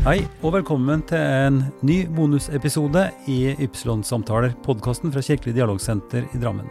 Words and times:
Hei, 0.00 0.22
og 0.40 0.54
velkommen 0.54 1.02
til 1.04 1.20
en 1.20 1.58
ny 1.84 2.06
bonusepisode 2.16 3.02
i 3.28 3.50
Ypsilon-samtaler, 3.60 4.54
podkasten 4.64 5.12
fra 5.12 5.20
Kirkelig 5.20 5.52
dialogsenter 5.58 6.24
i 6.24 6.40
Drammen. 6.40 6.70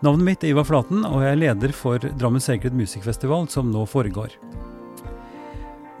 Navnet 0.00 0.24
mitt 0.24 0.46
er 0.46 0.54
Ivar 0.54 0.64
Flaten, 0.64 1.04
og 1.04 1.20
jeg 1.20 1.34
er 1.34 1.42
leder 1.42 1.76
for 1.76 2.00
Drammen 2.00 2.40
Sacred 2.40 2.72
Music 2.72 3.04
Festival, 3.04 3.44
som 3.52 3.68
nå 3.68 3.84
foregår. 3.84 4.32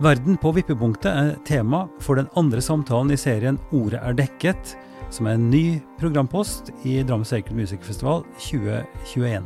Verden 0.00 0.40
på 0.40 0.56
vippepunktet 0.56 1.12
er 1.12 1.36
tema 1.44 1.84
for 2.00 2.16
den 2.16 2.32
andre 2.32 2.64
samtalen 2.64 3.12
i 3.12 3.20
serien 3.20 3.60
Ordet 3.68 4.00
er 4.00 4.16
dekket, 4.24 4.76
som 5.12 5.28
er 5.28 5.36
en 5.36 5.50
ny 5.52 5.82
programpost 6.00 6.72
i 6.88 7.02
Drammen 7.04 7.28
Sacred 7.28 7.60
Music 7.60 7.84
Festival 7.84 8.24
2021. 8.40 9.44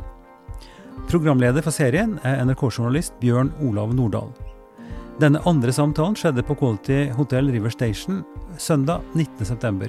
Programleder 1.11 1.67
for 1.67 1.83
serien 1.83 2.15
er 2.23 2.45
NRK-journalist 2.47 3.19
Bjørn 3.19 3.51
Olav 3.59 3.91
Nordahl. 3.91 4.31
Denne 5.17 5.39
andre 5.49 5.73
samtalen 5.73 6.13
skjedde 6.13 6.43
på 6.45 6.53
Quality 6.59 7.07
Hotel 7.17 7.47
River 7.49 7.71
Station 7.73 8.19
søndag 8.61 9.01
19.9. 9.17 9.87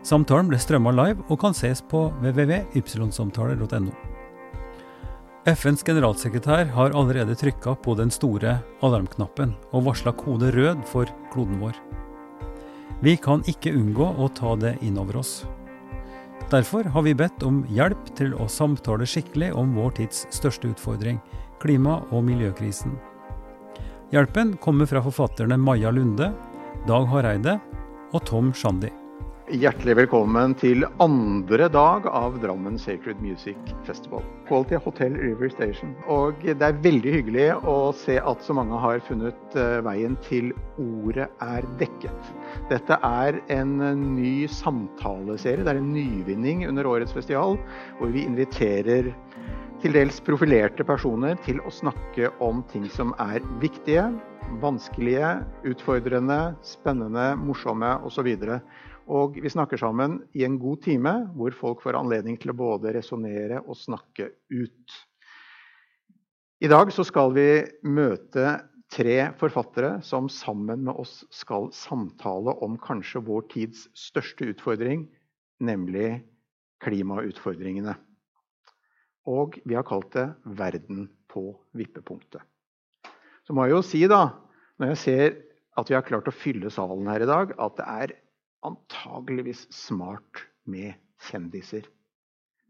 Samtalen 0.00 0.48
ble 0.48 0.56
strømma 0.56 0.94
live 0.96 1.26
og 1.28 1.42
kan 1.42 1.52
ses 1.52 1.82
på 1.84 2.06
www.ypsilonsamtaler.no. 2.22 3.92
FNs 5.44 5.84
generalsekretær 5.84 6.72
har 6.72 6.96
allerede 6.96 7.36
trykka 7.36 7.74
på 7.84 7.98
den 8.00 8.08
store 8.12 8.54
alarmknappen 8.80 9.52
og 9.74 9.84
varsla 9.90 10.16
kode 10.16 10.54
rød 10.56 10.88
for 10.88 11.12
kloden 11.34 11.60
vår. 11.60 11.76
Vi 13.04 13.18
kan 13.20 13.44
ikke 13.44 13.76
unngå 13.76 14.08
å 14.16 14.30
ta 14.40 14.56
det 14.56 14.78
inn 14.80 14.96
over 15.00 15.20
oss. 15.20 15.42
Derfor 16.48 16.88
har 16.88 17.04
vi 17.04 17.12
bedt 17.16 17.44
om 17.44 17.60
hjelp 17.68 18.08
til 18.16 18.32
å 18.40 18.48
samtale 18.48 19.04
skikkelig 19.04 19.52
om 19.52 19.76
vår 19.76 19.98
tids 20.00 20.24
største 20.32 20.72
utfordring, 20.72 21.20
klima- 21.60 22.00
og 22.08 22.24
miljøkrisen. 22.24 22.96
Hjelpen 24.10 24.56
kommer 24.56 24.86
fra 24.86 25.02
forfatterne 25.02 25.56
Maja 25.56 25.90
Lunde, 25.94 26.32
Dag 26.86 27.04
Hareide 27.12 27.60
og 28.10 28.24
Tom 28.26 28.48
Shandy. 28.50 28.88
Hjertelig 29.50 29.94
velkommen 30.00 30.52
til 30.58 30.82
andre 31.02 31.68
dag 31.70 32.08
av 32.10 32.40
Drammen 32.42 32.74
Sacred 32.78 33.22
Music 33.22 33.70
Festival. 33.86 34.22
Quality 34.48 34.80
Hotel 34.82 35.14
River 35.14 35.50
Station. 35.54 35.94
Og 36.10 36.42
det 36.42 36.58
er 36.58 36.82
veldig 36.82 37.14
hyggelig 37.20 37.46
å 37.70 37.76
se 37.94 38.18
at 38.18 38.42
så 38.42 38.54
mange 38.58 38.78
har 38.82 38.98
funnet 39.06 39.58
eh, 39.58 39.78
veien 39.86 40.18
til 40.26 40.50
Ordet 40.82 41.28
er 41.46 41.66
dekket. 41.78 42.34
Dette 42.70 42.98
er 43.06 43.38
en 43.54 43.78
ny 44.16 44.46
samtaleserie. 44.50 45.62
Det 45.62 45.74
er 45.76 45.82
en 45.82 45.94
nyvinning 45.94 46.66
under 46.66 46.90
årets 46.90 47.14
festival, 47.14 47.58
hvor 47.98 48.10
vi 48.14 48.26
inviterer 48.26 49.14
til 49.80 49.94
dels 49.96 50.18
profilerte 50.20 50.84
personer 50.84 51.38
til 51.40 51.56
å 51.64 51.70
snakke 51.72 52.28
om 52.44 52.58
ting 52.68 52.84
som 52.92 53.14
er 53.22 53.40
viktige, 53.62 54.10
vanskelige, 54.60 55.30
utfordrende, 55.70 56.52
spennende, 56.66 57.30
morsomme 57.40 57.94
osv. 58.04 58.28
Og 59.08 59.38
vi 59.40 59.52
snakker 59.52 59.80
sammen 59.80 60.18
i 60.36 60.44
en 60.44 60.58
god 60.60 60.82
time 60.84 61.14
hvor 61.32 61.56
folk 61.56 61.80
får 61.86 61.96
anledning 61.96 62.36
til 62.42 62.52
å 62.52 62.58
både 62.58 62.92
resonnere 62.98 63.62
og 63.62 63.78
snakke 63.80 64.28
ut. 64.52 64.98
I 66.60 66.68
dag 66.68 66.92
så 66.92 67.06
skal 67.08 67.32
vi 67.32 67.48
møte 67.88 68.58
tre 68.92 69.30
forfattere 69.40 69.94
som 70.04 70.28
sammen 70.28 70.84
med 70.90 71.00
oss 71.00 71.22
skal 71.32 71.70
samtale 71.72 72.52
om 72.60 72.76
kanskje 72.84 73.24
vår 73.24 73.48
tids 73.54 73.88
største 73.96 74.52
utfordring, 74.52 75.08
nemlig 75.64 76.20
klimautfordringene. 76.84 77.96
Og 79.28 79.58
vi 79.64 79.76
har 79.76 79.84
kalt 79.84 80.12
det 80.16 80.28
'Verden 80.44 81.08
på 81.28 81.52
vippepunktet'. 81.76 82.42
Så 83.44 83.52
må 83.52 83.66
jeg 83.66 83.74
jo 83.74 83.82
si, 83.82 84.06
da, 84.06 84.32
når 84.78 84.94
jeg 84.94 84.98
ser 85.04 85.36
at 85.78 85.88
vi 85.88 85.94
har 85.94 86.06
klart 86.06 86.28
å 86.28 86.34
fylle 86.34 86.70
salen 86.70 87.08
her 87.08 87.22
i 87.22 87.28
dag, 87.28 87.52
at 87.58 87.76
det 87.76 87.86
er 87.86 88.16
antageligvis 88.66 89.66
smart 89.72 90.44
med 90.68 90.94
kjendiser. 91.28 91.86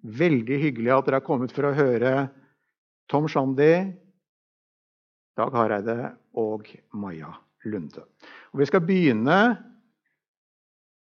Veldig 0.03 0.59
hyggelig 0.63 0.93
at 0.95 1.07
dere 1.07 1.21
har 1.21 1.27
kommet 1.27 1.53
for 1.53 1.69
å 1.69 1.77
høre 1.77 2.31
Tom 3.11 3.27
Shandy, 3.29 3.93
Dag 5.37 5.55
Hareide 5.55 6.15
og 6.39 6.69
Maja 6.93 7.33
Lunde. 7.65 8.05
Og 8.53 8.63
vi 8.63 8.69
skal 8.69 8.85
begynne 8.85 9.39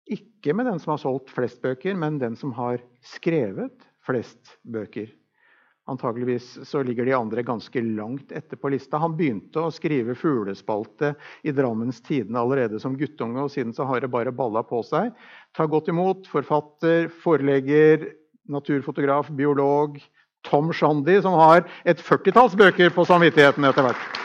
ikke 0.10 0.56
med 0.58 0.70
den 0.70 0.82
som 0.82 0.96
har 0.96 1.02
solgt 1.02 1.32
flest 1.34 1.62
bøker, 1.62 1.94
men 1.98 2.18
den 2.22 2.36
som 2.40 2.54
har 2.58 2.82
skrevet 3.06 3.86
flest 4.06 4.58
bøker. 4.66 5.12
Antageligvis 5.90 6.60
så 6.70 6.84
ligger 6.86 7.06
de 7.06 7.16
andre 7.18 7.44
ganske 7.44 7.82
langt 7.82 8.32
etter 8.36 8.60
på 8.62 8.70
lista. 8.70 9.00
Han 9.02 9.16
begynte 9.18 9.64
å 9.64 9.72
skrive 9.74 10.14
fuglespalte 10.18 11.16
i 11.42 11.54
Drammens 11.56 12.02
Tidende 12.06 12.42
allerede 12.42 12.78
som 12.82 12.98
guttunge, 13.00 13.42
og 13.42 13.50
siden 13.54 13.74
så 13.74 13.88
har 13.90 14.04
det 14.04 14.12
bare 14.14 14.34
balla 14.36 14.62
på 14.62 14.84
seg. 14.86 15.16
Ta 15.58 15.66
godt 15.66 15.90
imot 15.90 16.30
forfatter, 16.30 17.10
forelegger, 17.24 18.06
naturfotograf, 18.50 19.32
biolog 19.34 19.98
Tom 20.46 20.70
Shandy, 20.74 21.20
som 21.26 21.34
har 21.42 21.66
et 21.90 22.02
førtitalls 22.02 22.56
bøker 22.60 22.94
på 22.94 23.06
samvittigheten 23.10 23.66
etter 23.66 23.90
hvert. 23.90 24.20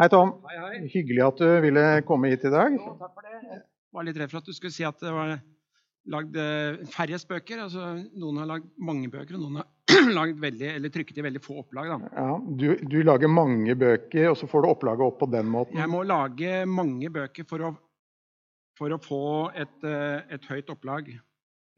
Hei, 0.00 0.08
Tom. 0.08 0.38
Hei, 0.48 0.56
hei. 0.56 0.86
Hyggelig 0.94 1.26
at 1.26 1.42
du 1.44 1.50
ville 1.60 1.82
komme 2.08 2.32
hit 2.32 2.48
i 2.48 2.52
dag. 2.54 2.72
Jo, 2.72 2.94
takk 2.96 3.12
for 3.12 3.26
det. 3.28 3.60
Var 3.90 4.06
litt 4.06 4.18
redd 4.20 4.30
for 4.30 4.40
at 4.40 4.46
du 4.46 4.54
skulle 4.54 4.74
si 4.74 4.84
at 4.86 5.00
det 5.02 5.10
var 5.14 5.34
lagd 6.10 6.36
eh, 6.38 6.80
færrest 6.94 7.28
bøker. 7.30 7.64
Altså, 7.66 7.90
noen 8.18 8.40
har 8.40 8.48
lagd 8.52 8.70
mange 8.80 9.10
bøker, 9.12 9.36
og 9.36 9.42
noen 9.44 9.60
har 9.60 10.10
lagd 10.18 10.40
veldig, 10.42 10.68
eller 10.76 10.92
trykket 10.94 11.20
i 11.20 11.24
veldig 11.26 11.42
få 11.44 11.58
opplag. 11.64 11.90
Da. 11.90 12.10
Ja, 12.14 12.36
du, 12.38 12.66
du 12.86 12.98
lager 13.04 13.32
mange 13.32 13.76
bøker, 13.78 14.30
og 14.30 14.38
så 14.38 14.48
får 14.50 14.64
du 14.64 14.70
opplaget 14.70 15.06
opp 15.06 15.18
på 15.22 15.30
den 15.32 15.50
måten. 15.50 15.78
Jeg 15.80 15.90
må 15.92 16.02
lage 16.06 16.64
mange 16.70 17.10
bøker 17.12 17.46
for 17.50 17.66
å, 17.66 17.72
for 18.78 18.94
å 18.94 19.00
få 19.02 19.22
et, 19.58 19.76
eh, 19.86 20.36
et 20.38 20.50
høyt 20.50 20.70
opplag. 20.72 21.10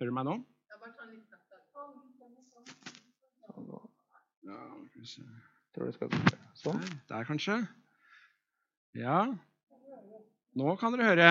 Hører 0.00 0.12
du 0.12 0.16
meg 0.18 0.28
nå? 0.28 0.40
Ja. 4.42 4.60
Tror 5.72 5.88
det 5.88 5.94
skal 5.96 6.12
sånn. 6.60 6.82
Der 7.08 7.24
kanskje. 7.26 7.56
Ja. 8.98 9.24
Nå 10.58 10.76
kan 10.76 10.92
dere 10.92 11.08
høre. 11.08 11.28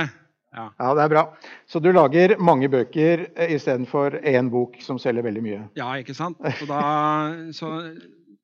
Ja. 0.51 0.65
Ja, 0.79 0.89
det 0.97 1.03
er 1.05 1.11
bra. 1.13 1.21
Så 1.69 1.79
du 1.79 1.91
lager 1.95 2.33
mange 2.43 2.67
bøker 2.71 3.27
eh, 3.35 3.53
istedenfor 3.55 4.17
én 4.27 4.49
bok 4.51 4.75
som 4.83 4.99
selger 4.99 5.23
veldig 5.23 5.43
mye. 5.45 5.61
ja, 5.79 5.93
ikke 6.01 6.15
sant? 6.17 6.41
Så, 6.59 6.67
da, 6.67 6.81
så 7.59 7.69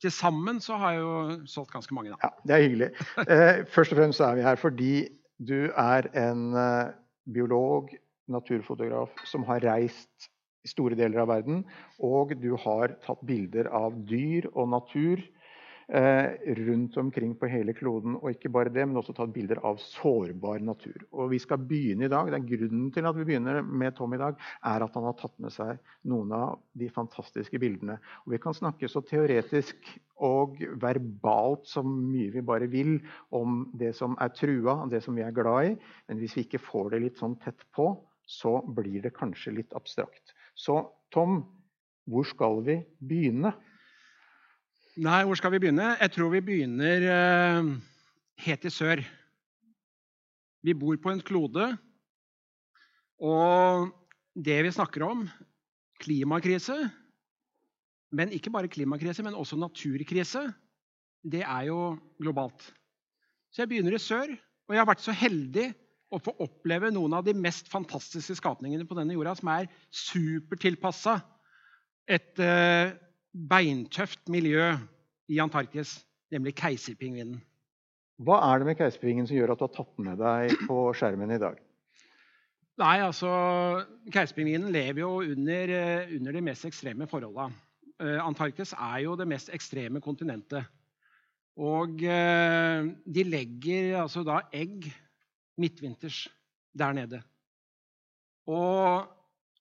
til 0.01 0.13
sammen 0.13 0.61
så 0.63 0.77
har 0.79 0.95
jeg 0.95 1.01
jo 1.03 1.17
solgt 1.49 1.73
ganske 1.75 1.97
mange, 1.97 2.13
da. 2.13 2.17
Ja, 2.23 2.29
Det 2.47 2.55
er 2.55 2.63
hyggelig. 2.63 2.89
Eh, 3.25 3.61
først 3.73 3.91
og 3.91 3.99
fremst 3.99 4.23
er 4.23 4.39
vi 4.39 4.45
her 4.47 4.59
fordi 4.61 4.93
du 5.37 5.69
er 5.75 6.07
en 6.17 6.47
eh, 6.55 6.95
biolog, 7.33 7.91
naturfotograf, 8.31 9.11
som 9.27 9.43
har 9.47 9.63
reist 9.63 10.29
i 10.63 10.71
store 10.71 10.97
deler 10.99 11.21
av 11.23 11.29
verden. 11.31 11.61
Og 12.03 12.33
du 12.41 12.53
har 12.59 12.95
tatt 13.05 13.21
bilder 13.27 13.69
av 13.71 13.95
dyr 14.07 14.49
og 14.53 14.71
natur 14.73 15.21
rundt 15.87 16.97
omkring 16.97 17.35
på 17.39 17.47
hele 17.47 17.73
kloden. 17.73 18.17
Og 18.19 18.33
ikke 18.33 18.51
bare 18.51 18.71
det, 18.73 18.83
men 18.85 18.99
også 18.99 19.15
tatt 19.15 19.31
bilder 19.33 19.61
av 19.65 19.79
sårbar 19.79 20.59
natur. 20.59 21.05
Og 21.15 21.31
vi 21.31 21.39
skal 21.39 21.61
begynne 21.63 22.07
i 22.07 22.11
dag. 22.11 22.27
Det 22.31 22.39
er 22.41 22.49
Grunnen 22.49 22.89
til 22.91 23.07
at 23.07 23.15
vi 23.15 23.27
begynner 23.27 23.61
med 23.63 23.95
Tom 23.95 24.13
i 24.13 24.19
dag, 24.19 24.35
er 24.67 24.83
at 24.83 24.97
han 24.99 25.07
har 25.07 25.15
tatt 25.19 25.37
med 25.43 25.53
seg 25.55 25.79
noen 26.11 26.33
av 26.35 26.59
de 26.77 26.89
fantastiske 26.91 27.59
bildene. 27.61 27.99
Og 28.25 28.35
vi 28.35 28.41
kan 28.43 28.57
snakke 28.57 28.89
så 28.91 29.03
teoretisk 29.05 29.89
og 30.27 30.59
verbalt 30.81 31.67
så 31.69 31.83
mye 31.85 32.33
vi 32.33 32.43
bare 32.43 32.67
vil 32.71 32.97
om 33.35 33.63
det 33.77 33.93
som 33.95 34.17
er 34.19 34.33
trua, 34.35 34.81
det 34.91 35.03
som 35.05 35.15
vi 35.15 35.23
er 35.23 35.35
glad 35.35 35.71
i. 35.71 35.75
Men 36.09 36.19
hvis 36.21 36.35
vi 36.37 36.47
ikke 36.47 36.63
får 36.63 36.91
det 36.93 37.03
litt 37.05 37.21
sånn 37.21 37.37
tett 37.43 37.63
på, 37.75 37.93
så 38.27 38.59
blir 38.75 38.99
det 39.05 39.15
kanskje 39.15 39.55
litt 39.55 39.75
abstrakt. 39.77 40.35
Så 40.57 40.81
Tom, 41.15 41.45
hvor 42.07 42.27
skal 42.27 42.59
vi 42.65 42.81
begynne? 42.99 43.53
Nei, 44.97 45.19
hvor 45.29 45.37
skal 45.37 45.51
vi 45.53 45.59
begynne? 45.61 45.91
Jeg 46.01 46.09
tror 46.15 46.31
vi 46.33 46.39
begynner 46.41 47.03
eh, 47.05 47.67
helt 48.47 48.63
i 48.65 48.71
sør. 48.73 49.03
Vi 50.65 50.73
bor 50.73 50.97
på 50.97 51.11
en 51.13 51.21
klode, 51.21 51.67
og 53.21 53.91
det 54.33 54.57
vi 54.65 54.73
snakker 54.73 55.05
om, 55.05 55.21
klimakrise 56.01 56.75
Men 58.09 58.33
ikke 58.33 58.49
bare 58.49 58.71
klimakrise, 58.73 59.21
men 59.21 59.37
også 59.37 59.57
naturkrise. 59.59 60.47
Det 61.21 61.43
er 61.43 61.69
jo 61.69 61.97
globalt. 62.17 62.73
Så 63.51 63.61
jeg 63.61 63.69
begynner 63.69 63.93
i 63.93 64.01
sør, 64.01 64.33
og 64.65 64.73
jeg 64.73 64.81
har 64.81 64.89
vært 64.89 65.05
så 65.05 65.13
heldig 65.13 65.73
å 66.09 66.17
få 66.23 66.33
oppleve 66.41 66.89
noen 66.89 67.19
av 67.19 67.25
de 67.27 67.37
mest 67.37 67.69
fantastiske 67.69 68.39
skapningene 68.39 68.87
på 68.87 68.97
denne 68.97 69.13
jorda, 69.13 69.35
som 69.37 69.51
er 69.53 69.69
supertilpassa 69.91 71.19
et 72.07 72.39
eh, 72.41 72.95
beintøft 73.33 74.29
miljø 74.31 74.73
i 75.27 75.39
Antarktis, 75.43 75.99
nemlig 76.31 76.55
keiserpingvinen. 76.59 77.39
Hva 78.23 78.39
er 78.47 78.59
det 78.59 78.69
med 78.71 78.79
keiserpingen 78.79 79.27
som 79.29 79.37
gjør 79.37 79.53
at 79.53 79.61
du 79.61 79.65
har 79.67 79.73
tatt 79.75 79.99
med 80.01 80.21
deg 80.21 80.53
på 80.65 80.77
skjermen 80.97 81.35
i 81.35 81.41
dag? 81.41 81.59
Nei, 82.77 82.97
altså, 83.01 83.29
Keiserpingvinen 84.13 84.69
lever 84.73 85.01
jo 85.01 85.11
under, 85.25 85.71
eh, 85.73 86.11
under 86.13 86.35
de 86.35 86.43
mest 86.45 86.65
ekstreme 86.65 87.07
forholda. 87.09 87.49
eh, 87.99 88.19
Antarktis 88.21 88.73
er 88.73 88.99
jo 89.01 89.15
det 89.15 89.27
mest 89.27 89.49
ekstreme 89.49 90.01
kontinentet. 90.01 90.65
Og 91.57 92.03
eh, 92.05 92.85
de 92.85 93.23
legger 93.25 94.01
altså 94.03 94.21
da 94.23 94.43
egg 94.53 94.85
midtvinters 95.57 96.27
der 96.77 96.93
nede. 96.93 97.23
Og 98.45 99.09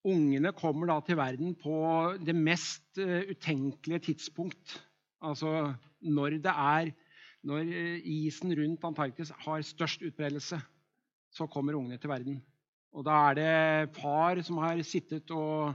ungene 0.07 0.53
kommer 0.57 0.91
da 0.91 1.01
til 1.05 1.19
verden 1.19 1.55
på 1.59 1.77
det 2.23 2.35
mest 2.37 3.01
uh, 3.03 3.25
utenkelige 3.31 4.05
tidspunkt. 4.11 4.79
Altså 5.23 5.73
når 6.01 6.39
det 6.45 6.53
er 6.53 6.95
Når 7.47 7.63
isen 8.03 8.51
rundt 8.59 8.85
Antarktis 8.85 9.31
har 9.31 9.61
størst 9.63 10.03
utbredelse, 10.03 10.59
så 11.31 11.47
kommer 11.47 11.77
ungene 11.79 11.99
til 11.99 12.11
verden. 12.11 12.41
Og 12.91 13.05
da 13.07 13.17
er 13.29 13.35
det 13.37 13.95
far 13.95 14.41
som 14.43 14.59
har 14.59 14.81
sittet 14.83 15.31
og, 15.31 15.75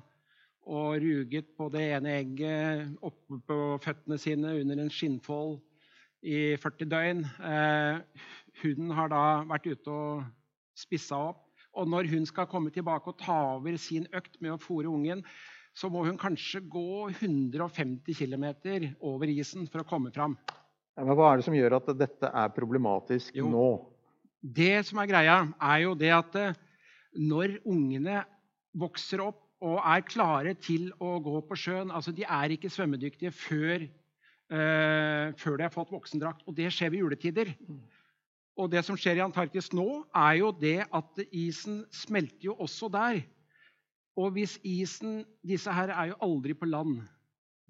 og 0.65 0.97
ruget 0.99 1.45
på 1.57 1.69
det 1.71 1.83
ene 1.93 2.15
egget 2.17 2.97
oppe 3.01 3.39
på 3.47 3.57
føttene 3.85 4.17
sine 4.17 4.55
under 4.59 4.81
en 4.81 4.91
skinnfold 4.91 5.61
i 6.21 6.55
40 6.57 6.89
døgn. 6.89 7.23
Eh, 7.25 8.01
hunden 8.63 8.91
har 8.97 9.13
da 9.13 9.23
vært 9.49 9.69
ute 9.69 9.93
og 9.93 10.25
spissa 10.77 11.21
opp. 11.31 11.45
Og 11.77 11.87
når 11.87 12.09
hun 12.11 12.25
skal 12.27 12.49
komme 12.51 12.71
tilbake 12.73 13.11
og 13.11 13.19
ta 13.21 13.37
over 13.55 13.77
sin 13.79 14.07
økt 14.15 14.39
med 14.43 14.55
å 14.55 14.59
fòre 14.61 14.91
ungen, 14.91 15.23
så 15.77 15.87
må 15.91 16.03
hun 16.03 16.17
kanskje 16.19 16.59
gå 16.67 17.07
150 17.13 18.17
km 18.17 18.49
over 18.99 19.31
isen 19.31 19.69
for 19.71 19.83
å 19.83 19.87
komme 19.87 20.11
fram. 20.11 20.35
Ja, 20.97 21.05
men 21.05 21.15
hva 21.15 21.31
er 21.31 21.39
det 21.39 21.47
som 21.47 21.55
gjør 21.55 21.77
at 21.79 21.87
dette 21.95 22.27
er 22.27 22.51
problematisk 22.51 23.37
jo, 23.39 23.47
nå? 23.51 23.67
Det 24.41 24.81
som 24.87 24.99
er 24.99 25.07
greia, 25.07 25.37
er 25.63 25.79
jo 25.85 25.95
det 25.95 26.11
at 26.11 26.35
eh, 26.39 26.59
når 27.15 27.55
ungene 27.63 28.23
vokser 28.75 29.23
opp 29.23 29.39
og 29.61 29.77
er 29.85 30.03
klare 30.07 30.55
til 30.57 30.89
å 30.99 31.19
gå 31.23 31.41
på 31.45 31.57
sjøen 31.59 31.91
altså 31.93 32.13
De 32.15 32.25
er 32.25 32.55
ikke 32.55 32.71
svømmedyktige 32.71 33.29
før, 33.35 33.83
uh, 34.49 35.27
før 35.37 35.59
de 35.59 35.67
har 35.67 35.73
fått 35.73 35.91
voksendrakt. 35.93 36.41
Og 36.49 36.55
det 36.57 36.71
skjer 36.73 36.89
ved 36.93 37.03
juletider. 37.03 37.51
Og 38.59 38.71
det 38.71 38.83
som 38.85 38.97
skjer 38.99 39.19
i 39.19 39.23
Antarktis 39.23 39.71
nå, 39.75 40.03
er 40.15 40.39
jo 40.41 40.51
det 40.55 40.81
at 40.91 41.21
isen 41.31 41.83
smelter 41.95 42.51
jo 42.51 42.57
også 42.59 42.89
der. 42.91 43.21
Og 44.19 44.33
hvis 44.35 44.57
isen 44.67 45.23
Disse 45.47 45.71
her 45.73 45.93
er 45.95 46.11
jo 46.11 46.19
aldri 46.21 46.53
på 46.53 46.67
land. 46.67 46.99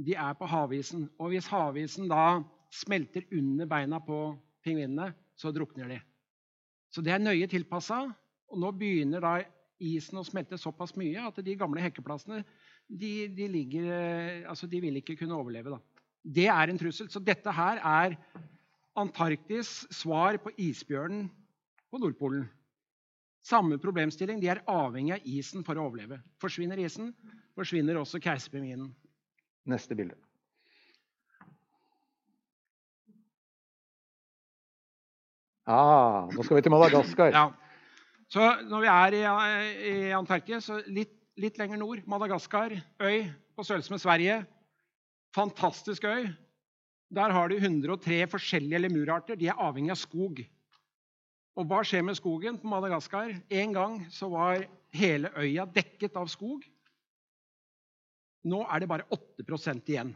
De 0.02 0.16
er 0.18 0.34
på 0.34 0.48
havisen. 0.50 1.06
Og 1.20 1.32
hvis 1.32 1.48
havisen 1.48 2.10
da 2.10 2.42
smelter 2.74 3.28
under 3.38 3.70
beina 3.70 4.00
på 4.02 4.34
pingvinene, 4.66 5.12
så 5.38 5.52
drukner 5.54 5.88
de. 5.88 6.00
Så 6.92 7.02
det 7.02 7.14
er 7.14 7.24
nøye 7.24 7.48
tilpassa. 7.48 8.04
Og 8.52 8.60
nå 8.60 8.72
begynner 8.76 9.24
da 9.24 9.38
isen 9.82 10.20
å 10.20 10.26
smelte 10.26 10.60
såpass 10.60 10.96
mye 11.00 11.24
at 11.24 11.40
de 11.46 11.56
gamle 11.58 11.82
hekkeplassene 11.82 12.42
de, 12.92 13.30
de, 13.32 13.48
ligger, 13.48 13.88
altså 14.50 14.68
de 14.68 14.82
vil 14.84 15.00
ikke 15.00 15.16
kunne 15.22 15.38
overleve. 15.38 15.78
Da. 15.78 15.80
Det 16.22 16.48
er 16.52 16.72
en 16.72 16.82
trussel. 16.82 17.10
Så 17.10 17.22
dette 17.24 17.54
her 17.56 17.80
er 17.80 18.18
Antarktis 19.00 19.86
svar 19.94 20.36
på 20.44 20.52
isbjørnen 20.60 21.30
på 21.92 22.00
Nordpolen. 22.02 22.50
Samme 23.44 23.80
problemstilling. 23.82 24.42
De 24.42 24.50
er 24.52 24.64
avhengig 24.70 25.16
av 25.16 25.30
isen 25.38 25.64
for 25.66 25.80
å 25.80 25.88
overleve. 25.88 26.20
Forsvinner 26.42 26.80
isen, 26.84 27.14
forsvinner 27.58 27.98
også 28.02 28.22
keiserpingvinen. 28.22 28.92
Neste 29.72 29.98
bilde. 29.98 30.18
Ah, 35.72 36.28
nå 36.34 36.44
skal 36.44 36.58
vi 36.58 36.66
til 36.66 36.74
Madagaskar. 36.74 37.32
Ja. 37.32 37.48
Så 38.32 38.44
når 38.68 38.84
vi 38.84 38.92
er 38.92 39.16
i, 39.16 39.24
i 39.92 39.96
Antarktis, 40.16 40.68
så 40.68 40.80
litt, 40.90 41.14
litt 41.40 41.60
lenger 41.62 41.80
nord 41.80 42.02
Madagaskar, 42.10 42.74
øy 43.04 43.28
på 43.56 43.66
størrelse 43.66 43.94
med 43.94 44.02
Sverige. 44.04 44.38
Fantastisk 45.36 46.08
øy. 46.10 46.28
Der 47.12 47.34
har 47.36 47.52
du 47.52 47.58
103 47.58 48.24
forskjellige 48.32 48.80
lemurarter. 48.86 49.36
De 49.36 49.50
er 49.52 49.60
avhengig 49.60 49.92
av 49.92 50.00
skog. 50.00 50.40
Og 51.60 51.68
hva 51.68 51.82
skjer 51.84 52.06
med 52.08 52.16
skogen 52.16 52.60
på 52.62 52.70
Madagaskar? 52.72 53.34
En 53.52 53.76
gang 53.76 53.98
så 54.14 54.30
var 54.32 54.64
hele 54.96 55.32
øya 55.36 55.66
dekket 55.68 56.16
av 56.16 56.32
skog. 56.32 56.64
Nå 58.48 58.64
er 58.64 58.82
det 58.82 58.90
bare 58.90 59.08
8% 59.12 59.92
igjen. 59.92 60.16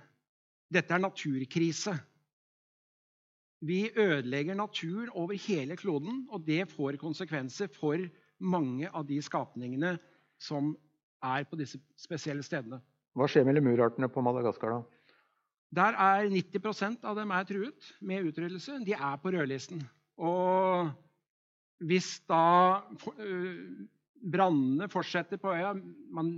Dette 0.72 0.96
er 0.96 1.04
naturkrise. 1.04 1.94
Vi 3.66 3.90
ødelegger 3.92 4.56
naturen 4.56 5.12
over 5.14 5.36
hele 5.48 5.76
kloden, 5.76 6.26
og 6.32 6.48
det 6.48 6.66
får 6.72 6.98
konsekvenser 7.02 7.70
for 7.76 8.00
mange 8.40 8.90
av 8.90 9.06
de 9.08 9.20
skapningene 9.24 9.96
som 10.42 10.74
er 11.24 11.46
på 11.50 11.60
disse 11.60 11.80
spesielle 12.00 12.44
stedene. 12.44 12.80
Hva 13.16 13.28
skjer 13.32 13.46
med 13.48 13.58
lemurartene 13.60 14.10
på 14.12 14.24
Madagaskar, 14.24 14.80
da? 14.80 14.95
Der 15.74 15.98
er 15.98 16.28
90% 16.30 17.06
av 17.08 17.18
dem 17.18 17.34
er 17.36 17.48
truet 17.48 17.90
med 18.06 18.30
utryddelse. 18.30 18.78
De 18.86 18.94
er 18.96 19.18
på 19.22 19.34
rødlisten. 19.34 19.82
Og 20.22 20.92
hvis 21.84 22.20
da 22.30 22.82
brannene 24.26 24.88
fortsetter 24.92 25.38
på 25.42 25.54
øya, 25.54 25.74
man 26.14 26.32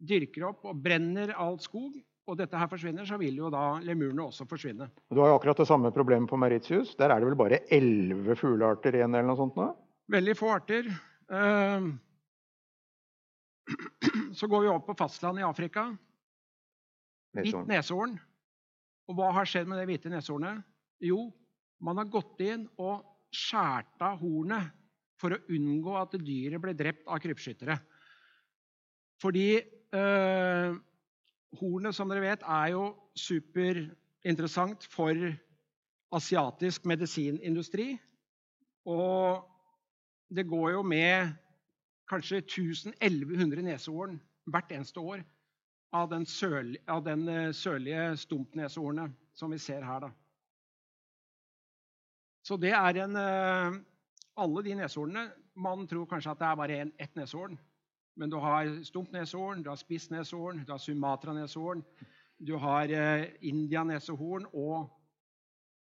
dyrker 0.00 0.46
opp 0.48 0.64
og 0.70 0.78
brenner 0.80 1.34
alt 1.36 1.62
skog, 1.66 1.98
og 2.30 2.36
dette 2.38 2.58
her 2.58 2.68
forsvinner, 2.70 3.04
så 3.08 3.16
vil 3.18 3.34
jo 3.40 3.48
da 3.50 3.80
lemurene 3.82 4.22
også 4.22 4.44
forsvinne. 4.48 4.86
Du 5.10 5.18
har 5.18 5.28
jo 5.32 5.38
akkurat 5.38 5.58
det 5.58 5.66
samme 5.66 5.90
problemet 5.94 6.30
på 6.30 6.38
Mauritius. 6.38 6.92
Der 6.98 7.10
er 7.10 7.18
det 7.18 7.26
vel 7.26 7.38
bare 7.38 7.58
elleve 7.74 8.36
fuglearter 8.38 8.94
igjen? 8.94 9.14
eller 9.16 9.28
noe 9.32 9.40
sånt 9.40 9.56
nå? 9.58 9.66
Veldig 10.14 10.36
få 10.38 10.48
arter. 10.54 10.84
Så 14.38 14.44
går 14.50 14.60
vi 14.62 14.68
opp 14.70 14.86
på 14.86 14.94
fastlandet 14.98 15.42
i 15.42 15.48
Afrika. 15.48 15.82
Hvitt 17.34 17.66
neshorn. 17.70 18.14
Og 19.10 19.16
hva 19.18 19.32
har 19.34 19.48
skjedd 19.48 19.66
med 19.66 19.80
det 19.80 19.88
hvite 19.90 20.10
neshornet? 20.12 20.62
Jo, 21.02 21.24
man 21.82 21.98
har 21.98 22.10
gått 22.12 22.38
inn 22.46 22.68
og 22.78 23.02
skåret 23.34 24.04
av 24.06 24.20
hornet 24.22 24.70
for 25.20 25.34
å 25.34 25.40
unngå 25.50 25.96
at 25.98 26.14
dyret 26.22 26.62
ble 26.62 26.74
drept 26.78 27.08
av 27.10 27.18
krypskyttere. 27.22 27.74
Fordi 29.20 29.48
øh, 29.58 30.78
hornet, 31.58 31.96
som 31.96 32.10
dere 32.10 32.24
vet, 32.24 32.46
er 32.46 32.70
jo 32.76 32.84
superinteressant 33.18 34.86
for 34.94 35.26
asiatisk 36.14 36.86
medisinindustri. 36.90 37.92
Og 38.88 39.42
det 40.30 40.46
går 40.48 40.76
jo 40.78 40.86
med 40.86 41.34
kanskje 42.10 42.44
1000-1100 42.46 43.66
neshorn 43.66 44.16
hvert 44.50 44.72
eneste 44.74 45.02
år 45.02 45.26
av 45.92 46.10
den, 46.10 46.26
sørlige, 46.26 46.82
av 46.88 47.02
den 47.04 47.28
eh, 47.28 47.52
sørlige 47.56 48.16
stumpneshornet 48.22 49.14
som 49.34 49.50
vi 49.50 49.58
ser 49.58 49.84
her. 49.86 50.06
Da. 50.06 50.10
Så 52.46 52.56
det 52.60 52.72
er 52.76 53.02
en 53.04 53.16
eh, 53.18 53.80
Alle 54.40 54.62
de 54.64 54.74
neshornene 54.78 55.26
Man 55.54 55.82
tror 55.90 56.06
kanskje 56.08 56.30
at 56.32 56.38
det 56.40 56.46
er 56.46 56.56
bare 56.56 56.78
en, 56.84 56.92
ett 56.98 57.16
neshorn. 57.18 57.58
Men 58.16 58.30
du 58.30 58.38
har 58.40 58.68
stumpneshorn, 58.84 59.62
du 59.62 59.68
har 59.70 59.76
spissneshorn, 59.76 60.62
du 60.64 60.72
har 60.72 60.78
sumatraneshorn, 60.80 61.82
du 62.38 62.54
har 62.56 62.92
eh, 62.94 63.26
indianeshorn 63.44 64.46
og 64.52 64.88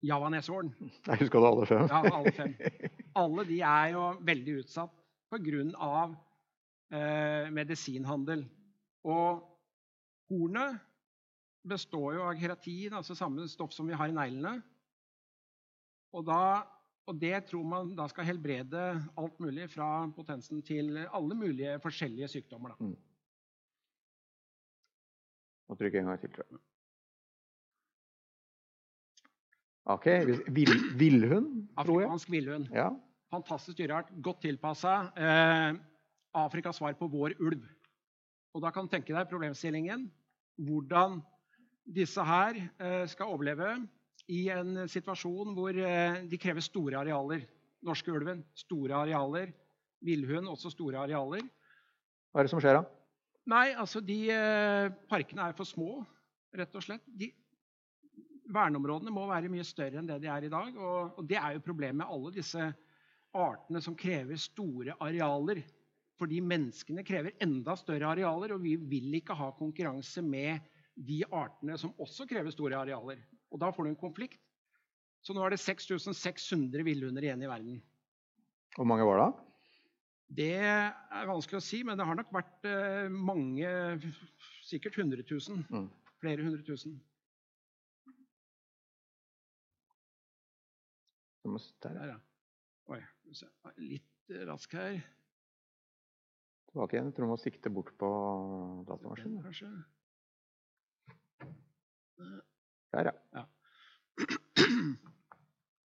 javaneshorn. 0.03 0.75
Jeg 1.07 1.23
husker 1.23 1.41
du 1.41 1.47
alle 1.47 1.67
fem. 1.67 1.87
Ja, 1.89 2.03
alle 2.19 2.33
fem. 2.37 2.55
Alle 3.17 3.47
de 3.49 3.61
er 3.61 3.95
jo 3.95 4.05
veldig 4.21 4.59
utsatt 4.63 4.93
pga. 5.33 6.05
Eh, 6.93 7.49
medisinhandel. 7.53 8.45
Og 9.09 9.52
Hornet 10.33 10.81
består 11.69 12.17
jo 12.17 12.27
av 12.27 12.39
keratin, 12.41 12.95
altså 12.97 13.15
samme 13.17 13.45
stoff 13.51 13.75
som 13.77 13.89
vi 13.89 13.97
har 13.97 14.11
i 14.11 14.17
neglene. 14.17 14.57
Og, 16.13 16.25
da, 16.29 16.41
og, 17.07 17.17
det 17.21 17.37
tror 17.49 17.65
man 17.69 17.95
da 17.97 18.09
skal 18.11 18.27
helbrede 18.29 18.83
alt 19.21 19.39
mulig 19.41 19.69
fra 19.73 20.09
potensen 20.17 20.61
til 20.65 20.99
alle 21.05 21.39
mulige 21.39 21.79
forskjellige 21.85 22.29
sykdommer. 22.35 22.75
Da. 22.75 22.91
Mm. 22.91 22.99
Må 25.71 25.79
trykke 25.81 26.03
en 26.03 26.11
gang 26.11 26.21
til, 26.21 26.35
tror 26.35 26.49
jeg. 26.49 26.63
Ok. 29.93 30.07
Villhund, 30.53 31.49
tror 31.75 32.03
jeg. 32.03 32.09
Afrikansk 32.09 32.31
villhund. 32.31 32.69
Ja. 32.75 32.91
Fantastisk 33.33 33.79
dyreart. 33.79 34.13
Godt 34.23 34.43
tilpassa. 34.45 34.99
Eh, 35.17 35.79
Afrikas 36.39 36.77
svar 36.77 36.93
på 36.99 37.09
vår 37.09 37.35
ulv. 37.41 37.65
Og 38.53 38.63
da 38.63 38.71
kan 38.71 38.85
du 38.85 38.93
tenke 38.93 39.15
deg 39.17 39.31
problemstillingen 39.31 40.11
hvordan 40.61 41.21
disse 41.83 42.23
her 42.25 42.59
eh, 42.59 43.05
skal 43.11 43.33
overleve 43.35 43.75
i 44.31 44.47
en 44.55 44.85
situasjon 44.89 45.55
hvor 45.57 45.77
eh, 45.77 46.23
de 46.29 46.41
krever 46.41 46.65
store 46.65 47.01
arealer. 47.01 47.45
Norske 47.83 48.13
ulven 48.15 48.45
store 48.55 48.95
arealer. 49.03 49.53
Villhund 50.03 50.51
også 50.51 50.71
store 50.73 51.03
arealer. 51.03 51.45
Hva 52.33 52.41
er 52.41 52.49
det 52.49 52.53
som 52.53 52.63
skjer 52.63 52.79
da? 52.79 52.85
Nei, 53.51 53.69
altså 53.75 54.03
de 54.05 54.19
eh, 54.31 54.93
Parkene 55.11 55.49
er 55.49 55.57
for 55.59 55.67
små, 55.67 56.03
rett 56.55 56.79
og 56.79 56.85
slett. 56.85 57.05
De, 57.19 57.33
verneområdene 58.53 59.13
må 59.15 59.27
være 59.31 59.51
mye 59.51 59.67
større 59.67 59.99
enn 59.99 60.09
det 60.09 60.21
de 60.23 60.31
er 60.31 60.47
i 60.47 60.53
dag. 60.53 60.79
Og, 60.79 61.19
og 61.19 61.29
det 61.29 61.39
er 61.41 61.57
jo 61.57 61.67
problemet 61.67 62.03
med 62.03 62.15
alle 62.15 62.35
disse 62.35 62.71
artene 63.33 63.81
som 63.83 63.97
krever 63.99 64.39
store 64.39 64.97
arealer 65.01 65.63
fordi 66.23 66.41
menneskene 66.47 67.05
krever 67.07 67.35
enda 67.43 67.75
større 67.79 68.13
arealer, 68.15 68.55
og 68.55 68.63
vi 68.63 68.77
vil 68.77 69.19
ikke 69.19 69.37
ha 69.39 69.51
konkurranse 69.59 70.23
med 70.25 70.63
de 70.95 71.23
artene 71.35 71.77
som 71.81 71.95
også 72.03 72.29
krever 72.31 72.55
store 72.55 72.79
arealer. 72.79 73.23
Og 73.53 73.61
da 73.61 73.71
får 73.75 73.87
du 73.87 73.93
en 73.93 74.01
konflikt. 74.01 74.41
Så 75.23 75.35
nå 75.35 75.43
er 75.45 75.55
det 75.55 75.63
6600 75.63 76.83
villhunder 76.87 77.25
igjen 77.25 77.43
i 77.45 77.51
verden. 77.51 77.81
Hvor 78.77 78.89
mange 78.89 79.07
var 79.07 79.21
det? 79.21 79.31
Det 80.33 80.53
er 80.65 81.29
vanskelig 81.29 81.61
å 81.61 81.65
si, 81.65 81.83
men 81.85 81.99
det 82.01 82.07
har 82.09 82.17
nok 82.17 82.31
vært 82.33 82.69
eh, 82.69 83.13
mange 83.13 83.69
Sikkert 84.65 84.97
100 84.97 85.27
000. 85.29 85.65
Mm. 85.69 85.91
Flere 86.23 86.45
hundre 86.47 86.63
tusen. 86.65 87.01
Der, 91.83 91.99
ja. 92.07 92.19
Oi, 92.95 93.01
litt 93.83 94.33
rask 94.47 94.73
her. 94.79 95.01
Tilbake 96.73 96.97
igjen. 96.97 97.11
Jeg 97.11 97.17
tror 97.17 97.27
du 97.27 97.33
må 97.33 97.39
sikte 97.41 97.71
bort 97.73 97.93
på 98.01 98.09
datamaskinen. 98.89 99.85
Der, 102.93 103.13
ja. 103.33 103.45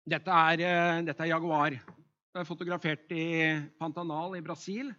Dette 0.06 0.30
er, 0.30 0.62
eh, 0.62 1.00
dette 1.06 1.22
er 1.22 1.32
jaguar. 1.32 1.74
Det 1.74 2.42
er 2.42 2.46
fotografert 2.46 3.10
i 3.10 3.26
Pantanal 3.80 4.36
i 4.38 4.42
Brasil, 4.44 4.92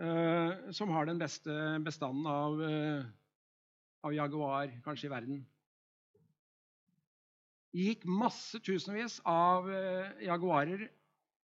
eh, 0.00 0.72
som 0.74 0.90
har 0.90 1.06
den 1.06 1.18
beste 1.18 1.78
bestanden 1.84 2.26
av, 2.26 2.62
eh, 2.62 3.04
av 4.02 4.14
jaguar 4.14 4.72
kanskje 4.82 5.06
i 5.06 5.12
verden. 5.12 5.46
Det 7.70 7.84
gikk 7.84 8.06
masse 8.06 8.58
tusenvis 8.58 9.20
av 9.24 9.68
jaguarer 10.24 10.88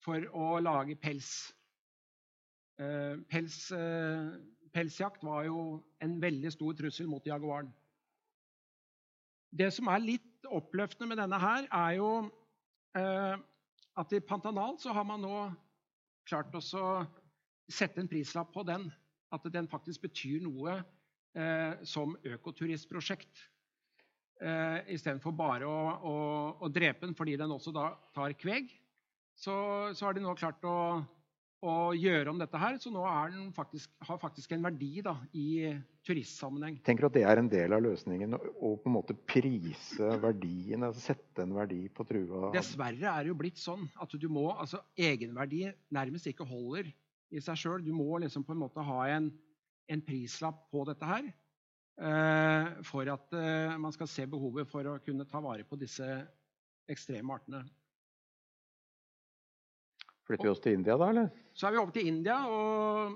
for 0.02 0.18
å 0.35 0.59
lage 0.59 0.97
pels. 0.99 1.52
Eh, 2.78 3.16
pels 3.26 3.73
eh, 3.75 4.28
pelsjakt 4.70 5.25
var 5.26 5.49
jo 5.49 5.62
en 6.04 6.18
veldig 6.23 6.52
stor 6.54 6.76
trussel 6.78 7.08
mot 7.11 7.25
jaguaren. 7.26 7.70
Det 9.50 9.70
som 9.75 9.88
er 9.90 10.04
litt 10.04 10.47
oppløftende 10.47 11.08
med 11.11 11.18
denne 11.23 11.40
her, 11.42 11.66
er 11.66 11.97
jo 11.99 12.11
eh, 12.99 13.35
at 13.99 14.14
i 14.14 14.23
Pantanal 14.23 14.78
så 14.78 14.94
har 14.94 15.08
man 15.08 15.25
nå 15.25 15.38
klart 16.28 16.54
å 16.54 16.62
sette 16.62 18.04
en 18.04 18.11
prislapp 18.11 18.52
på 18.54 18.62
den. 18.68 18.87
At 19.35 19.44
den 19.52 19.66
faktisk 19.68 20.06
betyr 20.06 20.40
noe 20.40 20.78
som 21.87 22.14
økoturistprosjekt. 22.25 23.42
Eh, 24.38 24.94
Istedenfor 24.94 25.35
bare 25.35 25.66
å, 25.66 25.78
å, 25.99 26.14
å 26.62 26.68
drepe 26.70 27.06
den 27.06 27.16
fordi 27.18 27.35
den 27.38 27.50
også 27.50 27.73
tar 27.75 28.35
kveg. 28.38 28.70
Så, 29.38 29.54
så 29.94 30.06
har 30.06 30.14
de 30.14 30.23
nå 30.23 30.35
klart 30.38 30.62
å, 30.66 31.02
å 31.65 31.91
gjøre 31.99 32.31
om 32.31 32.38
dette 32.38 32.59
her, 32.61 32.77
så 32.79 32.91
nå 32.95 33.03
den 33.33 33.49
faktisk, 33.55 33.91
har 34.07 34.21
faktisk 34.23 34.53
en 34.55 34.67
verdi 34.69 35.03
da, 35.03 35.17
i 35.35 35.73
turistsammenheng. 36.07 36.79
Tenker 36.87 37.07
du 37.07 37.09
at 37.09 37.17
det 37.17 37.25
er 37.27 37.41
en 37.41 37.50
del 37.50 37.75
av 37.75 37.83
løsningen 37.83 38.37
å 38.38 38.71
på 38.79 38.87
en 38.87 38.95
måte 38.95 39.17
prise 39.29 40.12
verdien, 40.23 40.87
altså 40.87 41.03
sette 41.09 41.43
en 41.43 41.57
verdi 41.57 41.81
på 41.91 42.07
trua? 42.07 42.53
Dessverre 42.55 43.11
er 43.11 43.27
det 43.27 43.33
jo 43.33 43.41
blitt 43.41 43.59
sånn 43.59 43.88
at 43.99 44.15
du 44.15 44.29
må, 44.31 44.53
altså 44.55 44.85
egenverdi 44.95 45.67
nærmest 45.95 46.31
ikke 46.31 46.47
holder 46.47 46.93
i 47.35 47.43
seg 47.43 47.59
sjøl. 47.59 47.83
Du 47.85 47.91
må 47.97 48.23
liksom 48.23 48.47
på 48.47 48.55
en 48.55 48.62
måte 48.62 48.85
ha 48.87 49.03
en, 49.17 49.33
en 49.91 50.07
prislapp 50.07 50.67
på 50.71 50.87
dette 50.88 51.11
her 51.11 51.29
Uh, 51.99 52.79
for 52.87 53.09
at 53.11 53.33
uh, 53.35 53.75
man 53.75 53.91
skal 53.91 54.07
se 54.07 54.23
behovet 54.31 54.69
for 54.71 54.87
å 54.87 55.00
kunne 55.03 55.25
ta 55.27 55.41
vare 55.43 55.65
på 55.67 55.75
disse 55.81 56.07
ekstreme 56.87 57.35
artene. 57.35 57.65
Flytter 60.28 60.44
vi 60.44 60.52
oss 60.52 60.61
til 60.61 60.76
India 60.76 60.94
da, 61.00 61.08
eller? 61.08 61.28
Så 61.56 61.66
er 61.66 61.73
vi 61.73 61.80
over 61.80 61.92
til 61.94 62.08
India, 62.11 62.37
og 62.52 63.14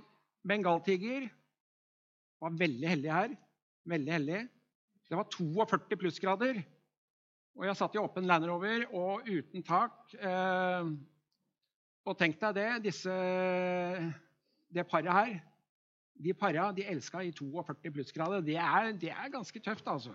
bengaltiger 0.49 1.26
var 2.40 2.54
veldig 2.59 2.88
heldig 2.88 3.12
her. 3.12 3.35
Veldig 3.92 4.12
heldig. 4.16 4.38
Det 5.11 5.19
var 5.19 5.28
42 5.28 5.99
plussgrader. 6.00 6.62
Og 7.59 7.66
jeg 7.69 7.76
satt 7.76 7.99
i 7.99 8.00
åpen 8.00 8.25
Land 8.25 8.47
Rover 8.49 8.87
og 8.97 9.28
uten 9.28 9.64
tak. 9.66 9.99
Eh, 10.16 10.88
og 12.09 12.19
tenk 12.19 12.40
deg 12.40 12.57
det, 12.57 12.69
disse, 12.88 13.16
det 14.73 14.87
paret 14.90 15.12
her 15.12 15.35
De 16.23 16.33
para 16.35 16.71
de 16.73 16.87
elska 16.88 17.21
i 17.23 17.33
42 17.35 17.92
plussgrader. 17.92 18.40
Det 18.40 18.57
er, 18.57 18.92
det 18.97 19.11
er 19.12 19.31
ganske 19.33 19.61
tøft, 19.61 19.87
altså. 19.87 20.14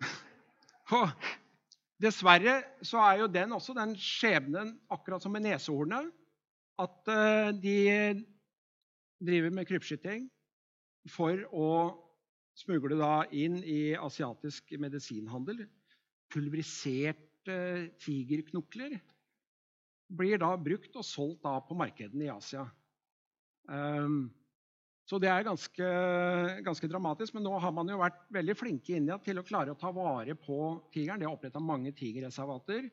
Og 0.98 1.08
dessverre 2.00 2.60
så 2.86 3.00
er 3.04 3.20
jo 3.20 3.30
den 3.30 3.52
også 3.56 3.74
den 3.76 3.94
skjebnen, 4.00 4.74
akkurat 4.92 5.22
som 5.22 5.34
med 5.34 5.44
nesehornet, 5.44 6.10
at 6.80 7.10
eh, 7.12 7.50
de 7.60 7.78
driver 9.20 9.52
med 9.52 9.68
krypskyting 9.68 10.28
for 11.12 11.44
å 11.52 11.68
smugle 12.56 12.96
da 13.00 13.24
inn 13.36 13.58
i 13.64 13.92
asiatisk 13.96 14.72
medisinhandel. 14.80 15.64
Pulveriserte 16.32 17.56
tigerknokler 18.00 18.98
blir 20.10 20.40
da 20.42 20.54
brukt 20.58 20.96
og 20.98 21.06
solgt 21.06 21.44
da 21.44 21.56
på 21.64 21.76
markedene 21.78 22.26
i 22.26 22.32
Asia. 22.32 22.64
Ehm, 23.70 24.28
så 25.10 25.18
det 25.18 25.26
er 25.26 25.42
ganske, 25.42 25.86
ganske 26.62 26.88
dramatisk. 26.90 27.34
Men 27.34 27.48
nå 27.48 27.56
har 27.58 27.72
man 27.74 27.88
jo 27.90 27.98
vært 27.98 28.20
veldig 28.30 28.54
flinke 28.54 28.92
i 28.92 28.98
India 29.00 29.16
til 29.18 29.40
å 29.40 29.46
klare 29.46 29.74
å 29.74 29.78
ta 29.78 29.90
vare 29.94 30.36
på 30.38 30.58
tigeren. 30.94 31.18
De 31.18 31.26
har 31.26 31.34
oppretta 31.34 31.62
mange 31.62 31.90
tigerreservater. 31.98 32.86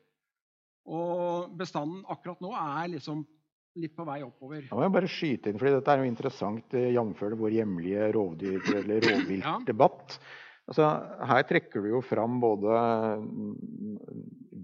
Og 0.90 1.52
bestanden 1.60 2.02
akkurat 2.10 2.42
nå 2.42 2.50
er 2.58 2.90
liksom 2.96 3.22
litt 3.78 3.94
på 3.94 4.08
vei 4.08 4.18
oppover. 4.26 4.66
Da 4.66 4.74
må 4.74 4.88
jeg 4.88 4.96
bare 4.96 5.12
skyte 5.12 5.52
inn, 5.52 5.62
fordi 5.62 5.76
dette 5.76 5.94
er 5.94 6.02
jo 6.02 6.10
interessant, 6.10 6.74
eh, 6.74 6.90
jf. 6.96 7.22
vår 7.38 7.56
hjemlige 7.60 8.10
rovdyr- 8.16 8.74
eller 8.80 9.08
rovviltdebatt. 9.12 10.18
Altså, 10.68 10.90
her 11.30 11.46
trekker 11.48 11.86
du 11.86 11.92
jo 11.94 12.02
fram 12.04 12.40
både 12.42 12.80
mm, 13.22 13.54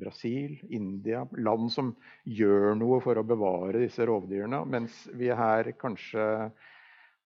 Brasil, 0.03 0.59
India, 0.75 1.23
land 1.39 1.71
som 1.73 1.95
gjør 2.27 2.75
noe 2.77 2.99
for 3.05 3.17
å 3.17 3.25
bevare 3.25 3.87
disse 3.87 4.05
rovdyrene, 4.11 4.65
mens 4.67 5.05
vi 5.15 5.31
her 5.31 5.71
kanskje 5.79 6.51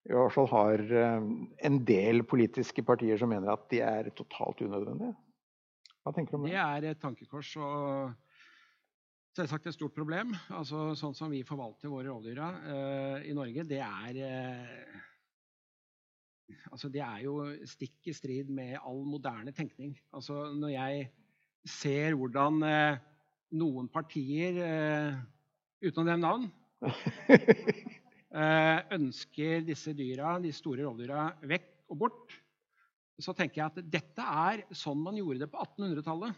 i 0.07 0.15
hvert 0.15 0.33
fall 0.33 0.47
har 0.51 0.81
eh, 0.81 1.27
en 1.67 1.81
del 1.85 2.23
politiske 2.27 2.83
partier 2.87 3.19
som 3.19 3.31
mener 3.31 3.51
at 3.51 3.67
de 3.71 3.81
er 3.83 4.09
totalt 4.15 4.63
unødvendige. 4.63 5.13
Hva 6.03 6.13
tenker 6.15 6.33
du 6.33 6.39
om 6.39 6.47
Det 6.47 6.55
det? 6.55 6.63
er 6.63 6.87
et 6.93 7.01
tankekors 7.01 7.51
og 7.59 8.13
selvsagt 9.35 9.67
et 9.69 9.75
stort 9.75 9.93
problem. 9.95 10.31
Altså, 10.55 10.93
sånn 10.97 11.13
som 11.15 11.29
vi 11.31 11.43
forvalter 11.47 11.91
våre 11.91 12.09
rovdyra 12.09 12.47
uh, 12.63 13.27
i 13.27 13.35
Norge, 13.35 13.67
det 13.67 13.83
er 13.83 14.23
uh, 14.23 14.97
Altså, 16.73 16.89
det 16.89 17.03
er 17.05 17.19
jo 17.27 17.43
stikk 17.69 18.07
i 18.09 18.13
strid 18.17 18.47
med 18.49 18.79
all 18.79 19.03
moderne 19.05 19.51
tenkning. 19.53 19.91
Altså, 20.17 20.47
når 20.57 20.71
jeg 20.73 21.03
ser 21.69 22.15
hvordan 22.17 22.63
uh, 22.65 22.97
noen 23.57 23.89
partier, 23.91 24.57
eh, 24.61 25.19
uten 25.85 26.03
å 26.03 26.05
nevne 26.05 26.21
navn, 26.25 26.49
eh, 26.85 27.85
ønsker 28.29 29.63
disse 29.65 29.93
dyra, 29.97 30.35
de 30.41 30.51
store 30.53 30.85
rovdyra 30.85 31.31
vekk 31.49 31.69
og 31.89 31.97
bort, 32.03 32.35
så 33.19 33.33
tenker 33.35 33.61
jeg 33.61 33.71
at 33.71 33.91
dette 33.91 34.21
er 34.23 34.61
sånn 34.75 35.01
man 35.03 35.17
gjorde 35.17 35.43
det 35.43 35.49
på 35.51 35.59
1800-tallet. 35.65 36.37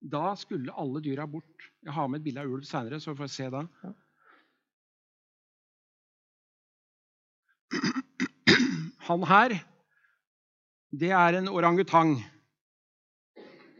Da 0.00 0.30
skulle 0.38 0.74
alle 0.76 1.02
dyra 1.04 1.26
bort. 1.28 1.68
Jeg 1.84 1.92
har 1.96 2.08
med 2.08 2.20
et 2.20 2.26
bilde 2.28 2.42
av 2.42 2.52
ulv 2.52 2.64
seinere, 2.68 3.00
så 3.00 3.12
vi 3.12 3.20
får 3.20 3.32
se 3.32 3.48
da. 3.52 3.64
Han 9.06 9.26
her, 9.28 9.54
det 10.90 11.12
er 11.14 11.38
en 11.38 11.50
orangutang. 11.52 12.16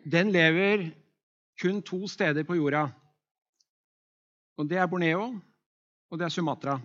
Den 0.07 0.31
lever 0.35 0.91
kun 1.61 1.81
to 1.83 2.05
steder 2.11 2.45
på 2.47 2.59
jorda. 2.59 2.87
Og 4.57 4.69
det 4.69 4.79
er 4.79 4.87
Borneo, 4.89 5.33
og 6.11 6.19
det 6.19 6.29
er 6.29 6.33
Sumatra. 6.33 6.77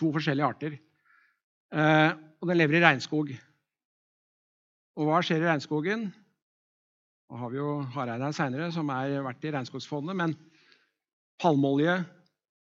To 0.00 0.12
forskjellige 0.14 0.48
arter. 0.48 0.76
Eh, 1.72 2.10
og 2.40 2.48
den 2.48 2.58
lever 2.58 2.78
i 2.78 2.84
regnskog. 2.84 3.32
Og 4.96 5.08
hva 5.08 5.20
skjer 5.24 5.42
i 5.42 5.48
regnskogen? 5.48 6.08
Nå 7.32 7.38
har 7.40 7.52
vi 7.52 7.56
jo 7.56 7.78
Hareide 7.94 8.28
her 8.28 8.34
seinere, 8.36 8.68
som 8.74 8.90
har 8.92 9.12
vært 9.24 9.46
i 9.48 9.52
Regnskogsfondet. 9.54 10.16
Men 10.18 10.34
palmeolje, 11.40 11.94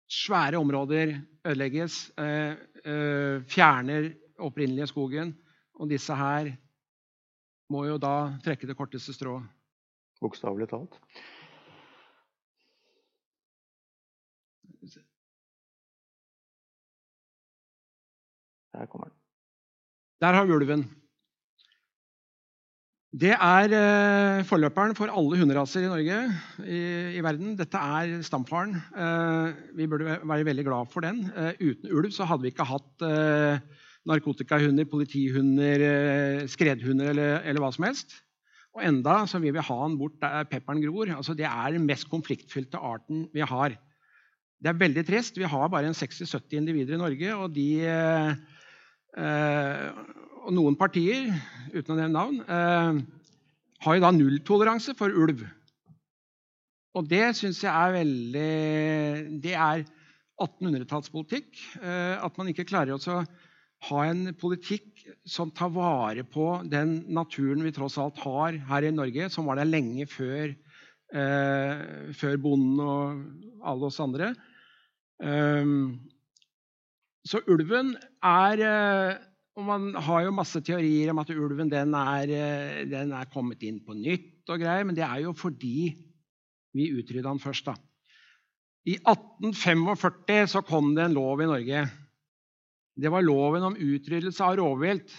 svære 0.05 0.59
områder 0.61 1.15
ødelegges. 1.41 2.11
Eh, 2.21 2.53
eh, 2.85 3.41
fjerner 3.49 4.11
opprinnelige 4.37 4.91
skogen. 4.91 5.33
Og 5.81 5.89
disse 5.89 6.13
her 6.13 6.51
må 7.73 7.87
jo 7.87 7.97
da 7.97 8.35
trekke 8.45 8.69
det 8.69 8.77
korteste 8.77 9.15
strået. 9.15 9.49
Bokstavelig 10.21 10.69
talt. 10.69 10.99
Der 18.73 18.89
kommer 18.89 19.09
den. 19.09 19.17
Der 20.21 20.33
har 20.33 20.45
vi 20.45 20.55
ulven. 20.55 20.85
Det 23.13 23.29
er 23.29 23.73
eh, 23.77 24.43
forløperen 24.49 24.95
for 24.97 25.11
alle 25.13 25.37
hunderaser 25.37 25.83
i 25.83 25.89
Norge 25.91 26.15
i, 26.65 26.79
i 27.13 27.21
verden. 27.21 27.53
Dette 27.59 27.77
er 27.77 28.15
stamfaren. 28.25 28.73
Eh, 28.73 29.59
vi 29.77 29.85
burde 29.85 30.15
være 30.23 30.47
veldig 30.47 30.65
glad 30.65 30.89
for 30.89 31.05
den. 31.05 31.19
Eh, 31.29 31.53
uten 31.61 31.93
ulv 31.93 32.09
så 32.15 32.25
hadde 32.25 32.47
vi 32.47 32.49
ikke 32.49 32.65
hatt 32.65 33.05
eh, 33.05 33.61
narkotikahunder, 34.09 34.89
politihunder, 34.89 35.85
eh, 35.91 36.47
skredhunder 36.49 37.11
eller, 37.13 37.35
eller, 37.43 37.61
hva 37.61 37.69
som 37.75 37.85
helst. 37.85 38.17
Og 38.73 38.81
enda 38.81 39.19
så 39.29 39.37
vil 39.43 39.53
vi 39.53 39.67
ha 39.67 39.79
den 39.83 39.99
bort 39.99 40.17
der 40.23 40.49
pepperen 40.49 40.81
gror. 40.81 41.13
Altså, 41.13 41.37
det 41.37 41.45
er 41.45 41.77
den 41.77 41.85
mest 41.85 42.09
konfliktfylte 42.09 42.81
arten 42.81 43.27
vi 43.35 43.45
har. 43.45 43.77
Det 44.57 44.73
er 44.73 44.81
veldig 44.81 45.05
trist. 45.05 45.37
Vi 45.37 45.45
har 45.45 45.69
bare 45.69 45.93
60-70 45.93 46.57
individer 46.57 46.97
i 46.97 47.03
Norge, 47.03 47.37
og 47.37 47.53
de 47.53 47.69
eh, 47.85 48.33
og 49.13 50.53
noen 50.55 50.77
partier, 50.79 51.29
uten 51.73 51.93
å 51.93 51.97
nevne 51.97 52.13
navn, 52.13 52.39
eh, 52.41 53.01
har 53.83 53.97
jo 53.97 54.03
da 54.03 54.11
nulltoleranse 54.15 54.95
for 54.97 55.13
ulv. 55.13 55.43
Og 56.93 57.07
det 57.09 57.35
syns 57.37 57.63
jeg 57.63 57.73
er 57.73 57.95
veldig 57.95 59.41
Det 59.41 59.55
er 59.57 59.85
1800-tallspolitikk. 60.41 61.57
Eh, 61.81 62.17
at 62.21 62.37
man 62.37 62.51
ikke 62.51 62.67
klarer 62.69 62.93
å 62.95 63.23
ha 63.89 64.03
en 64.07 64.29
politikk 64.39 65.03
som 65.27 65.51
tar 65.51 65.73
vare 65.75 66.23
på 66.23 66.63
den 66.69 67.03
naturen 67.11 67.63
vi 67.65 67.73
tross 67.75 67.97
alt 67.99 68.21
har 68.23 68.55
her 68.69 68.87
i 68.87 68.93
Norge, 68.95 69.29
som 69.29 69.45
var 69.49 69.59
der 69.59 69.67
lenge 69.67 70.07
før, 70.07 70.53
eh, 71.13 72.13
før 72.13 72.37
bonden 72.37 72.79
og 72.79 73.63
alle 73.63 73.89
oss 73.89 73.99
andre. 73.99 74.33
Um, 75.19 75.99
så 77.27 77.39
ulven 77.47 77.93
er 78.23 78.63
eh, 78.67 79.21
og 79.53 79.67
Man 79.67 79.91
har 79.93 80.23
jo 80.25 80.33
masse 80.33 80.57
teorier 80.65 81.11
om 81.11 81.19
at 81.21 81.29
ulven 81.29 81.69
den 81.69 81.93
er, 81.93 82.31
eh, 82.33 82.85
den 82.89 83.11
er 83.13 83.29
kommet 83.29 83.61
inn 83.61 83.77
på 83.85 83.93
nytt, 83.93 84.41
og 84.49 84.63
greier, 84.63 84.83
men 84.83 84.97
det 84.97 85.05
er 85.05 85.21
jo 85.27 85.33
fordi 85.37 85.93
vi 86.73 86.89
utrydda 86.89 87.29
den 87.29 87.41
først. 87.41 87.69
da. 87.69 87.75
I 88.89 88.97
1845 88.97 90.49
så 90.55 90.63
kom 90.65 90.95
det 90.97 91.05
en 91.05 91.13
lov 91.13 91.43
i 91.45 91.47
Norge. 91.47 91.85
Det 92.97 93.11
var 93.13 93.21
loven 93.21 93.69
om 93.69 93.77
utryddelse 93.77 94.41
av 94.43 94.57
rovvilt 94.57 95.13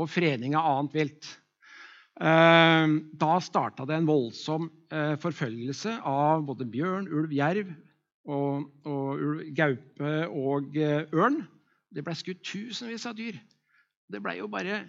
og 0.00 0.08
fredning 0.08 0.56
av 0.56 0.70
annet 0.72 0.96
vilt. 0.96 1.28
Eh, 2.24 2.88
da 3.20 3.32
starta 3.44 3.84
det 3.84 4.00
en 4.00 4.08
voldsom 4.08 4.70
forfølgelse 5.20 6.00
av 6.08 6.42
både 6.48 6.64
bjørn, 6.72 7.10
ulv, 7.12 7.36
jerv 7.36 7.74
og, 8.24 8.70
og 8.88 9.42
gaupe 9.56 10.12
og 10.28 10.76
eh, 10.80 11.04
ørn. 11.12 11.42
Det 11.94 12.04
ble 12.04 12.14
skutt 12.18 12.42
tusenvis 12.46 13.06
av 13.08 13.16
dyr. 13.18 13.36
Det 14.10 14.20
ble 14.22 14.36
jo 14.38 14.48
bare 14.52 14.80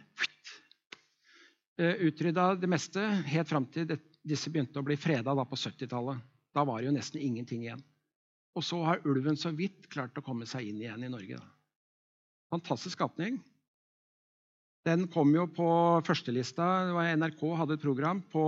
eh, 1.79 2.05
utrydda 2.07 2.53
det 2.59 2.69
meste 2.71 3.03
helt 3.29 3.51
fram 3.51 3.67
til 3.71 3.89
disse 4.25 4.51
begynte 4.51 4.81
å 4.81 4.85
bli 4.85 4.97
freda 4.99 5.35
på 5.35 5.59
70-tallet. 5.59 6.23
Da 6.55 6.63
var 6.65 6.79
det 6.79 6.89
jo 6.89 6.95
nesten 6.95 7.21
ingenting 7.21 7.65
igjen. 7.65 7.83
Og 8.55 8.63
så 8.63 8.79
har 8.87 9.03
ulven 9.07 9.35
så 9.37 9.51
vidt 9.51 9.89
klart 9.91 10.15
å 10.17 10.23
komme 10.23 10.47
seg 10.47 10.69
inn 10.69 10.79
igjen 10.79 11.03
i 11.03 11.11
Norge. 11.11 11.41
Da. 11.41 11.51
Fantastisk 12.55 12.95
skapning. 12.95 13.41
Den 14.85 15.07
kom 15.11 15.33
jo 15.35 15.47
på 15.51 15.67
førstelista. 16.05 16.87
NRK 17.17 17.41
hadde 17.59 17.75
et 17.75 17.83
program 17.83 18.21
på 18.31 18.45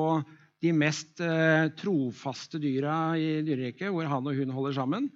de 0.63 0.73
mest 0.73 1.21
eh, 1.21 1.69
trofaste 1.77 2.59
dyra 2.61 3.13
i 3.19 3.41
dyreriket, 3.45 3.91
hvor 3.93 4.09
han 4.09 4.29
og 4.29 4.37
hun 4.39 4.53
holder 4.55 4.77
sammen. 4.79 5.09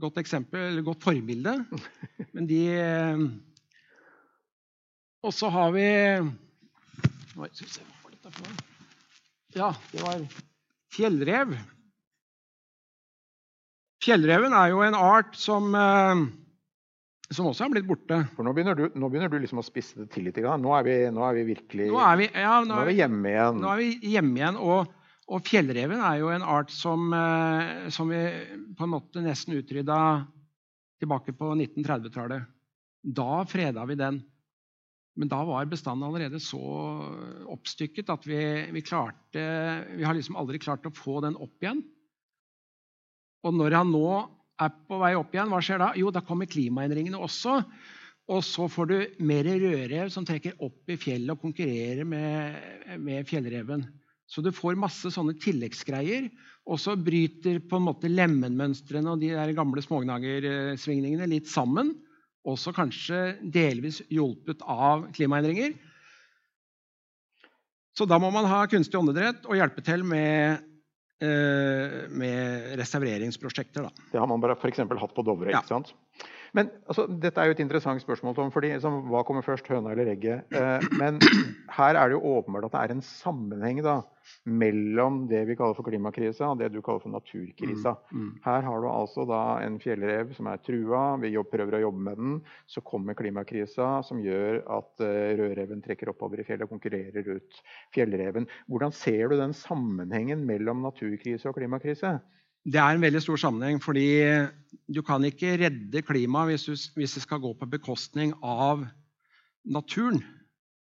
Godt 0.00 0.18
eksempel, 0.20 0.82
godt 0.84 1.04
forbilde. 1.06 1.56
Men 2.34 2.48
de 2.50 2.62
eh, 2.74 3.24
Og 5.24 5.32
så 5.32 5.48
har 5.48 5.70
vi 5.72 5.86
Ja, 9.54 9.70
det 9.92 10.02
var 10.02 10.24
fjellrev. 10.92 11.54
Fjellreven 14.04 14.52
er 14.52 14.72
jo 14.74 14.82
en 14.84 14.96
art 14.98 15.38
som 15.38 15.70
eh, 15.78 16.24
som 17.32 17.48
også 17.48 17.64
er 17.64 17.72
blitt 17.72 17.86
borte. 17.88 18.18
For 18.34 18.46
Nå 18.46 18.52
begynner 18.56 18.76
du, 18.78 18.84
nå 18.92 19.08
begynner 19.08 19.32
du 19.32 19.38
liksom 19.40 19.62
å 19.62 19.64
spisse 19.64 20.02
det 20.02 20.10
til 20.12 20.26
litt. 20.28 20.40
Nå 20.42 20.74
er 20.76 20.84
vi, 20.86 20.98
nå 21.14 21.24
er 21.24 21.38
vi 21.38 21.46
virkelig 21.54 21.88
nå 21.92 22.02
er 22.02 22.20
vi, 22.20 22.28
ja, 22.28 22.58
nå, 22.60 22.74
nå 22.74 22.82
er 22.82 22.90
vi, 22.90 22.98
hjemme 23.00 23.32
igjen. 23.32 23.62
Nå 23.62 23.72
er 23.72 23.80
vi 23.80 24.12
hjemme 24.12 24.40
igjen, 24.40 24.60
og, 24.60 24.92
og 25.32 25.48
fjellreven 25.48 26.04
er 26.04 26.20
jo 26.20 26.30
en 26.34 26.44
art 26.56 26.74
som, 26.74 27.08
eh, 27.16 27.88
som, 27.94 28.12
vi 28.12 28.20
på 28.76 28.86
en 28.86 28.92
måte 28.92 29.24
nesten 29.24 29.56
utrydda 29.56 29.98
tilbake 31.00 31.34
på 31.36 31.54
1930-tallet. 31.56 32.46
Da 33.04 33.42
freda 33.48 33.88
vi 33.88 33.98
den. 34.00 34.22
Men 35.14 35.30
da 35.30 35.44
var 35.46 35.68
bestanden 35.70 36.08
allerede 36.08 36.40
så 36.42 36.60
oppstykket 37.52 38.08
at 38.10 38.24
vi, 38.26 38.38
vi, 38.74 38.80
klarte 38.82 39.44
Vi 39.94 40.02
har 40.02 40.16
liksom 40.16 40.34
aldri 40.40 40.58
klart 40.58 40.88
å 40.88 40.94
få 40.94 41.20
den 41.22 41.36
opp 41.38 41.62
igjen. 41.62 41.84
Og 43.46 43.54
når 43.54 43.76
han 43.78 43.92
nå 43.94 44.08
er 44.62 44.70
på 44.88 45.00
vei 45.00 45.14
opp 45.18 45.34
igjen, 45.34 45.50
hva 45.50 45.60
skjer 45.64 45.82
da? 45.82 45.90
Jo, 45.98 46.12
da 46.14 46.22
kommer 46.24 46.50
klimaendringene 46.50 47.18
også. 47.18 47.58
Og 48.32 48.40
så 48.46 48.68
får 48.72 48.88
du 48.88 48.96
mer 49.26 49.44
rødrev 49.44 50.08
som 50.12 50.24
trekker 50.24 50.56
opp 50.64 50.88
i 50.88 50.96
fjellet 51.00 51.34
og 51.34 51.42
konkurrerer 51.42 52.06
med, 52.08 52.56
med 53.02 53.28
fjellreven. 53.28 53.84
Så 54.30 54.40
du 54.40 54.48
får 54.54 54.78
masse 54.80 55.10
sånne 55.12 55.36
tilleggsgreier. 55.42 56.30
Og 56.64 56.80
så 56.80 56.94
bryter 56.96 57.60
på 57.68 57.76
en 57.76 57.86
måte 57.90 58.08
lemenmønstrene 58.08 59.12
og 59.12 59.20
de 59.20 59.34
der 59.34 59.52
gamle 59.56 59.84
smågnagersvingningene 59.84 61.28
litt 61.28 61.50
sammen. 61.52 61.92
Også 62.48 62.72
kanskje 62.76 63.36
delvis 63.42 64.00
hjulpet 64.12 64.64
av 64.64 65.10
klimaendringer. 65.16 65.74
Så 67.94 68.08
da 68.10 68.16
må 68.18 68.30
man 68.34 68.48
ha 68.48 68.64
kunstig 68.66 68.98
åndedrett 68.98 69.44
og 69.46 69.58
hjelpe 69.60 69.84
til 69.84 70.02
med 70.08 70.64
med 71.22 72.74
restaureringsprosjekter. 72.80 73.86
Da. 73.86 74.06
Det 74.12 74.18
har 74.18 74.26
man 74.26 74.42
bare 74.42 74.56
f.eks. 74.58 74.82
hatt 74.82 75.14
på 75.14 75.22
Dovre. 75.26 75.52
Ja. 75.54 75.60
ikke 75.62 75.74
sant? 75.76 75.94
Men 76.54 76.70
altså, 76.86 77.06
Dette 77.10 77.42
er 77.42 77.50
jo 77.50 77.56
et 77.56 77.62
interessant 77.64 78.02
spørsmål, 78.02 78.36
Tom. 78.36 78.50
fordi 78.54 78.70
liksom, 78.76 79.00
Hva 79.10 79.24
kommer 79.26 79.44
først, 79.46 79.68
høna 79.70 79.92
eller 79.92 80.12
egget? 80.14 80.54
Eh, 80.54 80.88
men 81.00 81.18
her 81.78 81.98
er 81.98 82.10
det 82.10 82.18
jo 82.18 82.34
åpenbart 82.36 82.68
at 82.68 82.76
det 82.76 82.82
er 82.82 82.94
en 82.94 83.04
sammenheng 83.04 83.80
da, 83.84 83.96
mellom 84.46 85.24
det 85.28 85.42
vi 85.48 85.56
kaller 85.58 85.76
for 85.76 85.86
klimakrisa 85.88 86.52
og 86.52 86.60
det 86.62 86.70
du 86.72 86.80
kaller 86.84 87.02
for 87.02 87.12
naturkrisa. 87.12 87.96
Mm, 88.10 88.20
mm. 88.20 88.30
Her 88.46 88.68
har 88.68 88.84
du 88.84 88.88
altså 88.88 89.26
da 89.28 89.40
en 89.64 89.80
fjellrev 89.82 90.32
som 90.36 90.48
er 90.48 90.62
trua, 90.64 91.02
vi 91.20 91.34
prøver 91.50 91.78
å 91.78 91.82
jobbe 91.88 92.04
med 92.06 92.22
den. 92.22 92.38
Så 92.70 92.84
kommer 92.86 93.18
klimakrisa 93.18 93.90
som 94.06 94.22
gjør 94.22 94.62
at 94.78 95.04
uh, 95.04 95.34
rødreven 95.40 95.82
trekker 95.84 96.12
oppover 96.14 96.40
i 96.40 96.46
fjellet 96.46 96.68
og 96.68 96.76
konkurrerer 96.76 97.34
ut 97.34 97.60
fjellreven. 97.96 98.48
Hvordan 98.70 98.94
ser 98.96 99.28
du 99.28 99.36
den 99.40 99.56
sammenhengen 99.58 100.46
mellom 100.48 100.86
naturkrise 100.86 101.50
og 101.50 101.58
klimakrise? 101.58 102.16
Det 102.64 102.80
er 102.80 102.94
en 102.94 103.02
veldig 103.04 103.20
stor 103.20 103.40
sammenheng, 103.40 103.80
fordi 103.82 104.08
du 104.88 105.02
kan 105.04 105.24
ikke 105.24 105.56
redde 105.60 106.02
klimaet 106.04 106.54
hvis, 106.54 106.88
hvis, 106.96 107.16
det 107.16 107.22
skal 107.24 107.42
gå 107.42 107.52
på 107.60 107.68
bekostning 107.68 108.32
av 108.42 108.86
naturen. 109.64 110.22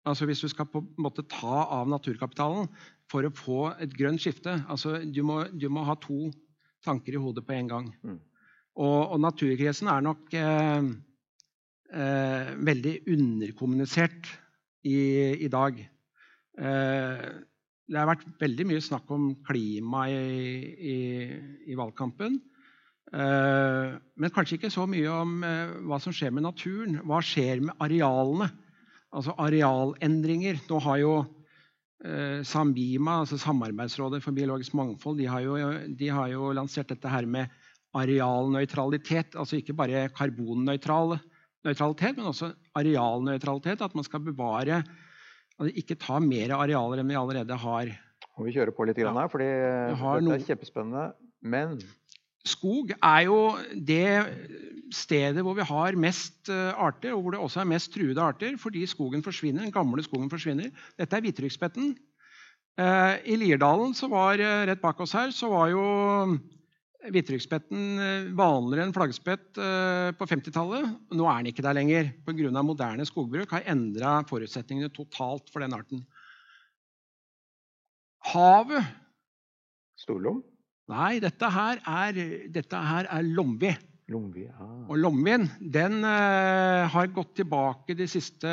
Altså 0.09 0.26
Hvis 0.26 0.40
du 0.40 0.48
skal 0.48 0.66
på 0.66 0.80
en 0.80 1.04
måte 1.04 1.22
ta 1.28 1.66
av 1.70 1.88
naturkapitalen 1.90 2.66
for 3.11 3.26
å 3.26 3.35
få 3.35 3.61
et 3.83 3.92
grønt 3.94 4.22
skifte. 4.22 4.62
Altså 4.70 4.98
Du 5.04 5.22
må, 5.26 5.44
du 5.52 5.68
må 5.68 5.85
ha 5.85 5.94
to 6.00 6.30
tanker 6.85 7.14
i 7.14 7.20
hodet 7.20 7.44
på 7.46 7.54
en 7.54 7.68
gang. 7.68 7.88
Mm. 8.02 8.18
Og, 8.80 8.98
og, 9.12 9.18
naturkrisen 9.20 9.90
er 9.92 10.02
nok 10.06 10.35
eh, 10.38 10.90
eh, 11.92 12.52
veldig 12.70 12.94
underkommunisert 13.12 14.30
i, 14.87 15.00
i 15.44 15.50
dag. 15.52 15.83
Eh, 16.59 17.26
det 17.90 17.98
har 17.98 18.07
vært 18.07 18.22
veldig 18.38 18.64
mye 18.70 18.81
snakk 18.85 19.09
om 19.11 19.33
klima 19.46 20.05
i, 20.11 20.18
i, 20.92 20.96
i 21.72 21.74
valgkampen. 21.79 22.38
Uh, 23.11 23.98
men 24.14 24.31
kanskje 24.31 24.61
ikke 24.61 24.70
så 24.70 24.85
mye 24.87 25.11
om 25.11 25.42
uh, 25.42 25.72
hva 25.90 25.98
som 26.03 26.14
skjer 26.14 26.31
med 26.35 26.44
naturen. 26.46 27.00
Hva 27.03 27.18
skjer 27.24 27.61
med 27.66 27.74
arealene? 27.83 28.46
Altså 29.11 29.35
arealendringer. 29.42 30.61
Nå 30.70 30.79
har 30.85 30.98
jo 31.03 31.14
uh, 31.24 32.38
Sambima, 32.46 33.18
altså 33.24 33.40
Samarbeidsrådet 33.42 34.22
for 34.22 34.38
biologisk 34.38 34.76
mangfold, 34.79 35.18
de 35.18 35.26
har, 35.26 35.42
jo, 35.42 35.59
de 35.90 36.09
har 36.14 36.31
jo 36.31 36.55
lansert 36.55 36.94
dette 36.94 37.11
her 37.11 37.26
med 37.26 37.50
arealnøytralitet. 37.98 39.35
Altså 39.35 39.59
ikke 39.59 39.74
bare 39.74 40.07
karbonnøytralitet, 40.14 42.14
men 42.14 42.31
også 42.31 42.55
arealnøytralitet. 42.79 43.83
At 43.83 43.98
man 43.98 44.07
skal 44.07 44.22
bevare 44.31 44.85
Altså, 45.61 45.75
ikke 45.77 45.99
ta 46.01 46.18
mer 46.25 46.55
arealer 46.57 47.03
enn 47.03 47.11
vi 47.11 47.18
allerede 47.20 47.57
har. 47.61 47.94
Og 48.38 48.46
vi 48.49 48.55
kjører 48.57 48.73
på 48.73 48.87
litt 48.88 49.01
her, 49.01 49.27
for 49.29 49.42
dette 49.44 50.33
er 50.33 50.46
kjempespennende. 50.46 51.11
Men 51.40 51.81
Skog 52.49 52.94
er 52.96 53.27
jo 53.27 53.40
det 53.75 54.07
stedet 54.96 55.42
hvor 55.44 55.55
vi 55.59 55.66
har 55.68 55.99
mest 56.01 56.49
eh, 56.49 56.70
arter, 56.73 57.12
og 57.12 57.23
hvor 57.23 57.35
det 57.35 57.42
også 57.44 57.61
er 57.62 57.68
mest 57.68 57.92
truede 57.92 58.23
arter, 58.25 58.57
fordi 58.59 58.87
skogen 58.88 59.23
forsvinner, 59.23 59.66
den 59.66 59.75
gamle 59.75 60.03
skogen 60.03 60.31
forsvinner. 60.33 60.70
Dette 60.99 61.18
er 61.18 61.27
hvitryggsspetten. 61.27 61.92
Eh, 62.81 63.14
I 63.29 63.37
Lierdalen, 63.37 63.92
var, 64.09 64.40
eh, 64.40 64.64
rett 64.70 64.81
bak 64.81 65.05
oss 65.05 65.12
her, 65.12 65.35
så 65.37 65.53
var 65.53 65.68
jo 65.75 65.85
Hvittrykkspetten 67.01 67.85
eh, 68.05 68.31
vanligere 68.37 68.85
enn 68.85 68.95
flaggspett 68.95 69.57
eh, 69.57 70.11
på 70.17 70.27
50-tallet. 70.29 70.89
Nå 71.17 71.29
er 71.31 71.39
den 71.41 71.51
ikke 71.53 71.65
der 71.65 71.79
lenger 71.79 72.11
pga. 72.27 72.63
moderne 72.63 73.07
skogbruk 73.09 73.55
har 73.57 73.65
endra 73.73 74.19
forutsetningene 74.29 74.93
totalt 74.93 75.49
for 75.53 75.65
den 75.65 75.77
arten. 75.77 76.05
Havet 78.31 78.85
Storlom? 79.97 80.43
Nei, 80.91 81.21
dette 81.23 81.49
her 81.55 81.81
er, 81.87 82.19
dette 82.53 82.77
her 82.77 83.09
er 83.09 83.25
lomvi. 83.25 83.73
Lomvi, 84.11 84.45
ah. 84.51 84.89
Og 84.91 84.99
Lomvien 84.99 85.45
den 85.61 86.01
uh, 86.03 86.89
har 86.91 87.13
gått 87.15 87.37
tilbake 87.39 87.95
de 87.95 88.09
siste 88.11 88.51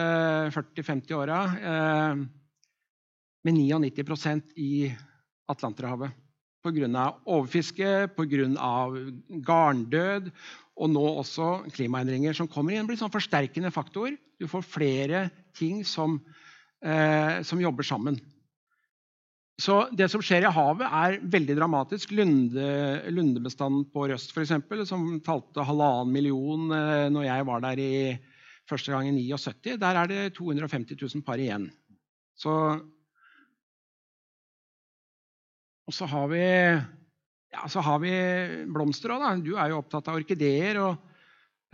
40-50 0.53 1.15
åra 1.17 1.39
uh, 1.49 2.19
med 3.47 3.57
99% 3.57 4.53
i 4.61 4.91
Atlanterhavet. 5.49 6.13
Pga. 6.65 7.03
overfiske, 7.25 8.09
pga. 8.17 8.47
garndød 9.45 10.31
og 10.77 10.89
nå 10.93 11.03
også 11.21 11.71
klimaendringer 11.73 12.33
som 12.37 12.47
kommer. 12.47 12.75
Det 12.75 12.87
blir 12.89 12.99
sånn 12.99 13.13
forsterkende 13.13 13.71
faktor. 13.73 14.13
Du 14.37 14.47
får 14.49 14.65
flere 14.65 15.29
ting 15.57 15.83
som, 15.85 16.19
eh, 16.81 17.41
som 17.41 17.61
jobber 17.61 17.83
sammen. 17.83 18.19
Så 19.59 19.89
Det 19.95 20.09
som 20.11 20.21
skjer 20.21 20.45
i 20.45 20.53
havet, 20.53 20.85
er 20.85 21.19
veldig 21.19 21.55
dramatisk. 21.57 22.11
Lunde, 22.11 23.01
lundebestanden 23.09 23.89
på 23.91 24.07
Røst, 24.07 24.31
for 24.31 24.41
eksempel, 24.41 24.85
som 24.85 25.19
talte 25.19 25.65
halvannen 25.65 26.13
million 26.13 26.71
eh, 26.71 27.09
når 27.09 27.25
jeg 27.25 27.45
var 27.45 27.61
der 27.61 27.79
i 27.79 28.19
første 28.69 28.91
gang 28.91 29.07
i 29.07 29.15
79, 29.33 29.79
der 29.79 29.95
er 29.95 30.07
det 30.07 30.33
250 30.35 30.95
000 31.01 31.23
par 31.23 31.41
igjen. 31.41 31.71
Så 32.37 32.53
og 35.87 35.95
så 35.95 36.07
har 36.11 36.27
vi, 36.31 36.43
ja, 36.43 37.67
så 37.71 37.81
har 37.83 38.01
vi 38.03 38.13
blomster 38.75 39.13
òg. 39.15 39.43
Du 39.45 39.53
er 39.55 39.71
jo 39.71 39.79
opptatt 39.79 40.09
av 40.11 40.19
orkideer 40.19 40.81
og 40.83 40.97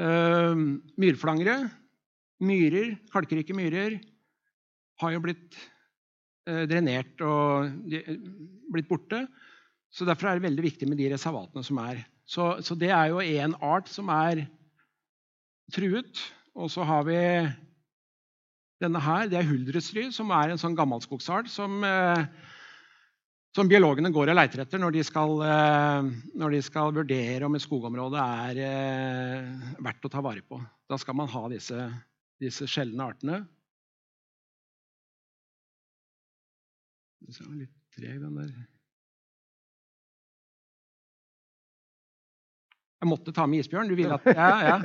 uh, 0.02 0.54
myrflangere. 1.02 1.58
Myrer, 2.44 2.94
kalkrike 3.14 3.56
myrer, 3.58 3.98
har 5.02 5.16
jo 5.16 5.24
blitt 5.24 5.58
uh, 6.50 6.66
drenert 6.70 7.26
og 7.26 7.74
de, 7.90 8.04
blitt 8.74 8.90
borte. 8.92 9.24
Så 9.94 10.06
Derfor 10.06 10.30
er 10.30 10.38
det 10.38 10.48
veldig 10.48 10.66
viktig 10.66 10.90
med 10.90 11.02
de 11.02 11.10
reservatene 11.14 11.66
som 11.66 11.82
er. 11.82 12.06
Så, 12.30 12.52
så 12.66 12.78
det 12.78 12.94
er 12.94 13.10
jo 13.12 13.22
én 13.22 13.58
art 13.66 13.90
som 13.90 14.14
er 14.14 14.46
truet. 15.74 16.22
Og 16.54 16.70
så 16.70 16.86
har 16.86 17.06
vi 17.10 17.18
denne 18.84 19.02
her. 19.02 19.26
Det 19.30 19.42
er 19.42 19.50
huldresry, 19.50 20.10
som 20.14 20.30
er 20.38 20.54
en 20.54 20.62
sånn 20.62 20.78
gammelskogsart 20.78 21.50
som 21.50 21.82
øh, 21.88 22.26
som 23.54 23.70
biologene 23.70 24.10
går 24.14 24.32
og 24.32 24.38
leiter 24.38 24.64
etter 24.64 24.82
når 24.82 24.96
de 24.96 25.04
skal, 25.06 25.36
eh, 25.46 26.08
når 26.42 26.56
de 26.56 26.62
skal 26.66 26.94
vurdere 26.96 27.46
om 27.46 27.54
et 27.54 27.64
skogområde 27.64 28.22
er 28.48 28.62
eh, 28.66 29.68
verdt 29.86 30.08
å 30.08 30.12
ta 30.14 30.24
vare 30.26 30.42
på. 30.42 30.58
Da 30.90 30.98
skal 31.02 31.18
man 31.20 31.30
ha 31.30 31.44
disse, 31.54 31.86
disse 32.42 32.68
sjeldne 32.70 33.10
artene. 33.14 33.44
Litt 37.24 37.72
treg, 37.94 38.18
den 38.20 38.42
der. 38.42 38.50
Jeg 43.04 43.12
måtte 43.12 43.36
ta 43.36 43.46
med 43.48 43.62
isbjørn. 43.62 43.90
Du 43.92 43.96
ville 44.00 44.18
at, 44.18 44.28
ja, 44.34 44.50
ja. 44.64 44.76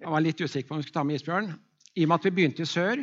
Jeg 0.00 0.10
var 0.12 0.22
litt 0.22 0.40
usikker 0.40 0.68
på 0.70 0.76
om 0.76 0.80
vi 0.80 0.86
skulle 0.86 0.98
ta 1.00 1.06
med 1.06 1.20
isbjørn. 1.20 1.52
I 1.96 2.04
og 2.06 2.10
med 2.10 2.20
at 2.20 2.26
vi 2.26 2.34
begynte 2.36 2.64
i 2.64 2.68
sør, 2.70 3.02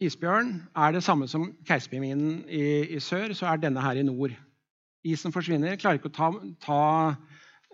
Isbjørn 0.00 0.54
er 0.80 0.94
det 0.96 1.02
samme 1.04 1.26
som 1.28 1.50
keiserpingvinen 1.68 2.44
i, 2.48 2.62
i, 2.96 3.00
sør, 3.04 3.34
så 3.36 3.50
er 3.50 3.60
denne 3.60 3.82
her 3.84 4.00
i 4.00 4.04
nord. 4.06 4.32
Isen 5.04 5.32
forsvinner. 5.32 5.76
Klarer 5.80 6.00
ikke 6.00 6.08
å 6.08 6.16
ta, 6.16 6.30
ta, 6.64 6.80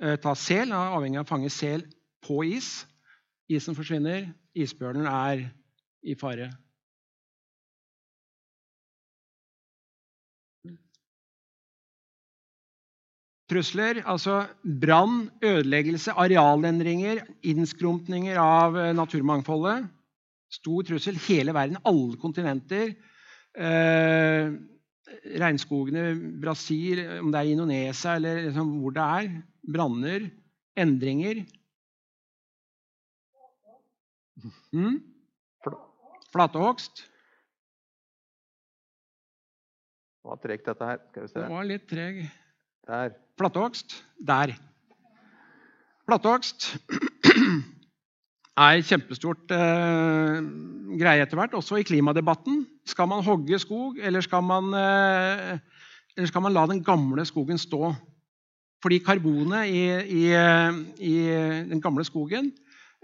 uh, 0.03 0.17
ta 0.23 0.35
sel, 0.35 0.75
er 0.75 0.97
avhengig 0.99 1.21
av 1.23 1.27
å 1.27 1.31
fange 1.31 1.53
sel 1.55 1.87
på 2.27 2.43
is. 2.49 2.81
Isen 3.47 3.79
forsvinner. 3.79 4.27
Isbjørnen 4.59 5.07
er 5.07 5.47
i 6.03 6.19
fare. 6.19 6.51
Trusler, 13.47 14.01
altså 14.03 14.41
brann, 14.83 15.29
ødeleggelse, 15.47 16.11
arealendringer, 16.19 17.21
innskrumpninger 17.47 18.41
av 18.43 18.75
eh, 18.75 18.95
naturmangfoldet. 18.99 19.87
Stor 20.57 20.87
trussel. 20.89 21.19
Hele 21.27 21.55
verden, 21.57 21.79
alle 21.87 22.17
kontinenter. 22.21 22.95
Eh, 23.57 24.55
regnskogene, 25.41 26.09
Brasil, 26.43 27.03
om 27.21 27.31
det 27.33 27.41
er 27.41 27.53
Indonesia 27.53 28.17
eller 28.19 28.43
liksom 28.49 28.73
hvor 28.81 28.97
det 28.97 29.11
er. 29.21 29.37
Branner. 29.77 30.31
Endringer. 30.77 31.45
Mm? 34.73 34.99
Flatehogst. 36.35 37.07
Det 40.27 40.31
var 40.33 40.43
tregt, 40.43 40.67
dette 40.67 40.91
her. 40.91 40.99
Skal 41.11 41.23
vi 41.23 41.29
se. 41.31 41.39
Det 41.39 41.53
var 41.55 41.69
litt 41.71 41.87
treg. 41.89 42.25
Der. 42.87 43.15
Flatehogst. 43.39 43.97
Der. 44.27 44.53
Flatehogst 46.07 46.69
er 48.57 48.83
kjempestort 48.89 49.53
eh, 49.53 50.37
greie 50.97 51.25
etter 51.25 51.39
hvert, 51.39 51.57
også 51.59 51.81
i 51.81 51.87
klimadebatten. 51.87 52.63
Skal 52.89 53.09
man 53.11 53.25
hogge 53.25 53.59
skog, 53.61 53.99
eller 54.01 54.25
skal 54.25 54.45
man, 54.47 54.71
eh, 54.77 55.57
eller 56.17 56.31
skal 56.31 56.45
man 56.47 56.55
la 56.57 56.67
den 56.71 56.85
gamle 56.85 57.27
skogen 57.29 57.61
stå? 57.61 57.93
Fordi 58.85 59.01
karbonet 59.05 59.73
i, 59.73 59.83
i, 60.21 60.23
i, 61.01 61.17
den 61.69 61.83
gamle 61.83 62.05
skogen 62.05 62.53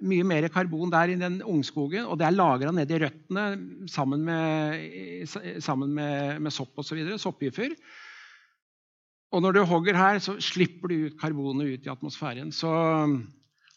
Mye 0.02 0.24
mer 0.26 0.48
karbon 0.50 0.90
der 0.90 1.12
i 1.12 1.18
den 1.18 1.36
ungskogen, 1.46 2.08
og 2.10 2.16
det 2.18 2.24
er 2.26 2.34
lagra 2.34 2.72
nedi 2.74 2.96
røttene 2.98 3.44
sammen 3.86 4.24
med, 4.26 5.28
sammen 5.62 5.92
med, 5.94 6.40
med 6.42 6.50
sopp 6.50 6.80
osv. 6.82 6.98
Så 7.12 7.20
sopphyfer. 7.22 7.76
Og 9.30 9.44
når 9.44 9.54
du 9.54 9.60
hogger 9.68 9.94
her, 9.94 10.18
så 10.18 10.34
slipper 10.42 10.90
du 10.90 11.06
ut 11.06 11.20
karbonet 11.20 11.76
ut 11.76 11.86
i 11.86 11.92
atmosfæren. 11.92 12.50
Så 12.50 12.72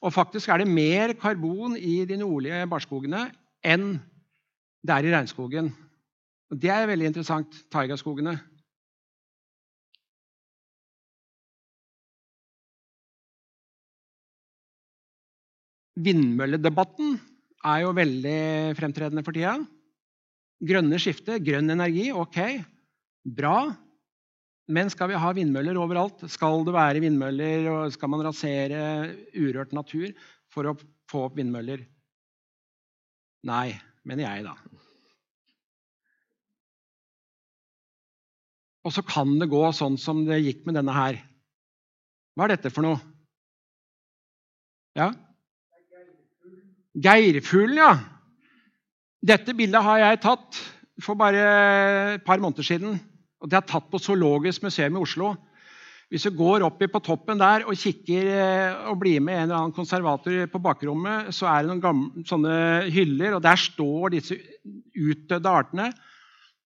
og 0.03 0.13
faktisk 0.13 0.49
er 0.51 0.61
det 0.61 0.67
mer 0.69 1.13
karbon 1.19 1.77
i 1.77 2.03
de 2.07 2.17
nordlige 2.19 2.65
barskogene 2.69 3.27
enn 3.65 3.95
det 4.85 4.93
er 4.93 5.07
i 5.07 5.13
regnskogen. 5.15 5.71
Og 6.51 6.59
det 6.61 6.69
er 6.69 6.85
veldig 6.85 7.07
interessant. 7.09 7.55
Taigaskogene. 7.73 8.35
Vindmølledebatten 16.05 17.15
er 17.65 17.81
jo 17.81 17.95
veldig 17.97 18.39
fremtredende 18.77 19.23
for 19.25 19.33
tida. 19.33 19.55
Grønne 20.65 20.99
skifte, 21.01 21.39
grønn 21.43 21.71
energi, 21.73 22.09
ok, 22.13 22.39
bra. 23.37 23.57
Men 24.65 24.89
skal 24.89 25.11
vi 25.11 25.19
ha 25.21 25.31
vindmøller 25.37 25.77
overalt? 25.77 26.23
Skal 26.31 26.63
det 26.65 26.73
være 26.73 27.03
vindmøller, 27.03 27.67
og 27.69 27.93
skal 27.93 28.09
man 28.09 28.23
rasere 28.25 28.79
urørt 29.37 29.75
natur 29.77 30.09
for 30.53 30.71
å 30.71 30.77
få 31.11 31.27
opp 31.27 31.37
vindmøller? 31.37 31.83
Nei, 33.45 33.75
mener 34.09 34.25
jeg, 34.25 34.47
da. 34.47 34.55
Og 38.85 38.93
så 38.93 39.01
kan 39.05 39.37
det 39.41 39.49
gå 39.49 39.61
sånn 39.73 39.97
som 40.01 40.23
det 40.25 40.41
gikk 40.41 40.65
med 40.65 40.77
denne 40.77 40.93
her. 40.93 41.21
Hva 42.33 42.45
er 42.45 42.55
dette 42.55 42.73
for 42.73 42.85
noe? 42.85 42.97
Ja? 44.97 45.11
Geirfuglen, 47.05 47.81
ja. 47.81 47.93
Dette 49.25 49.55
bildet 49.57 49.85
har 49.85 50.01
jeg 50.01 50.21
tatt 50.25 50.59
for 51.01 51.17
bare 51.19 51.45
et 52.15 52.25
par 52.25 52.41
måneder 52.41 52.65
siden. 52.65 52.99
Og 53.45 53.51
Det 53.51 53.59
er 53.59 53.67
tatt 53.69 53.91
på 53.91 54.01
Zoologisk 54.01 54.63
museum 54.65 54.97
i 54.97 55.03
Oslo. 55.05 55.35
Hvis 56.09 56.25
du 56.25 56.33
går 56.37 56.63
opp 56.65 56.81
på 56.81 57.01
toppen 57.01 57.37
der 57.37 57.65
og 57.65 57.77
kikker 57.77 58.27
eh, 58.29 58.89
og 58.89 58.99
blir 59.01 59.21
med 59.21 59.35
en 59.35 59.43
eller 59.45 59.57
annen 59.57 59.75
konservator 59.75 60.45
på 60.49 60.61
bakrommet, 60.61 61.31
så 61.33 61.47
er 61.49 61.61
det 61.61 61.71
noen 61.71 61.81
gamle, 61.81 62.25
sånne 62.25 62.57
hyller, 62.93 63.37
og 63.37 63.41
der 63.45 63.57
står 63.61 64.13
disse 64.13 64.37
utdødde 64.93 65.53
artene. 65.61 65.89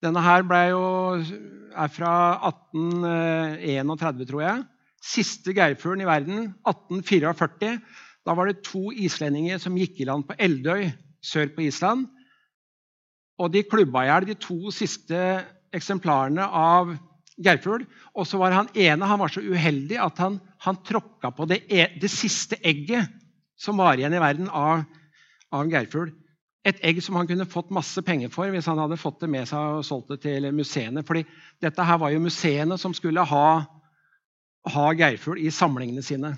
Denne 0.04 0.24
her 0.24 0.44
jo, 0.72 0.84
er 1.76 1.92
fra 1.92 2.14
1831, 2.48 4.28
tror 4.28 4.44
jeg. 4.44 4.64
Siste 5.04 5.56
geirfuglen 5.56 6.04
i 6.04 6.08
verden, 6.08 6.42
1844. 6.68 7.76
Da 8.28 8.36
var 8.36 8.48
det 8.48 8.64
to 8.68 8.92
islendinger 8.92 9.60
som 9.60 9.76
gikk 9.80 10.00
i 10.00 10.08
land 10.08 10.28
på 10.28 10.36
Eldøy 10.40 10.88
sør 11.24 11.52
på 11.56 11.64
Island. 11.68 12.08
Og 13.40 13.52
de 13.52 13.64
klubba 13.68 14.04
i 14.04 14.12
hjel 14.12 14.28
de 14.32 14.40
to 14.40 14.72
siste 14.76 15.20
eksemplarene 15.76 16.46
av 16.46 16.96
geirfugl. 17.40 17.86
Og 18.16 18.28
så 18.28 18.40
var 18.42 18.56
han 18.56 18.72
ene 18.78 19.10
han 19.10 19.22
var 19.22 19.34
så 19.34 19.44
uheldig 19.44 20.00
at 20.02 20.22
han, 20.24 20.40
han 20.66 20.80
tråkka 20.86 21.32
på 21.36 21.48
det, 21.50 21.64
e, 21.72 21.88
det, 22.02 22.12
siste 22.12 22.60
egget 22.64 23.12
som 23.60 23.80
var 23.80 24.00
igjen 24.00 24.16
i 24.16 24.24
verden 24.24 24.50
av, 24.50 24.84
av 25.56 25.72
geirfugl. 25.72 26.12
Et 26.68 26.82
egg 26.86 27.00
som 27.04 27.16
han 27.16 27.28
kunne 27.28 27.48
fått 27.48 27.72
masse 27.74 28.02
penger 28.04 28.32
for 28.34 28.52
hvis 28.52 28.68
han 28.68 28.82
hadde 28.82 29.00
fått 29.00 29.22
det 29.24 29.32
med 29.32 29.48
seg 29.48 29.80
og 29.80 29.86
solgt 29.88 30.12
det 30.12 30.20
til 30.26 30.50
museene. 30.56 31.06
Fordi 31.08 31.24
dette 31.64 31.86
her 31.88 32.02
var 32.02 32.12
jo 32.14 32.22
museene 32.24 32.78
som 32.78 32.96
skulle 32.96 33.24
ha, 33.26 33.48
ha 34.76 34.86
geirfugl 35.00 35.40
i 35.40 35.54
samlingene 35.56 36.04
sine. 36.04 36.36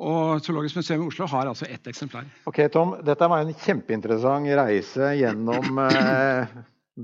Og 0.00 0.40
Zoologisk 0.40 0.78
museum 0.80 1.02
i 1.04 1.10
Oslo 1.10 1.26
har 1.28 1.50
altså 1.50 1.66
ett 1.68 1.86
eksemplar. 1.90 2.24
Ok, 2.48 2.62
Tom. 2.72 2.94
Dette 3.04 3.26
var 3.28 3.44
en 3.44 3.52
kjempeinteressant 3.52 4.48
reise 4.56 5.10
gjennom 5.18 5.82
eh, 5.84 6.54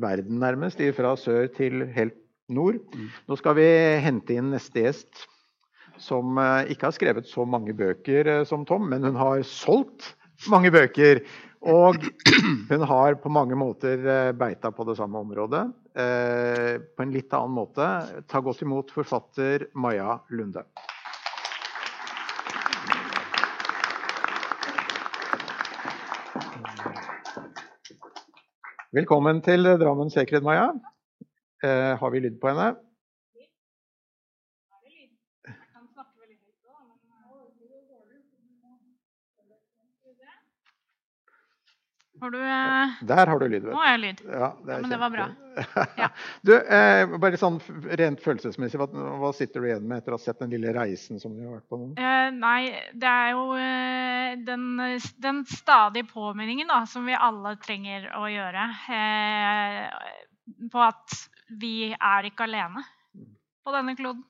verden, 0.02 0.38
nærmest. 0.42 0.82
Fra 0.96 1.14
sør 1.20 1.48
til 1.54 1.86
helt 1.96 2.18
nord. 2.48 2.78
Mm. 2.94 3.08
Nå 3.28 3.38
skal 3.40 3.56
vi 3.58 3.66
hente 4.04 4.36
inn 4.36 4.52
neste 4.54 4.86
gjest. 4.86 5.26
som 5.96 6.36
eh, 6.36 6.72
ikke 6.72 6.90
har 6.90 6.92
skrevet 6.92 7.28
så 7.28 7.46
mange 7.48 7.72
bøker 7.72 8.28
eh, 8.28 8.42
som 8.44 8.66
Tom, 8.68 8.90
men 8.90 9.04
hun 9.06 9.16
har 9.16 9.40
solgt 9.48 10.12
mange 10.52 10.70
bøker. 10.70 11.22
Og 11.66 11.96
hun 12.70 12.82
har 12.84 13.16
på 13.22 13.32
mange 13.32 13.56
måter 13.56 14.04
eh, 14.04 14.32
beita 14.36 14.70
på 14.70 14.84
det 14.84 14.98
samme 15.00 15.24
området. 15.24 15.64
På 15.96 17.00
en 17.00 17.12
litt 17.14 17.32
annen 17.32 17.54
måte. 17.56 17.86
Ta 18.28 18.42
godt 18.44 18.60
imot 18.60 18.90
forfatter 18.92 19.70
Maja 19.80 20.18
Lunde. 20.28 20.66
Velkommen 28.96 29.42
til 29.44 29.60
Drammen 29.76 30.08
Secret, 30.08 30.40
Maja. 30.40 30.70
har 32.00 32.10
vi 32.14 32.20
lyd 32.24 32.38
på 32.40 32.48
henne? 32.48 32.70
Har 42.20 42.30
du 42.30 42.38
eh... 42.40 42.94
Der 43.08 43.26
har 43.26 43.38
du 43.38 43.46
lyd. 43.48 43.66
Nå 43.68 43.76
har 43.76 43.90
jeg 43.94 44.00
lyd. 44.02 44.22
Ja, 44.24 44.48
det 44.64 44.72
ja, 44.72 44.78
men 44.80 44.92
det 44.92 44.98
var 45.00 45.12
bra. 45.12 45.26
Ja. 45.96 46.08
du, 46.48 46.52
eh, 46.56 47.16
bare 47.20 47.40
sånn 47.40 47.58
rent 48.00 48.22
følelsesmessig, 48.24 48.80
hva, 48.80 48.88
hva, 49.20 49.32
sitter 49.36 49.62
du 49.62 49.68
igjen 49.68 49.86
med 49.88 50.02
etter 50.02 50.14
å 50.14 50.18
ha 50.18 50.24
sett 50.24 50.40
den 50.40 50.52
lille 50.54 50.72
reisen 50.76 51.20
som 51.20 51.34
du 51.36 51.44
har 51.44 51.58
vært 51.58 51.68
på 51.72 51.80
nå? 51.80 51.90
Eh, 52.00 52.28
nei, 52.36 52.60
det 52.96 53.10
er 53.12 53.32
jo 53.34 53.46
eh, 53.60 54.36
den, 54.48 54.68
den, 55.24 55.42
stadige 55.50 56.08
påminningen 56.12 56.72
da, 56.72 56.82
som 56.88 57.08
vi 57.08 57.16
alle 57.16 57.56
trenger 57.62 58.08
å 58.16 58.26
gjøre. 58.32 58.68
Eh, 58.96 60.14
på 60.72 60.84
at 60.84 61.20
vi 61.60 61.92
er 61.94 62.30
ikke 62.30 62.46
alene 62.46 62.84
på 63.66 63.74
denne 63.74 63.96
kloden. 63.98 64.24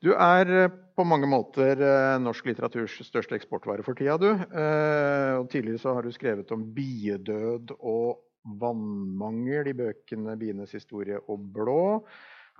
Du 0.00 0.14
er 0.16 0.48
eh, 0.48 0.72
på 0.96 1.04
mange 1.04 1.28
måter 1.28 1.80
eh, 1.84 2.16
norsk 2.24 2.46
litteraturs 2.48 2.96
største 3.04 3.36
eksportvare 3.36 3.84
for 3.84 3.98
tida, 3.98 4.16
du. 4.16 4.30
Eh, 4.32 5.32
og 5.36 5.48
tidligere 5.52 5.80
så 5.82 5.92
har 5.96 6.06
du 6.06 6.12
skrevet 6.14 6.52
om 6.56 6.62
biedød 6.76 7.74
og 7.76 8.22
vannmangel 8.60 9.68
i 9.68 9.74
bøkene 9.76 10.38
'Bienes 10.40 10.72
historie' 10.72 11.20
og 11.20 11.44
'Blå'. 11.52 12.00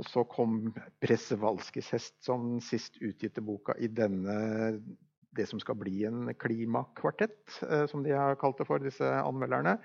Og 0.00 0.08
så 0.08 0.24
kom 0.28 0.74
'Pressevalskis 1.00 1.88
hest' 1.94 2.20
som 2.24 2.58
sist 2.60 3.00
utgitte 3.00 3.40
boka 3.40 3.72
i 3.80 3.88
denne 3.88 4.36
det 5.36 5.46
som 5.48 5.60
skal 5.62 5.78
bli 5.80 6.04
en 6.04 6.34
klimakvartett, 6.34 7.62
som 7.88 8.02
de 8.02 8.10
har 8.10 8.34
kalt 8.36 8.58
det 8.58 8.66
for, 8.66 8.82
disse 8.82 9.06
anmelderne. 9.06 9.78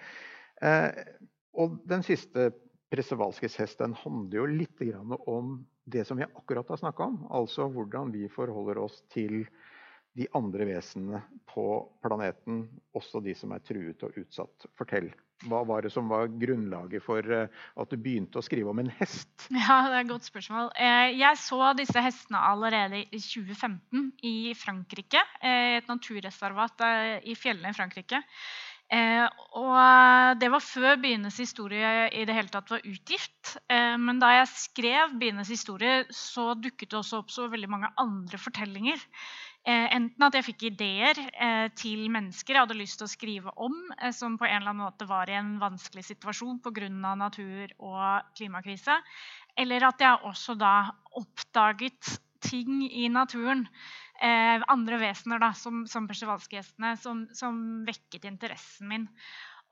Og 1.53 1.77
den 1.87 2.03
siste 2.03 2.51
'Pressevalskis 2.91 3.55
hest' 3.61 3.79
den 3.79 3.93
handler 3.93 4.41
jo 4.41 4.45
litt 4.45 4.83
om 5.27 5.59
det 5.85 6.05
som 6.05 6.17
vi 6.17 6.25
akkurat 6.25 6.69
har 6.69 6.81
snakka 6.81 7.03
om, 7.03 7.17
altså 7.29 7.67
hvordan 7.69 8.11
vi 8.13 8.27
forholder 8.31 8.81
oss 8.81 9.01
til 9.13 9.43
de 10.15 10.27
andre 10.37 10.65
vesenene 10.69 11.19
på 11.51 11.67
planeten, 12.03 12.63
også 12.95 13.19
de 13.23 13.35
som 13.35 13.51
er 13.51 13.63
truet 13.65 14.03
og 14.07 14.17
utsatt. 14.21 14.67
Fortell. 14.79 15.09
Hva 15.43 15.59
var 15.67 15.83
det 15.83 15.91
som 15.91 16.07
var 16.07 16.29
grunnlaget 16.31 17.03
for 17.03 17.19
eh, 17.19 17.49
at 17.51 17.91
du 17.91 17.99
begynte 17.99 18.39
å 18.39 18.45
skrive 18.45 18.71
om 18.71 18.79
en 18.79 18.91
hest? 19.01 19.49
Ja, 19.51 19.81
Det 19.89 19.97
er 19.97 20.05
et 20.05 20.13
godt 20.13 20.29
spørsmål. 20.29 20.69
Eh, 20.79 21.17
jeg 21.19 21.41
så 21.41 21.73
disse 21.75 22.03
hestene 22.05 22.39
allerede 22.39 23.03
i 23.03 23.19
2015 23.19 24.07
i 24.23 24.37
Frankrike. 24.55 25.25
Eh, 25.43 25.81
et 25.81 25.91
naturreservat 25.91 26.85
i 27.27 27.35
fjellene 27.35 27.75
i 27.75 27.77
Frankrike. 27.77 28.23
Eh, 28.93 29.25
og 29.57 30.37
det 30.37 30.51
var 30.53 30.61
før 30.61 30.99
Bienes 31.01 31.39
historie 31.41 32.05
i 32.13 32.25
det 32.27 32.35
hele 32.37 32.51
tatt 32.53 32.69
var 32.69 32.85
utgift. 32.85 33.55
Eh, 33.71 33.95
men 33.97 34.21
da 34.21 34.29
jeg 34.35 34.51
skrev 34.51 35.15
Bienes 35.21 35.49
historie, 35.49 36.03
så 36.13 36.53
dukket 36.59 36.91
det 36.91 36.99
også 36.99 37.23
opp 37.23 37.33
så 37.33 37.47
veldig 37.49 37.71
mange 37.71 37.89
andre 38.01 38.39
fortellinger. 38.41 39.01
Eh, 39.65 39.87
enten 39.97 40.27
at 40.27 40.35
jeg 40.37 40.45
fikk 40.45 40.67
ideer 40.69 41.17
eh, 41.17 41.71
til 41.73 42.03
mennesker 42.13 42.53
jeg 42.53 42.67
hadde 42.67 42.77
lyst 42.77 42.99
til 43.01 43.07
å 43.07 43.09
skrive 43.09 43.53
om, 43.65 43.73
eh, 43.97 44.13
som 44.13 44.35
på 44.37 44.45
en 44.45 44.59
eller 44.59 44.75
annen 44.75 44.85
måte 44.85 45.07
var 45.09 45.31
i 45.31 45.39
en 45.39 45.55
vanskelig 45.61 46.05
situasjon 46.11 46.61
pga. 46.61 46.89
natur- 47.17 47.73
og 47.79 48.29
klimakrise. 48.37 48.99
Eller 49.57 49.87
at 49.87 49.99
jeg 49.99 50.21
også 50.21 50.53
da 50.59 50.91
oppdaget 51.17 52.19
ting 52.45 52.83
i 52.85 53.07
naturen 53.09 53.65
eh, 54.21 54.63
andre 54.71 54.99
vesener 55.01 55.41
da, 55.41 55.51
som, 55.57 55.83
som 55.89 56.07
persivalskgjestene 56.09 56.95
som, 57.01 57.25
som, 57.35 57.57
vekket 57.87 58.27
interessen 58.29 58.89
min. 58.91 59.07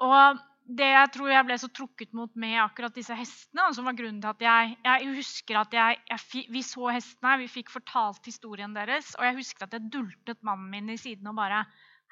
Og 0.03 0.41
det 0.63 0.87
jeg 0.87 1.11
tror 1.15 1.31
jeg 1.31 1.45
ble 1.47 1.57
så 1.59 1.69
trukket 1.75 2.13
mot 2.15 2.31
med 2.39 2.55
akkurat 2.63 2.95
disse 2.95 3.15
hestene, 3.17 3.67
som 3.75 3.87
var 3.87 3.97
grunnen 3.97 4.21
til 4.23 4.31
at 4.31 4.43
jeg, 4.45 4.75
jeg 4.85 5.15
husker 5.17 5.59
at 5.59 5.75
jeg, 5.75 5.99
jeg, 6.09 6.45
Vi 6.55 6.63
så 6.63 6.89
hestene, 6.95 7.37
vi 7.43 7.51
fikk 7.51 7.73
fortalt 7.73 8.25
historien 8.29 8.75
deres, 8.75 9.11
og 9.19 9.27
jeg 9.27 9.39
husker 9.41 9.67
at 9.67 9.75
jeg 9.75 9.91
dultet 9.91 10.39
mannen 10.41 10.71
min 10.71 10.93
i 10.95 10.99
siden 10.99 11.31
og 11.31 11.39
bare 11.39 11.65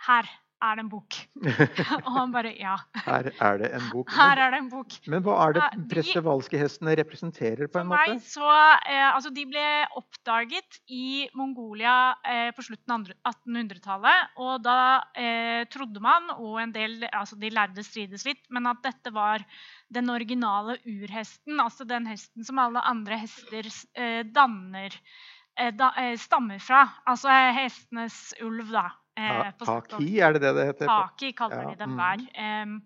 Her 0.08 0.28
er 0.62 0.78
det 0.78 0.84
en 0.86 0.92
bok? 0.92 1.18
og 2.06 2.10
han 2.16 2.34
bare 2.34 2.54
ja. 2.58 2.76
Her 3.06 3.32
er 3.32 3.60
det 3.62 3.72
en 3.78 3.88
bok. 3.92 4.12
Her 4.14 4.42
er 4.46 4.54
det 4.54 4.60
en 4.62 4.70
bok. 4.72 4.98
Men 5.12 5.26
hva 5.26 5.38
er 5.48 5.58
det 5.58 5.68
prestevalske-hestene 5.92 6.96
representerer? 7.02 7.70
på 7.72 7.82
en 7.82 7.90
måte? 7.90 8.16
Meg 8.16 8.24
så, 8.26 8.48
eh, 8.86 9.08
altså 9.10 9.32
De 9.34 9.46
ble 9.50 9.66
oppdaget 10.00 10.82
i 10.92 11.28
Mongolia 11.38 12.14
eh, 12.28 12.50
på 12.56 12.66
slutten 12.66 12.96
av 12.96 13.34
1800-tallet. 13.34 14.38
Og 14.42 14.62
da 14.66 14.80
eh, 15.18 15.64
trodde 15.74 16.04
man, 16.04 16.32
og 16.38 16.62
en 16.62 16.74
del 16.76 17.06
altså 17.12 17.40
de 17.42 17.52
lærde 17.54 17.86
strides 17.86 18.26
litt, 18.28 18.44
men 18.54 18.70
at 18.70 18.82
dette 18.86 19.14
var 19.16 19.46
den 19.94 20.10
originale 20.14 20.78
urhesten. 20.86 21.60
Altså 21.64 21.88
den 21.88 22.08
hesten 22.10 22.48
som 22.48 22.62
alle 22.62 22.84
andre 22.88 23.20
hester 23.22 23.68
eh, 23.96 24.22
danner 24.26 24.96
eh, 25.60 25.72
da, 25.76 25.92
eh, 26.00 26.18
stammer 26.20 26.62
fra. 26.64 26.86
Altså 27.10 27.32
hestenes 27.58 28.34
ulv, 28.44 28.72
da. 28.72 28.90
Eh, 29.22 29.66
Haki, 29.68 30.12
er 30.20 30.38
det 30.38 30.44
det 30.46 30.54
det 30.58 30.70
heter? 30.74 30.92
Haki 30.92 31.34
kaller 31.38 31.66
ja. 31.66 31.74
de 31.74 31.84
dem 31.84 31.98
hver. 32.00 32.24
Um, 32.36 32.78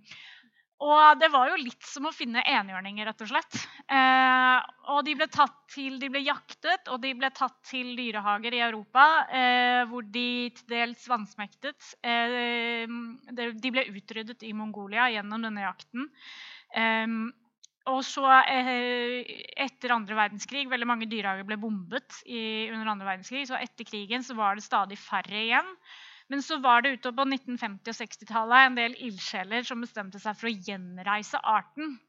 og 0.83 1.21
det 1.21 1.29
var 1.31 1.47
jo 1.49 1.59
litt 1.61 1.85
som 1.87 2.09
å 2.09 2.13
finne 2.13 2.43
enhjørninger, 2.43 3.07
rett 3.07 3.21
og 3.23 3.29
slett. 3.29 3.59
Eh, 3.87 4.65
og 4.91 5.05
de 5.07 5.13
ble, 5.15 5.27
til, 5.71 5.95
de 6.01 6.09
ble, 6.11 6.19
jaktet, 6.25 6.89
og 6.91 6.99
de 7.05 7.13
ble 7.15 7.29
tatt 7.31 7.55
til 7.69 7.93
dyrehager 7.95 8.57
i 8.57 8.59
Europa, 8.65 9.05
eh, 9.31 9.85
hvor 9.87 10.03
de 10.03 10.51
til 10.57 10.67
dels 10.73 11.07
vansmektet. 11.07 11.93
Eh, 12.03 12.83
de 13.31 13.71
ble 13.71 13.85
utryddet 13.93 14.43
i 14.43 14.51
Mongolia 14.57 15.07
gjennom 15.15 15.47
denne 15.47 15.63
jakten. 15.63 16.09
Eh, 16.75 17.07
og 17.85 18.01
så 18.01 18.25
etter 18.41 19.93
andre 19.93 20.15
verdenskrig, 20.17 20.65
Veldig 20.71 20.87
mange 20.89 21.07
dyrehager 21.07 21.45
ble 21.45 21.59
bombet 21.61 22.19
i, 22.25 22.67
under 22.73 22.89
andre 22.91 23.13
verdenskrig, 23.13 23.45
så 23.47 23.61
etter 23.61 23.85
krigen 23.87 24.25
så 24.25 24.35
var 24.35 24.57
det 24.57 24.65
stadig 24.65 24.97
færre 24.99 25.43
igjen. 25.43 25.69
Men 26.31 26.41
så 26.41 26.57
var 26.61 26.81
det 26.81 26.95
utover 26.95 27.21
på 27.21 27.27
1950- 27.35 27.91
og 27.91 27.97
60-tallet 27.99 28.69
en 28.69 28.79
del 28.79 28.95
ildsjeler 29.07 29.67
som 29.67 29.83
bestemte 29.83 30.21
seg 30.21 30.37
for 30.39 30.49
å 30.49 30.55
gjenreise 30.55 31.41
arten. 31.41 31.99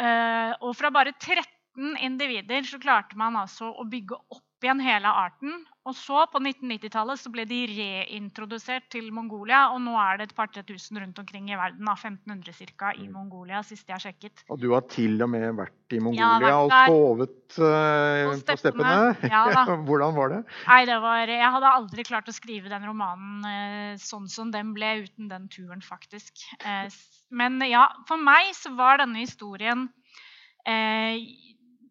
Eh, 0.00 0.52
og 0.62 0.72
fra 0.78 0.92
bare 0.94 1.12
13 1.18 1.98
individer 2.00 2.64
så 2.68 2.80
klarte 2.80 3.18
man 3.20 3.36
altså 3.36 3.68
å 3.76 3.84
bygge 3.88 4.16
opp 4.22 4.46
igjen 4.66 4.82
hele 4.82 5.10
arten. 5.10 5.62
Og 5.82 5.96
så, 5.98 6.20
på 6.30 6.38
1990-tallet, 6.38 7.18
så 7.18 7.30
ble 7.34 7.42
de 7.50 7.58
reintrodusert 7.66 8.84
til 8.92 9.08
Mongolia. 9.14 9.64
Og 9.74 9.80
nå 9.82 9.96
er 9.98 10.20
det 10.20 10.28
et 10.28 10.34
par-tre 10.36 10.62
tusen 10.66 11.00
rundt 11.02 11.18
omkring 11.18 11.48
i 11.50 11.58
verden. 11.58 11.88
1500 11.90 12.54
cirka, 12.54 12.92
i 12.94 13.08
mm. 13.08 13.16
Mongolia, 13.16 13.64
sist 13.66 13.90
jeg 13.90 14.04
sjekket. 14.04 14.44
Og 14.52 14.60
du 14.62 14.68
har 14.76 14.84
til 14.92 15.18
og 15.24 15.32
med 15.32 15.48
vært 15.58 15.96
i 15.96 16.00
Mongolia 16.02 16.38
vært 16.44 16.60
og 16.60 16.94
sovet 16.94 17.58
uh, 17.58 18.30
på, 18.30 18.36
på 18.52 18.58
steppene? 18.62 18.94
Ja, 19.26 19.42
Hvordan 19.88 20.14
var 20.18 20.36
det? 20.36 20.40
Nei, 20.68 20.80
det 20.88 21.00
var, 21.02 21.34
Jeg 21.34 21.52
hadde 21.56 21.74
aldri 21.80 22.06
klart 22.06 22.30
å 22.30 22.36
skrive 22.36 22.70
den 22.70 22.86
romanen 22.86 23.42
uh, 23.42 24.00
sånn 24.00 24.30
som 24.30 24.54
den 24.54 24.70
ble 24.76 25.00
uten 25.02 25.32
den 25.32 25.50
turen, 25.50 25.82
faktisk. 25.82 26.46
Uh, 26.62 26.86
men 27.34 27.58
ja, 27.66 27.88
for 28.06 28.22
meg 28.22 28.54
så 28.54 28.70
var 28.78 29.02
denne 29.02 29.24
historien 29.24 29.88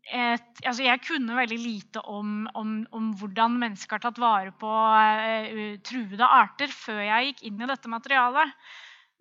et, 0.09 0.61
altså 0.65 0.83
jeg 0.83 1.03
kunne 1.05 1.37
veldig 1.37 1.57
lite 1.61 2.01
om, 2.09 2.47
om, 2.57 2.79
om, 2.91 3.11
hvordan 3.19 3.59
mennesker 3.61 3.97
har 3.99 4.03
tatt 4.07 4.21
vare 4.21 4.53
på 4.57 4.71
uh, 4.71 5.75
truede 5.85 6.25
arter 6.25 6.73
før 6.73 7.03
jeg 7.05 7.29
gikk 7.29 7.43
inn 7.49 7.61
i 7.61 7.69
dette 7.69 7.91
materialet. 7.91 8.55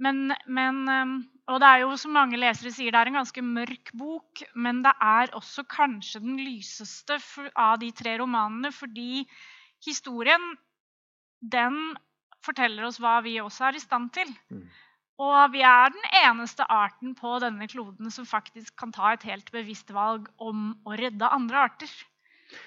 Men, 0.01 0.33
men, 0.49 0.81
um, 0.89 1.15
og 1.53 1.61
det 1.61 1.69
er 1.69 1.83
jo, 1.83 1.93
som 2.01 2.15
mange 2.17 2.41
lesere 2.41 2.73
sier, 2.73 2.95
det 2.95 3.01
er 3.03 3.11
en 3.11 3.21
ganske 3.21 3.45
mørk 3.45 3.93
bok. 4.01 4.43
Men 4.57 4.81
det 4.87 4.95
er 5.05 5.35
også 5.37 5.67
kanskje 5.69 6.23
den 6.25 6.41
lyseste 6.41 7.21
av 7.53 7.81
de 7.83 7.91
tre 7.97 8.17
romanene, 8.23 8.73
fordi 8.73 9.27
historien 9.85 10.55
den 11.41 11.77
forteller 12.45 12.87
oss 12.89 13.01
hva 13.03 13.19
vi 13.25 13.37
også 13.43 13.69
er 13.69 13.77
i 13.77 13.83
stand 13.83 14.13
til. 14.17 14.33
Mm. 14.49 14.65
Og 15.21 15.53
vi 15.53 15.61
er 15.67 15.93
den 15.93 16.07
eneste 16.23 16.65
arten 16.65 17.13
på 17.19 17.35
denne 17.43 17.69
kloden 17.69 18.13
som 18.15 18.29
faktisk 18.29 18.73
kan 18.81 18.93
ta 18.95 19.13
et 19.13 19.27
helt 19.29 19.51
bevisst 19.53 19.93
valg 19.93 20.31
om 20.41 20.71
å 20.89 20.97
redde 20.97 21.29
andre 21.29 21.67
arter. 21.69 21.93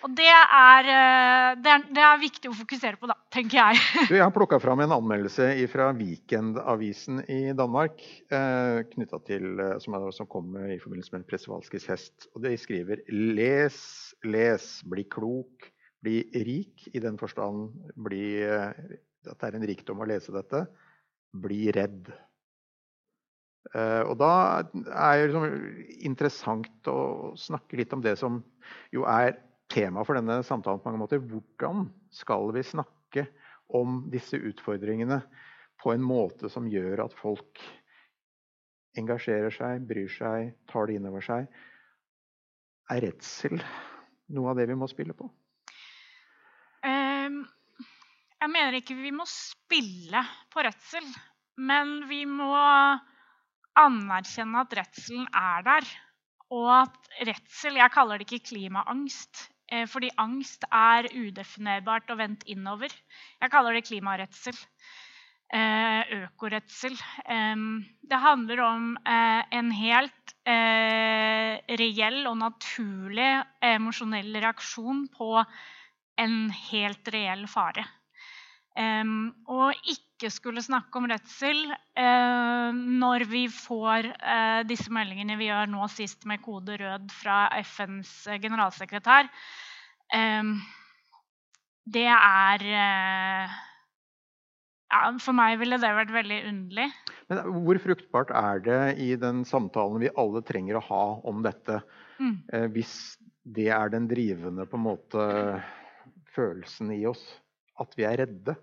Og 0.04 0.14
det 0.16 0.30
er, 0.30 0.88
eh, 0.88 1.50
det 1.60 1.72
er, 1.72 1.84
det 1.96 2.04
er 2.06 2.22
viktig 2.22 2.52
å 2.52 2.56
fokusere 2.56 3.00
på, 3.00 3.08
da, 3.10 3.18
tenker 3.34 3.60
jeg. 3.60 3.82
Du, 4.10 4.16
jeg 4.16 4.24
har 4.24 4.34
plukka 4.36 4.60
fram 4.64 4.84
en 4.84 4.96
anmeldelse 4.96 5.50
fra 5.72 5.90
Weekendavisen 5.98 7.24
i 7.32 7.42
Danmark 7.58 8.00
eh, 8.32 8.84
til, 9.28 9.48
eh, 9.60 9.76
som, 9.84 9.98
er, 9.98 10.08
som 10.16 10.30
kom 10.32 10.56
i 10.62 10.80
forbindelse 10.80 11.18
med 11.18 11.28
Pressevalskis 11.28 11.88
hest. 11.92 12.30
Og 12.34 12.46
de 12.46 12.56
skriver 12.60 13.04
Les, 13.12 13.80
les, 14.24 14.70
bli 14.88 15.08
klok, 15.12 15.72
bli 16.04 16.22
rik 16.48 16.88
i 16.94 17.04
den 17.04 17.20
forstand 17.20 17.74
bli, 18.08 18.26
at 18.44 19.36
det 19.40 19.50
er 19.50 19.60
en 19.60 19.68
rikdom 19.68 20.04
å 20.04 20.08
lese 20.08 20.36
dette, 20.36 20.66
bli 21.44 21.66
redd. 21.76 22.12
Og 23.72 24.18
da 24.20 24.30
er 24.60 25.22
det 25.22 25.30
liksom 25.32 25.54
interessant 26.06 26.90
å 26.92 27.32
snakke 27.40 27.80
litt 27.80 27.94
om 27.96 28.04
det 28.04 28.18
som 28.20 28.42
jo 28.94 29.06
er 29.10 29.38
tema 29.74 30.04
for 30.06 30.20
denne 30.20 30.42
samtalen 30.46 30.82
på 30.82 30.90
mange 30.90 31.02
måter. 31.02 31.22
Hvordan 31.24 31.88
skal 32.14 32.52
vi 32.54 32.66
snakke 32.68 33.26
om 33.74 34.04
disse 34.14 34.38
utfordringene 34.38 35.22
på 35.82 35.94
en 35.94 36.04
måte 36.06 36.52
som 36.52 36.68
gjør 36.70 37.06
at 37.08 37.16
folk 37.18 37.62
engasjerer 39.00 39.54
seg, 39.54 39.86
bryr 39.90 40.12
seg, 40.12 40.54
tar 40.70 40.88
det 40.88 41.00
inn 41.00 41.08
over 41.10 41.26
seg? 41.26 41.48
Er 42.94 43.02
redsel 43.08 43.58
noe 44.34 44.52
av 44.52 44.60
det 44.60 44.68
vi 44.70 44.78
må 44.78 44.90
spille 44.92 45.16
på? 45.18 45.30
Um, 46.84 47.42
jeg 48.44 48.52
mener 48.52 48.78
ikke 48.78 49.00
vi 49.00 49.14
må 49.16 49.26
spille 49.30 50.22
på 50.54 50.66
redsel, 50.66 51.08
men 51.64 52.04
vi 52.10 52.24
må 52.30 52.52
anerkjenne 53.80 54.64
at 54.66 54.78
redselen 54.78 55.28
er 55.34 55.66
der. 55.66 55.90
Og 56.54 56.70
at 56.84 57.12
redsel 57.26 57.80
Jeg 57.80 57.92
kaller 57.94 58.22
det 58.22 58.30
ikke 58.30 58.54
klimaangst. 58.54 59.48
Eh, 59.72 59.88
fordi 59.90 60.12
angst 60.22 60.66
er 60.72 61.08
udefinerbart 61.16 62.12
og 62.14 62.20
vendt 62.20 62.44
innover. 62.52 62.92
Jeg 63.42 63.52
kaller 63.52 63.74
det 63.74 63.88
klimaredsel. 63.88 64.58
Eh, 65.54 66.02
økoredsel. 66.24 66.96
Det 68.10 68.20
handler 68.20 68.62
om 68.66 68.96
eh, 68.98 69.42
en 69.54 69.72
helt 69.72 70.20
reell 70.44 72.26
og 72.28 72.38
naturlig 72.38 73.30
emosjonell 73.64 74.34
reaksjon 74.44 75.06
på 75.14 75.30
en 76.20 76.36
helt 76.72 77.12
reell 77.14 77.46
fare. 77.48 77.86
Og 78.76 79.88
ikke 79.88 80.13
skulle 80.32 80.64
snakke 80.64 81.00
om 81.00 81.08
redsel 81.10 81.60
når 81.94 83.26
vi 83.28 83.42
får 83.52 84.08
disse 84.70 84.94
meldingene 84.94 85.36
vi 85.40 85.50
gjør 85.50 85.68
nå 85.72 85.88
sist 85.92 86.24
med 86.30 86.42
kode 86.44 86.78
rød 86.80 87.12
fra 87.12 87.46
FNs 87.60 88.12
generalsekretær, 88.44 89.28
det 91.84 92.08
er 92.08 92.68
ja, 94.94 95.04
For 95.22 95.36
meg 95.36 95.58
ville 95.62 95.80
det 95.82 95.94
vært 95.98 96.14
veldig 96.14 96.40
underlig. 96.50 96.88
Men 97.32 97.44
Hvor 97.66 97.80
fruktbart 97.82 98.34
er 98.38 98.64
det 98.66 98.82
i 99.02 99.14
den 99.20 99.44
samtalen 99.48 100.02
vi 100.04 100.12
alle 100.20 100.44
trenger 100.46 100.80
å 100.80 100.88
ha 100.90 101.04
om 101.30 101.42
dette, 101.46 101.80
mm. 102.20 102.36
eh, 102.54 102.68
hvis 102.76 102.98
det 103.44 103.70
er 103.76 103.92
den 103.94 104.08
drivende 104.12 104.68
på 104.70 104.80
en 104.80 104.86
måte 104.86 105.24
følelsen 106.36 106.94
i 106.96 107.04
oss? 107.10 107.24
At 107.82 107.96
vi 107.98 108.06
er 108.06 108.20
redde? 108.22 108.56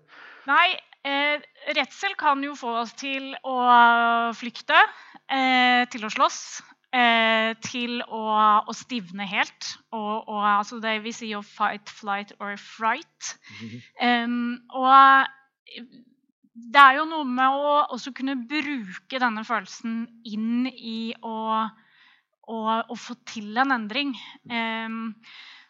Nei, 0.47 0.77
eh, 1.31 1.47
redsel 1.77 2.15
kan 2.19 2.43
jo 2.43 2.55
få 2.59 2.75
oss 2.83 2.93
til 2.99 3.31
å 3.47 3.57
flykte, 4.37 4.77
eh, 5.31 5.87
til 5.91 6.05
å 6.05 6.13
slåss. 6.13 6.43
Eh, 6.91 7.53
til 7.63 8.01
å, 8.03 8.21
å, 8.67 8.73
stivne 8.75 9.23
helt. 9.23 9.67
Og, 9.95 10.27
og, 10.27 10.41
altså 10.43 10.81
det 10.83 10.97
vil 11.05 11.15
si 11.15 11.29
å 11.37 11.39
fight, 11.39 11.87
flight 11.87 12.33
or 12.43 12.57
fright. 12.59 13.37
Mm 13.61 13.69
-hmm. 13.71 14.57
og 14.75 15.27
det 16.53 16.81
er 16.81 16.97
jo 16.99 17.05
noe 17.07 17.27
med 17.27 17.55
å 17.55 17.75
også 17.95 18.11
kunne 18.15 18.35
bruke 18.35 19.21
denne 19.23 19.43
følelsen 19.47 20.03
inn 20.27 20.67
i 20.67 21.13
å, 21.23 21.37
å, 22.47 22.57
å 22.83 22.95
få 22.99 23.15
til 23.29 23.57
en 23.61 23.71
endring. 23.71 24.13
Um, 24.51 25.15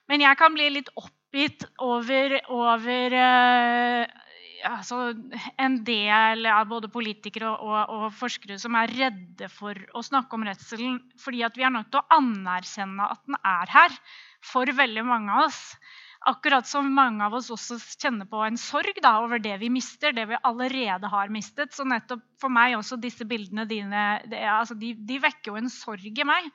men 0.09 0.25
jeg 0.25 0.39
kan 0.39 0.53
bli 0.53 0.69
litt 0.73 0.89
oppgitt 0.99 1.67
over, 1.77 2.39
over 2.49 3.13
uh, 3.13 4.05
altså, 4.67 5.13
en 5.61 5.79
del 5.87 6.45
av 6.49 6.67
både 6.69 6.89
politikere 6.91 7.49
og, 7.51 7.63
og, 7.65 7.95
og, 7.95 8.05
forskere 8.17 8.59
som 8.61 8.75
er 8.79 8.93
redde 8.93 9.49
for 9.51 9.77
å 9.97 10.03
snakke 10.05 10.37
om 10.37 10.45
redselen. 10.47 10.99
Fordi 11.21 11.43
vi 11.55 11.65
er 11.67 11.73
nødt 11.73 11.91
til 11.93 12.01
å 12.01 12.19
anerkjenne 12.19 13.09
at 13.15 13.25
den 13.27 13.39
er 13.41 13.73
her 13.73 13.97
for 14.51 14.69
veldig 14.81 15.05
mange 15.07 15.33
av 15.33 15.49
oss. 15.49 15.61
Akkurat 16.29 16.67
som 16.69 16.85
mange 16.93 17.25
av 17.25 17.33
oss 17.33 17.49
også 17.49 17.79
kjenner 17.97 18.27
på 18.29 18.43
en 18.45 18.59
sorg 18.61 18.99
da, 19.01 19.15
over 19.23 19.41
det 19.41 19.55
vi 19.63 19.71
mister, 19.73 20.13
det 20.13 20.27
vi 20.29 20.37
allerede 20.45 21.09
har 21.09 21.33
mistet. 21.33 21.73
Så 21.73 21.85
nettopp 21.87 22.21
for 22.41 22.53
meg 22.53 22.77
også 22.77 22.99
disse 23.01 23.25
bildene 23.25 23.65
dine, 23.69 24.05
det, 24.29 24.43
altså, 24.45 24.77
de, 24.77 24.93
de 24.93 25.17
vekker 25.23 25.53
jo 25.53 25.61
en 25.63 25.71
sorg 25.73 26.05
i 26.05 26.27
meg. 26.27 26.51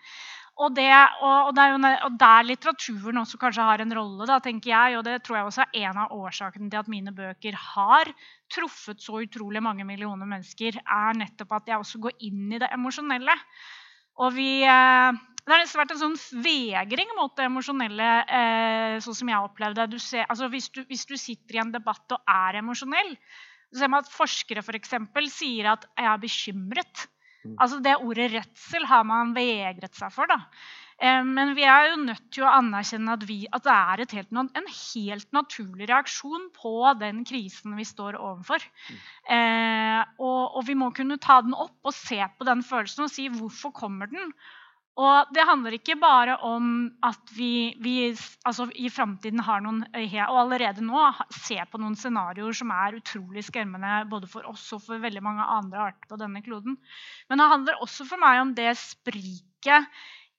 Og, 0.56 0.72
det, 0.72 0.88
og, 1.20 1.50
det 1.52 1.64
jo, 1.68 1.80
og, 2.06 2.14
der 2.16 2.46
litteraturen 2.48 3.20
også 3.20 3.36
kanskje 3.40 3.64
har 3.66 3.82
en 3.84 3.92
rolle, 3.92 4.24
da, 4.28 4.38
tenker 4.40 4.70
jeg, 4.70 4.96
og 4.96 5.02
det 5.04 5.18
tror 5.24 5.36
jeg 5.36 5.48
også 5.50 5.64
er 5.66 5.82
en 5.84 5.98
av 6.00 6.14
årsakene 6.16 6.70
til 6.72 6.80
at 6.80 6.88
mine 6.88 7.12
bøker 7.12 7.58
har 7.60 8.08
truffet 8.52 9.02
så 9.04 9.20
utrolig 9.20 9.60
mange 9.60 9.84
millioner 9.84 10.28
mennesker, 10.28 10.78
er 10.80 11.18
nettopp 11.20 11.58
at 11.58 11.68
jeg 11.68 11.82
også 11.82 12.00
går 12.06 12.16
inn 12.24 12.54
i 12.56 12.60
det 12.62 12.70
emosjonelle. 12.72 13.34
Og 14.24 14.32
vi, 14.32 14.62
eh, 14.64 15.18
det 15.44 15.52
har 15.52 15.60
nesten 15.60 15.82
vært 15.82 15.92
en 15.92 16.00
sånn 16.06 16.16
vegring 16.46 17.12
mot 17.18 17.34
det 17.36 17.50
emosjonelle, 17.50 18.08
eh, 18.38 18.94
sånn 19.04 19.18
som 19.20 19.32
jeg 19.34 19.50
opplevde. 19.50 20.00
Ser, 20.00 20.24
altså 20.24 20.48
hvis, 20.48 20.70
du, 20.72 20.80
hvis, 20.88 21.04
du, 21.04 21.18
sitter 21.20 21.58
i 21.58 21.60
en 21.66 21.74
debatt 21.74 22.16
og 22.16 22.32
er 22.32 22.62
emosjonell, 22.62 23.12
så 23.68 23.82
ser 23.82 23.92
man 23.92 24.06
at 24.06 24.14
forskere 24.14 24.64
for 24.64 24.78
eksempel, 24.78 25.28
sier 25.28 25.68
at 25.74 25.84
'jeg 25.84 26.08
er 26.14 26.24
bekymret'. 26.24 27.06
Mm. 27.52 27.54
Altså 27.62 27.78
Det 27.84 27.94
ordet 28.00 28.32
redsel 28.34 28.88
har 28.88 29.06
man 29.08 29.34
vegret 29.36 29.96
seg 29.98 30.12
for. 30.14 30.28
da. 30.30 30.42
Eh, 30.96 31.22
men 31.28 31.52
vi 31.56 31.64
er 31.68 31.90
jo 31.90 31.96
nødt 32.06 32.28
til 32.32 32.46
å 32.46 32.52
anerkjenne 32.56 33.16
at, 33.18 33.24
vi, 33.28 33.42
at 33.52 33.66
det 33.66 33.72
er 33.74 34.02
helt, 34.14 34.30
en 34.32 34.70
helt 34.72 35.34
naturlig 35.36 35.90
reaksjon 35.90 36.48
på 36.56 36.74
den 37.00 37.20
krisen 37.28 37.76
vi 37.76 37.84
står 37.84 38.16
overfor. 38.16 38.64
Mm. 38.88 39.02
Eh, 39.36 40.14
og, 40.16 40.56
og, 40.56 40.62
vi 40.68 40.78
må 40.78 40.90
kunne 40.96 41.20
ta 41.20 41.42
den 41.44 41.56
opp 41.56 41.76
og 41.84 41.96
se 41.96 42.22
på 42.38 42.48
den 42.48 42.64
følelsen 42.64 43.04
og 43.06 43.12
si 43.12 43.28
hvorfor 43.32 43.74
kommer 43.76 44.08
den 44.12 44.32
og 44.96 45.32
det 45.36 45.44
handler 45.44 45.74
ikke 45.76 45.98
bare 46.00 46.38
om 46.48 46.68
at 47.04 47.32
vi, 47.36 47.76
vi 47.84 48.14
altså 48.48 48.64
i 48.80 48.88
framtiden 48.88 49.42
har 49.44 49.60
noen 49.60 49.82
og 49.92 50.38
allerede 50.40 50.84
nå 50.84 51.02
ser 51.36 51.66
på 51.68 51.80
noen 51.82 51.98
scenarioer 52.00 52.56
som 52.56 52.72
er 52.72 52.96
utrolig 52.96 53.44
skremmende 53.44 54.06
både 54.08 54.30
for 54.30 54.48
oss 54.48 54.64
og 54.72 54.80
for 54.86 55.02
veldig 55.02 55.20
mange 55.24 55.44
andre 55.44 55.90
arter 55.90 56.08
på 56.08 56.20
denne 56.20 56.40
kloden. 56.44 56.78
Men 57.28 57.42
det 57.42 57.50
handler 57.52 57.84
også 57.84 58.08
for 58.08 58.24
meg 58.24 58.40
om 58.40 58.54
det 58.56 58.72
spriket 58.80 59.84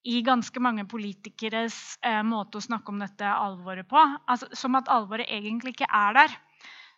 i 0.08 0.24
ganske 0.26 0.62
mange 0.64 0.88
politikeres 0.90 1.78
eh, 2.02 2.24
måte 2.26 2.58
å 2.58 2.64
snakke 2.64 2.94
om 2.94 3.02
dette 3.04 3.30
alvoret 3.30 3.86
på. 3.90 4.02
Altså, 4.26 4.50
som 4.58 4.78
at 4.80 4.90
alvoret 4.90 5.30
egentlig 5.30 5.76
ikke 5.76 5.90
er 5.92 6.18
der. 6.18 6.38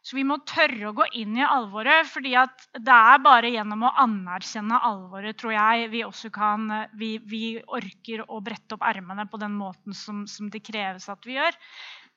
Så 0.02 0.16
vi 0.16 0.24
må 0.24 0.38
tørre 0.48 0.90
å 0.90 0.96
gå 0.96 1.06
inn 1.20 1.36
i 1.38 1.44
alvoret. 1.44 2.08
fordi 2.08 2.32
det 2.32 2.96
er 2.96 3.24
bare 3.24 3.52
gjennom 3.52 3.84
å 3.84 3.96
anerkjenne 4.00 4.80
alvoret 4.88 5.38
tror 5.38 5.54
jeg, 5.54 5.90
vi 5.92 6.04
også 6.08 6.32
kan 6.32 6.70
vi, 6.96 7.18
vi 7.20 7.60
orker 7.68 8.24
å 8.28 8.40
brette 8.42 8.78
opp 8.78 8.86
ermene 8.88 9.28
på 9.28 9.42
den 9.42 9.58
måten 9.60 9.94
som, 9.94 10.26
som, 10.28 10.50
det 10.50 10.64
kreves 10.64 11.10
at 11.12 11.28
vi 11.28 11.36
gjør. 11.36 11.58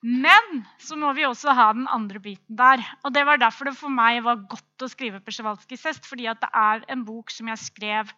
Men 0.03 0.63
så 0.83 0.95
må 0.99 1.13
vi 1.15 1.27
også 1.27 1.55
ha 1.55 1.69
den 1.75 1.87
andre 1.91 2.19
biten 2.23 2.55
der. 2.59 2.83
Og 3.03 3.13
det 3.15 3.25
var 3.27 3.39
derfor 3.39 3.67
det 3.67 3.75
for 3.79 3.91
meg 3.91 4.23
var 4.23 4.47
godt 4.51 4.83
å 4.83 4.91
skrive 4.91 5.21
Persjewalskijs 5.23 5.85
hest. 5.87 6.07
fordi 6.07 6.27
det 6.27 6.49
er 6.49 6.83
en 6.87 7.03
bok 7.07 7.31
som 7.31 7.51
jeg 7.51 7.67
skrev 7.67 8.15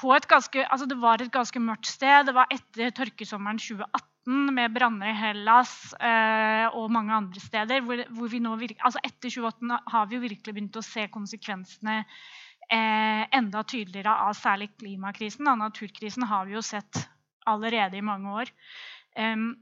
på 0.00 0.12
et 0.16 0.26
ganske, 0.28 0.64
altså 0.64 0.88
det 0.88 0.96
var 1.00 1.20
et 1.20 1.32
ganske 1.32 1.60
mørkt 1.60 1.88
sted. 1.88 2.26
Det 2.28 2.36
var 2.36 2.48
etter 2.52 2.92
tørkesommeren 2.96 3.60
2018 3.60 4.09
med 4.28 4.74
branner 4.74 5.10
i 5.10 5.16
Hellas 5.16 5.94
eh, 5.96 6.66
og 6.76 6.90
mange 6.92 7.14
andre 7.14 7.40
steder. 7.40 7.80
Hvor, 7.86 8.02
hvor 8.16 8.28
vi 8.32 8.42
nå 8.42 8.52
virke, 8.60 8.80
altså 8.84 9.00
etter 9.04 9.32
2018 9.32 9.72
har 9.94 10.10
vi 10.10 10.18
jo 10.18 10.24
virkelig 10.26 10.54
begynt 10.54 10.78
å 10.78 10.84
se 10.84 11.06
konsekvensene 11.12 11.96
eh, 12.02 13.24
enda 13.36 13.64
tydeligere 13.64 14.12
av 14.26 14.36
særlig 14.38 14.70
klimakrisen. 14.76 15.48
Da. 15.48 15.56
Naturkrisen 15.58 16.28
har 16.28 16.46
vi 16.48 16.58
jo 16.58 16.64
sett 16.64 17.04
allerede 17.48 17.98
i 17.98 18.04
mange 18.04 18.36
år. 18.42 18.52
Um, 19.16 19.54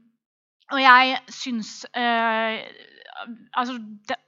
og 0.69 0.79
jeg 0.81 1.17
syns 1.33 1.71
eh, 1.97 2.61
altså, 3.57 3.77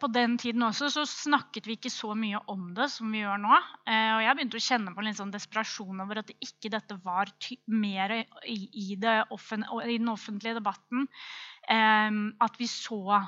På 0.01 0.09
den 0.11 0.37
tiden 0.41 0.63
også 0.65 0.89
så 0.93 1.05
snakket 1.07 1.67
vi 1.69 1.77
ikke 1.77 1.91
så 1.93 2.15
mye 2.17 2.41
om 2.51 2.71
det 2.77 2.89
som 2.93 3.11
vi 3.13 3.21
gjør 3.23 3.41
nå. 3.43 3.59
Eh, 3.87 4.09
og 4.15 4.23
jeg 4.25 4.37
begynte 4.37 4.59
å 4.59 4.65
kjenne 4.65 4.95
på 4.95 5.05
en 5.05 5.17
sånn 5.17 5.33
desperasjon 5.33 6.03
over 6.03 6.23
at 6.23 6.33
ikke 6.39 6.71
dette 6.73 6.97
var 7.05 7.31
mer 7.67 8.15
i, 8.45 8.57
i, 8.73 8.87
offent 9.29 9.69
i 9.85 9.99
den 9.99 10.11
offentlige 10.11 10.57
debatten. 10.57 11.07
Eh, 11.69 12.09
at 12.41 12.59
vi 12.59 12.69
så 12.71 13.21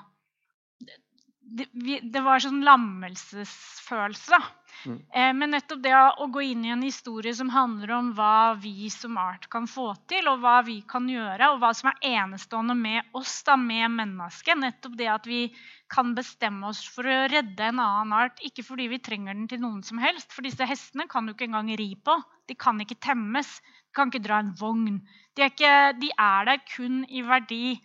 det, 1.43 1.67
vi, 1.71 1.99
det 1.99 2.21
var 2.23 2.41
sånn 2.41 2.63
lammelsesfølelse. 2.65 4.39
Mm. 4.83 4.97
Eh, 5.13 5.31
men 5.37 5.53
nettopp 5.53 5.81
det 5.83 5.93
å 5.95 6.27
gå 6.33 6.41
inn 6.49 6.63
i 6.65 6.71
en 6.73 6.83
historie 6.83 7.33
som 7.35 7.51
handler 7.53 7.91
om 7.97 8.11
hva 8.17 8.55
vi 8.59 8.89
som 8.91 9.17
art 9.21 9.45
kan 9.53 9.67
få 9.69 9.91
til, 10.11 10.27
og 10.31 10.41
hva 10.43 10.57
vi 10.65 10.79
kan 10.89 11.07
gjøre, 11.09 11.51
og 11.53 11.61
hva 11.61 11.71
som 11.77 11.91
er 11.91 12.07
enestående 12.23 12.75
med 12.79 13.15
oss, 13.19 13.35
da, 13.47 13.57
med 13.59 13.91
mennesket. 13.99 14.59
Nettopp 14.59 14.97
det 14.99 15.09
at 15.13 15.29
vi 15.29 15.43
kan 15.93 16.15
bestemme 16.17 16.71
oss 16.71 16.81
for 16.89 17.07
å 17.07 17.19
redde 17.31 17.69
en 17.69 17.83
annen 17.83 18.15
art. 18.17 18.41
Ikke 18.45 18.65
fordi 18.65 18.89
vi 18.91 19.01
trenger 19.03 19.37
den 19.37 19.49
til 19.51 19.61
noen 19.63 19.83
som 19.85 20.01
helst, 20.01 20.31
for 20.33 20.45
disse 20.47 20.67
hestene 20.67 21.07
kan 21.11 21.27
du 21.27 21.35
ikke 21.35 21.47
engang 21.51 21.73
ri 21.79 21.93
på. 21.95 22.17
De 22.49 22.57
kan 22.59 22.81
ikke 22.81 23.01
temmes. 23.03 23.59
De 23.91 23.99
kan 23.99 24.09
ikke 24.09 24.25
dra 24.25 24.41
en 24.41 24.55
vogn. 24.59 25.03
De 25.37 25.45
er, 25.45 25.53
ikke, 25.53 25.75
de 26.01 26.09
er 26.17 26.49
der 26.49 26.65
kun 26.71 27.03
i 27.09 27.21
verdi 27.25 27.77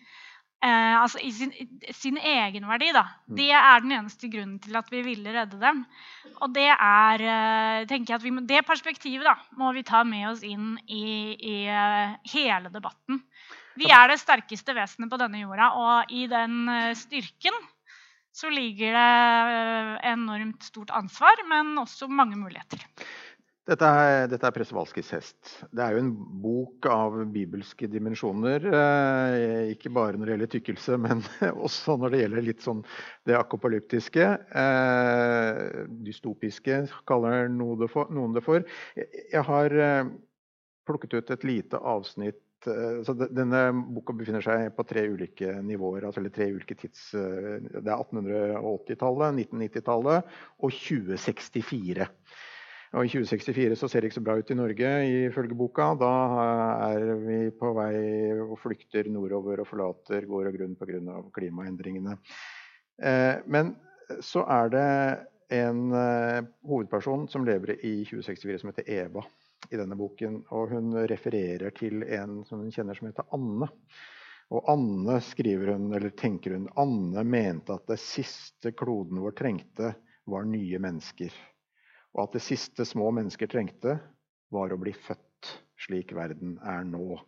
Eh, 0.59 0.95
altså 0.99 1.21
i 1.23 1.29
sin, 1.31 1.53
sin 1.95 2.17
egenverdi, 2.19 2.89
da. 2.97 3.05
Mm. 3.29 3.37
Det 3.39 3.49
er 3.55 3.83
den 3.85 3.95
eneste 3.95 4.31
grunnen 4.33 4.57
til 4.63 4.75
at 4.81 4.89
vi 4.91 5.05
ville 5.07 5.35
redde 5.37 5.61
dem. 5.63 5.85
Og 6.43 6.51
det 6.57 6.67
er 6.75 7.23
eh, 7.23 7.87
tenker 7.87 8.15
jeg 8.15 8.19
at 8.19 8.27
vi 8.27 8.35
må, 8.35 8.43
Det 8.49 8.65
perspektivet 8.67 9.27
da, 9.29 9.37
må 9.61 9.71
vi 9.77 9.87
ta 9.87 10.03
med 10.03 10.27
oss 10.33 10.43
inn 10.43 10.75
i, 10.91 11.37
i 11.39 11.57
eh, 11.71 12.19
hele 12.35 12.73
debatten. 12.75 13.23
Vi 13.79 13.87
er 13.95 14.11
det 14.11 14.19
sterkeste 14.19 14.75
vesenet 14.75 15.13
på 15.13 15.21
denne 15.21 15.45
jorda, 15.45 15.71
og 15.79 16.11
i 16.11 16.27
den 16.31 16.65
eh, 16.75 16.95
styrken 16.99 17.55
så 18.35 18.51
ligger 18.51 18.95
det 18.95 20.03
enormt 20.11 20.67
stort 20.67 20.91
ansvar, 20.95 21.39
men 21.51 21.79
også 21.81 22.11
mange 22.11 22.39
muligheter. 22.39 22.83
Dette 23.69 23.85
er, 23.85 24.23
dette 24.33 24.47
er 24.49 24.53
Pressevalskis 24.57 25.11
hest. 25.13 25.51
Det 25.77 25.83
er 25.85 25.93
jo 25.93 26.01
en 26.01 26.13
bok 26.41 26.87
av 26.89 27.19
bibelske 27.35 27.85
dimensjoner. 27.93 28.65
Eh, 28.65 29.75
ikke 29.75 29.93
bare 29.93 30.17
når 30.17 30.25
det 30.25 30.35
gjelder 30.35 30.51
tykkelse, 30.55 30.97
men 31.05 31.21
også 31.67 31.99
når 32.01 32.15
det 32.15 32.23
gjelder 32.23 32.47
litt 32.47 32.65
sånn 32.65 32.81
det 33.29 33.37
akopalyptiske. 33.37 34.31
Eh, 34.63 35.61
dystopiske, 36.09 36.81
kaller 37.11 37.53
noen 37.53 37.85
det 38.39 38.45
for. 38.47 38.65
Jeg, 38.97 39.45
har 39.51 39.79
eh, 39.85 40.13
plukket 40.89 41.19
ut 41.19 41.37
et 41.37 41.49
lite 41.53 41.85
avsnitt 41.97 42.45
så 42.59 43.15
Denne 43.15 43.69
boka 43.95 44.11
befinner 44.19 44.43
seg 44.43 44.73
på 44.75 44.83
tre 44.83 45.05
ulike 45.13 45.53
nivåer, 45.63 46.09
altså 46.09 46.25
tre 46.35 46.49
ulike 46.51 46.75
tids... 46.75 47.05
Det 47.15 47.79
er 47.79 47.93
1880-tallet, 47.95 49.39
1990-tallet 49.45 50.33
og 50.59 50.75
2064. 50.75 52.09
Og 52.97 53.05
I 53.05 53.11
2064 53.13 53.77
så 53.77 53.89
ser 53.91 54.01
det 54.01 54.09
ikke 54.09 54.17
så 54.17 54.25
bra 54.25 54.37
ut 54.39 54.51
i 54.51 54.57
Norge, 54.57 54.93
ifølge 55.29 55.57
boka. 55.59 55.91
Da 56.01 56.13
er 56.89 57.11
vi 57.21 57.41
på 57.53 57.73
vei 57.77 57.97
og 58.41 58.55
flykter 58.63 59.11
nordover 59.13 59.61
og 59.61 59.69
forlater 59.69 60.25
gård 60.29 60.49
og 60.49 60.57
grunn 60.57 60.77
pga. 60.79 61.19
klimaendringene. 61.37 62.17
Eh, 63.03 63.45
men 63.47 63.75
så 64.25 64.47
er 64.49 64.73
det 64.73 64.87
en 65.59 65.93
eh, 65.93 66.41
hovedperson 66.65 67.29
som 67.29 67.45
lever 67.45 67.77
i 67.77 67.93
2064 68.09 68.63
som 68.63 68.73
heter 68.73 68.89
Eva 68.89 69.25
i 69.69 69.77
denne 69.77 69.99
boken. 69.99 70.41
Og 70.57 70.73
hun 70.73 70.97
refererer 71.13 71.77
til 71.77 72.07
en 72.09 72.41
som 72.49 72.65
hun 72.65 72.73
kjenner 72.73 72.97
som 72.97 73.11
heter 73.11 73.29
Anne. 73.37 73.69
Og 74.49 74.73
Anne 74.73 75.19
skriver 75.21 75.75
hun, 75.75 75.91
eller 75.93 76.17
tenker 76.17 76.57
hun, 76.57 76.71
Anne 76.81 77.25
mente 77.29 77.77
at 77.77 77.85
det 77.91 78.01
siste 78.01 78.73
kloden 78.73 79.21
vår 79.21 79.37
trengte, 79.37 79.93
var 80.29 80.49
nye 80.49 80.81
mennesker. 80.81 81.33
Og 82.19 82.27
at 82.27 82.35
det 82.35 82.43
siste 82.43 82.83
små 82.89 83.13
mennesker 83.15 83.51
trengte, 83.51 84.01
var 84.51 84.73
å 84.75 84.81
bli 84.81 84.91
født 84.97 85.53
slik 85.79 86.11
verden 86.17 86.57
er 86.67 86.83
nå. 86.89 87.21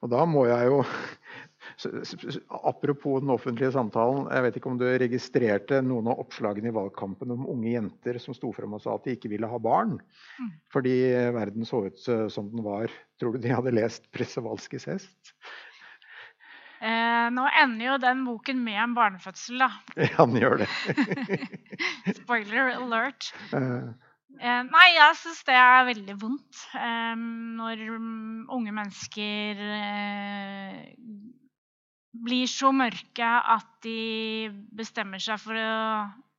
Og 0.00 0.08
da 0.08 0.24
må 0.24 0.46
jeg 0.48 0.70
jo 0.70 0.78
Apropos 2.70 3.20
den 3.20 3.32
offentlige 3.34 3.74
samtalen. 3.74 4.30
Jeg 4.32 4.44
vet 4.46 4.56
ikke 4.56 4.70
om 4.72 4.78
du 4.80 4.86
registrerte 4.88 5.82
noen 5.84 6.08
av 6.08 6.22
oppslagene 6.22 6.70
i 6.72 6.74
valgkampen 6.74 7.34
om 7.34 7.44
unge 7.52 7.74
jenter 7.74 8.16
som 8.22 8.32
sto 8.36 8.48
frem 8.56 8.72
og 8.78 8.80
sa 8.80 8.94
at 8.96 9.04
de 9.04 9.18
ikke 9.18 9.30
ville 9.34 9.50
ha 9.50 9.60
barn 9.60 9.98
Mm. 10.40 10.52
fordi 10.72 10.94
verden 11.36 11.66
så 11.68 11.82
ut 11.90 11.98
som 12.32 12.46
den 12.48 12.64
var. 12.64 12.88
Tror 13.20 13.34
du 13.36 13.42
de 13.44 13.52
hadde 13.52 13.74
lest 13.76 14.06
Pressevalskis 14.14 14.86
hest? 14.88 15.34
Eh, 16.80 17.26
nå 17.36 17.42
ender 17.60 17.84
jo 17.90 17.96
den 18.00 18.22
boken 18.24 18.62
med 18.64 18.78
en 18.80 18.94
barnefødsel, 18.96 19.58
da. 19.60 19.70
Ja, 20.10 20.24
den 20.24 20.38
gjør 20.40 20.62
det. 20.62 20.68
Spoiler 22.22 22.72
alert. 22.78 23.32
Eh, 23.52 23.90
Eh, 24.40 24.60
nei, 24.62 24.84
jeg 24.94 25.16
syns 25.18 25.40
det 25.44 25.56
er 25.58 25.82
veldig 25.84 26.14
vondt 26.22 26.60
eh, 26.78 27.16
når 27.58 27.80
mm, 27.98 28.44
unge 28.54 28.72
mennesker 28.72 29.58
eh, 29.74 30.78
blir 32.24 32.46
så 32.48 32.70
mørke 32.72 33.26
at 33.26 33.66
de 33.84 34.48
bestemmer 34.78 35.20
seg 35.20 35.42
for 35.42 35.58
å 35.60 35.74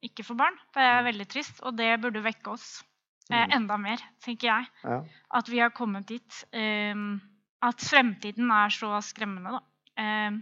ikke 0.07 0.25
få 0.25 0.33
barn. 0.39 0.55
Det 0.73 0.81
er 0.87 1.03
veldig 1.11 1.27
trist, 1.29 1.59
og 1.67 1.75
det 1.77 1.91
burde 2.01 2.23
vekke 2.25 2.55
oss 2.55 2.79
eh, 3.29 3.43
Mm. 3.43 3.53
enda 3.59 3.77
mer, 3.77 4.01
tenker 4.25 4.49
jeg. 4.49 4.71
ja. 4.87 4.97
At 5.37 5.51
vi 5.51 5.59
har 5.61 5.69
kommet 5.75 6.07
dit. 6.09 6.41
at 7.61 7.85
fremtiden 7.85 8.49
er 8.55 8.69
så 8.73 8.95
skremmende, 9.05 9.51
da. 9.59 9.61
Eh, 9.99 10.39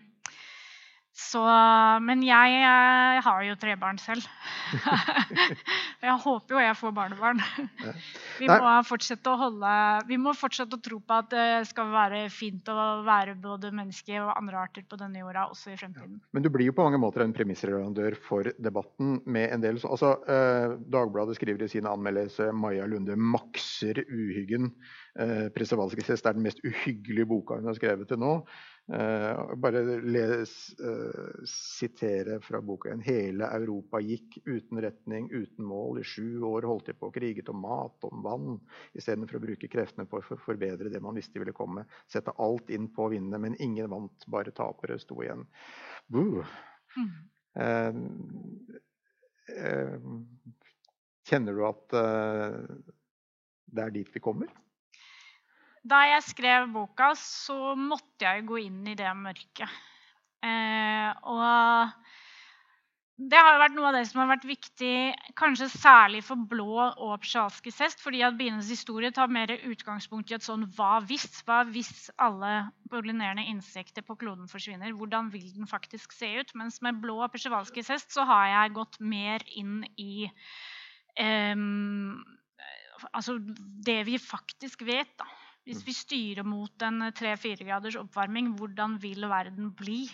så 1.19 1.41
Men 2.05 2.21
jeg, 2.23 2.53
jeg, 2.63 3.21
har 3.25 3.43
jo 3.43 3.55
tre 3.59 3.75
barn 3.79 3.99
selv. 4.01 4.25
Jeg 5.99 6.15
håper 6.23 6.55
jo 6.55 6.59
jeg 6.61 6.75
får 6.79 6.91
barnebarn. 6.95 7.41
Vi 8.39 8.47
må 8.47 8.69
fortsette 8.87 9.27
å 9.27 9.39
holde 9.41 9.71
Vi 10.07 10.15
må 10.21 10.31
fortsette 10.37 10.77
å 10.77 10.83
tro 10.83 10.99
på 11.03 11.17
at 11.17 11.27
det 11.33 11.47
skal 11.67 11.89
være 11.91 12.21
fint 12.31 12.69
å 12.71 12.75
være 13.03 13.35
både 13.41 13.73
menneske 13.75 14.15
og 14.21 14.31
andre 14.31 14.61
arter 14.61 14.85
på 14.87 14.99
denne 15.01 15.19
jorda 15.19 15.49
også 15.51 15.73
i 15.73 15.79
fremtiden. 15.79 16.21
Men 16.31 16.45
du 16.45 16.47
blir 16.53 16.69
jo 16.69 16.75
på 16.77 16.85
mange 16.85 17.01
måter 17.01 17.25
en 17.25 17.35
premissleverandør 17.35 18.15
for 18.29 18.47
debatten. 18.55 19.19
med 19.25 19.51
en 19.51 19.61
del, 19.65 19.81
altså, 19.83 20.13
eh, 20.31 20.77
Dagbladet 20.87 21.35
skriver 21.35 21.65
i 21.65 21.71
sin 21.71 21.89
anmeldelse 21.89 22.51
Maja 22.55 22.87
Lunde 22.87 23.17
makser 23.19 23.99
uhyggen. 24.07 24.71
Eh, 25.19 25.49
Pressevalskis 25.51 26.13
hest 26.13 26.25
er 26.25 26.37
den 26.37 26.47
mest 26.47 26.63
uhyggelige 26.63 27.27
boka 27.27 27.59
hun 27.59 27.67
har 27.67 27.75
skrevet 27.75 28.07
til 28.07 28.21
nå. 28.23 28.37
Eh, 28.93 29.55
bare 29.55 30.01
les, 30.01 30.75
uh, 30.79 31.43
sitere 31.45 32.39
fra 32.41 32.61
boka 32.61 32.89
igjen. 32.89 33.03
Hele 33.05 33.45
Europa 33.53 33.99
gikk 34.01 34.39
uten 34.49 34.81
retning, 34.81 35.27
uten 35.29 35.65
mål. 35.65 35.99
I 36.01 36.03
sju 36.09 36.41
år 36.47 36.65
holdt 36.65 36.89
de 36.89 36.95
på 36.97 37.09
og 37.11 37.13
kriget 37.13 37.51
om 37.53 37.61
mat, 37.61 38.07
om 38.09 38.23
vann, 38.25 38.55
istedenfor 38.97 39.37
å 39.37 39.43
bruke 39.43 39.69
kreftene 39.69 40.09
på 40.09 40.17
å 40.17 40.25
for- 40.25 40.41
forbedre 40.41 40.89
det 40.89 41.01
man 41.05 41.19
visste 41.19 41.37
ville 41.37 41.53
komme. 41.53 41.85
Sette 42.09 42.33
alt 42.41 42.69
inn 42.73 42.87
på 42.95 43.05
å 43.05 43.11
vinne, 43.13 43.37
men 43.37 43.59
ingen 43.61 43.89
vant, 43.93 44.25
bare 44.25 44.55
tapere 44.57 44.97
sto 44.99 45.21
igjen. 45.21 45.45
Mm. 46.09 46.41
Uh, 47.59 47.93
kjenner 51.29 51.53
du 51.53 51.61
at 51.67 51.93
det 53.69 53.85
er 53.85 53.93
dit 53.93 54.09
vi 54.13 54.21
kommer? 54.23 54.49
Da 55.89 55.99
jeg 56.05 56.25
skrev 56.27 56.67
boka, 56.73 57.13
så 57.17 57.73
måtte 57.79 58.27
jeg 58.27 58.47
gå 58.49 58.59
inn 58.67 58.81
i 58.89 58.97
det 58.99 59.09
mørket. 59.17 59.77
Eh, 60.45 61.09
og 61.27 61.89
det 63.19 63.39
har 63.39 63.51
jo 63.51 63.59
vært 63.59 63.73
noe 63.75 63.87
av 63.89 63.95
det 63.97 64.03
som 64.07 64.21
har 64.21 64.29
vært 64.29 64.45
viktig, 64.47 64.91
kanskje 65.39 65.67
særlig 65.73 66.21
for 66.23 66.39
blå 66.51 66.85
og 66.87 67.17
psjalskis 67.25 67.81
hest, 67.83 68.03
fordi 68.03 68.21
at 68.23 68.37
bienes 68.39 68.69
historie 68.71 69.11
tar 69.15 69.31
mer 69.33 69.51
utgangspunkt 69.57 70.31
i 70.31 70.37
et 70.37 70.45
sånn 70.45 70.63
hva 70.77 71.01
hvis? 71.09 71.41
Hva 71.47 71.65
hvis 71.67 72.07
alle 72.21 72.69
pollinerende 72.91 73.43
insekter 73.51 74.05
på 74.05 74.15
kloden 74.21 74.47
forsvinner? 74.51 74.95
Hvordan 74.95 75.33
vil 75.33 75.49
den 75.57 75.67
faktisk 75.67 76.15
se 76.15 76.31
ut? 76.39 76.55
Mens 76.59 76.79
med 76.85 77.01
blå 77.03 77.17
og 77.25 77.35
psjalskis 77.35 77.91
hest 77.91 78.15
så 78.15 78.27
har 78.29 78.47
jeg 78.53 78.77
gått 78.77 79.01
mer 79.03 79.43
inn 79.51 79.81
i 79.99 80.29
eh, 81.19 81.67
altså 83.11 83.39
det 83.89 84.01
vi 84.07 84.17
faktisk 84.21 84.87
vet, 84.87 85.11
da. 85.19 85.27
Hvis 85.68 85.82
vi 85.86 85.93
styrer 85.93 86.47
mot 86.47 86.86
en 86.86 87.10
3-4 87.16 87.66
graders 87.68 87.97
oppvarming, 87.99 88.53
hvordan 88.57 88.97
vil 89.01 89.28
verden 89.30 89.74
bli? 89.78 90.05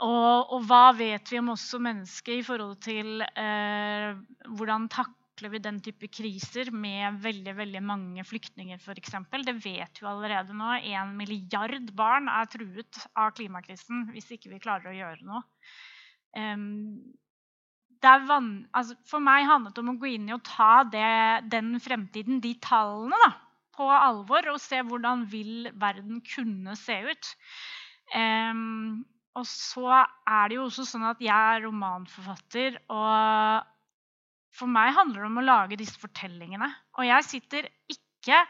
Og, 0.00 0.52
og 0.54 0.66
hva 0.68 0.90
vet 0.96 1.28
vi 1.28 1.40
om 1.40 1.52
oss 1.52 1.66
som 1.72 1.84
mennesker 1.84 2.38
i 2.38 2.44
forhold 2.44 2.78
til 2.84 3.20
eh, 3.24 4.16
hvordan 4.56 4.86
takler 4.92 5.52
vi 5.52 5.60
den 5.60 5.80
type 5.84 6.08
kriser 6.12 6.70
med 6.72 7.18
veldig 7.20 7.54
veldig 7.58 7.82
mange 7.84 8.24
flyktninger 8.24 8.80
f.eks. 8.80 9.18
Det 9.44 9.56
vet 9.60 10.00
vi 10.00 10.08
allerede 10.08 10.56
nå. 10.56 10.72
En 10.94 11.12
milliard 11.18 11.92
barn 11.96 12.30
er 12.32 12.48
truet 12.52 13.02
av 13.12 13.34
klimakrisen 13.36 14.08
hvis 14.14 14.30
ikke 14.36 14.54
vi 14.54 14.62
klarer 14.62 14.92
å 14.92 14.96
gjøre 14.96 15.28
noe. 15.28 15.44
Um, 16.30 17.10
er 18.00 18.22
altså 18.32 18.94
for 19.08 19.20
meg 19.20 19.48
handlet 19.48 19.74
det 19.76 19.82
om 19.82 19.92
å 19.92 19.98
gå 20.00 20.14
inn 20.14 20.30
i 20.30 20.34
og 20.36 20.44
ta 20.46 20.86
det, 20.88 21.50
den 21.52 21.74
fremtiden, 21.82 22.40
de 22.40 22.54
tallene, 22.62 23.18
da, 23.20 23.49
på 23.80 23.88
alvor 23.88 24.52
og 24.52 24.60
se 24.60 24.82
hvordan 24.84 25.24
vil 25.32 25.70
verden 25.80 26.20
kunne 26.26 26.76
se 26.78 27.00
ut. 27.08 27.32
Um, 28.12 29.02
og 29.38 29.46
så 29.46 30.02
er 30.28 30.50
det 30.50 30.58
jo 30.58 30.66
også 30.66 30.84
sånn 30.88 31.06
at 31.08 31.20
jeg 31.22 31.54
er 31.54 31.64
romanforfatter, 31.64 32.80
og 32.92 33.68
for 34.58 34.70
meg 34.70 34.90
handler 34.96 35.22
det 35.22 35.28
om 35.30 35.38
å 35.40 35.46
lage 35.46 35.78
disse 35.80 36.00
fortellingene. 36.02 36.68
Og 36.98 37.06
jeg 37.06 37.28
sitter 37.28 37.70
ikke 37.92 38.42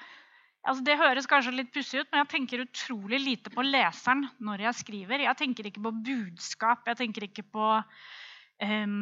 altså 0.69 0.83
Det 0.85 0.97
høres 1.01 1.25
kanskje 1.29 1.55
litt 1.55 1.71
pussig 1.73 2.03
ut, 2.03 2.09
men 2.11 2.21
jeg 2.21 2.29
tenker 2.35 2.63
utrolig 2.67 3.21
lite 3.23 3.53
på 3.55 3.63
leseren 3.65 4.27
når 4.45 4.67
jeg 4.67 4.79
skriver. 4.83 5.23
Jeg 5.25 5.39
tenker 5.39 5.69
ikke 5.71 5.85
på 5.87 5.93
budskap, 6.05 6.83
jeg 6.91 6.99
tenker 6.99 7.25
ikke 7.25 7.47
på 7.49 7.69
um, 7.81 8.99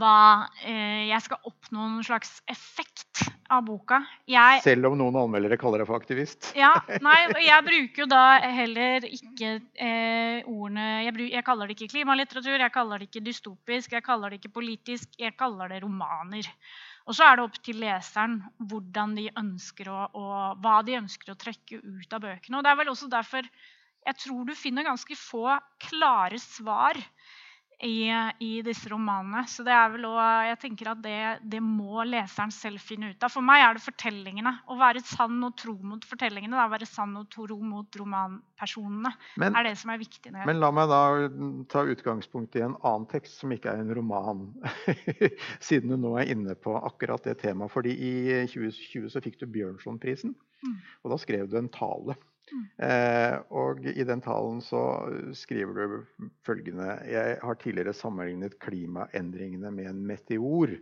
hva 0.00 0.48
eh, 0.62 1.08
jeg 1.10 1.20
skal 1.26 1.50
oppnå 1.50 1.82
noen 1.82 2.06
slags 2.06 2.38
effekt 2.48 3.26
av 3.52 3.64
boka. 3.64 4.00
Jeg, 4.28 4.60
Selv 4.64 4.90
om 4.90 4.98
noen 5.00 5.16
anmeldere 5.20 5.58
kaller 5.60 5.82
deg 5.82 5.88
for 5.88 5.98
aktivist? 5.98 6.50
ja, 6.58 6.72
nei, 7.06 7.16
og 7.30 7.40
jeg 7.42 7.66
bruker 7.68 8.04
jo 8.04 8.08
da 8.10 8.24
heller 8.42 9.06
ikke 9.08 9.54
eh, 9.74 10.44
ordene 10.44 10.88
jeg, 11.06 11.14
bruk, 11.16 11.30
jeg 11.32 11.46
kaller 11.46 11.70
det 11.70 11.78
ikke 11.78 11.92
klimalitteratur, 11.94 12.58
jeg 12.60 12.74
kaller 12.74 13.00
det 13.00 13.08
ikke 13.08 13.24
dystopisk, 13.30 13.96
jeg 13.96 14.06
kaller 14.06 14.30
det 14.34 14.42
ikke 14.42 14.54
politisk, 14.60 15.16
jeg 15.20 15.36
kaller 15.38 15.72
det 15.72 15.82
romaner. 15.86 16.50
Og 17.08 17.16
så 17.16 17.24
er 17.24 17.38
det 17.38 17.46
opp 17.48 17.56
til 17.64 17.80
leseren 17.80 18.38
hvordan 18.68 19.16
de 19.16 19.30
ønsker 19.40 19.88
å, 19.88 19.98
og 20.12 20.62
hva 20.62 20.78
de 20.84 20.98
ønsker 21.00 21.32
å 21.32 21.40
trekke 21.40 21.80
ut 21.80 22.12
av 22.12 22.24
bøkene. 22.24 22.58
Og 22.58 22.64
det 22.66 22.72
er 22.72 22.80
vel 22.82 22.92
også 22.92 23.08
derfor 23.12 23.48
jeg 24.08 24.16
tror 24.22 24.44
du 24.48 24.54
finner 24.56 24.86
ganske 24.86 25.16
få 25.18 25.58
klare 25.88 26.38
svar 26.40 26.96
i, 27.80 28.10
i, 28.38 28.62
disse 28.62 28.88
romanene. 28.90 29.44
Så 29.46 29.62
det 29.66 29.72
er 29.74 29.90
vel 29.92 30.06
også, 30.08 30.26
jeg 30.48 30.58
tenker 30.64 30.90
at 30.92 31.02
det, 31.02 31.18
det, 31.46 31.60
må 31.62 32.02
leseren 32.08 32.50
selv 32.54 32.82
finne 32.82 33.12
ut 33.12 33.22
av. 33.22 33.30
For 33.30 33.44
meg 33.44 33.62
er 33.62 33.78
det 33.78 33.84
fortellingene. 33.84 34.54
Å 34.66 34.78
være 34.80 35.02
sann 35.06 35.38
og 35.46 35.54
tro 35.60 35.76
mot 35.86 36.06
fortellingene. 36.08 36.58
Å 36.58 36.72
være 36.72 36.88
sann 36.90 37.14
og 37.20 37.28
tro 37.30 37.58
mot 37.62 38.00
romanpersonene 38.00 39.12
men, 39.38 39.54
er 39.54 39.68
det 39.68 39.76
som 39.78 39.92
er 39.94 40.02
viktig. 40.02 40.34
Men 40.34 40.62
la 40.62 40.72
meg 40.74 40.90
da 40.90 41.02
ta 41.70 41.84
utgangspunkt 41.86 42.58
i 42.58 42.64
en 42.66 42.74
annen 42.82 43.06
tekst 43.10 43.38
som 43.42 43.54
ikke 43.54 43.70
er 43.70 43.84
en 43.84 43.94
roman. 43.94 44.48
Siden 45.68 45.94
du 45.94 46.00
nå 46.02 46.16
er 46.18 46.34
inne 46.34 46.58
på 46.58 46.74
akkurat 46.80 47.30
det 47.30 47.38
temaet. 47.44 47.72
fordi 47.72 47.94
i 47.94 48.14
2020 48.50 49.12
så 49.14 49.22
fikk 49.22 49.38
du 49.42 49.46
Bjørnsonprisen. 49.54 50.34
Mm. 50.66 50.78
Og 51.04 51.14
da 51.14 51.20
skrev 51.22 51.46
du 51.46 51.54
en 51.60 51.70
tale. 51.70 52.18
Eh, 52.82 53.34
og 53.50 53.84
i 53.86 54.06
den 54.06 54.22
talen 54.24 54.60
så 54.64 54.82
skriver 55.36 55.74
du 55.74 56.28
følgende 56.46 56.98
Jeg 57.08 57.38
har 57.42 57.58
tidligere 57.60 57.96
sammenlignet 57.96 58.58
klimaendringene 58.62 59.72
med 59.74 59.90
en 59.92 60.04
meteor. 60.08 60.76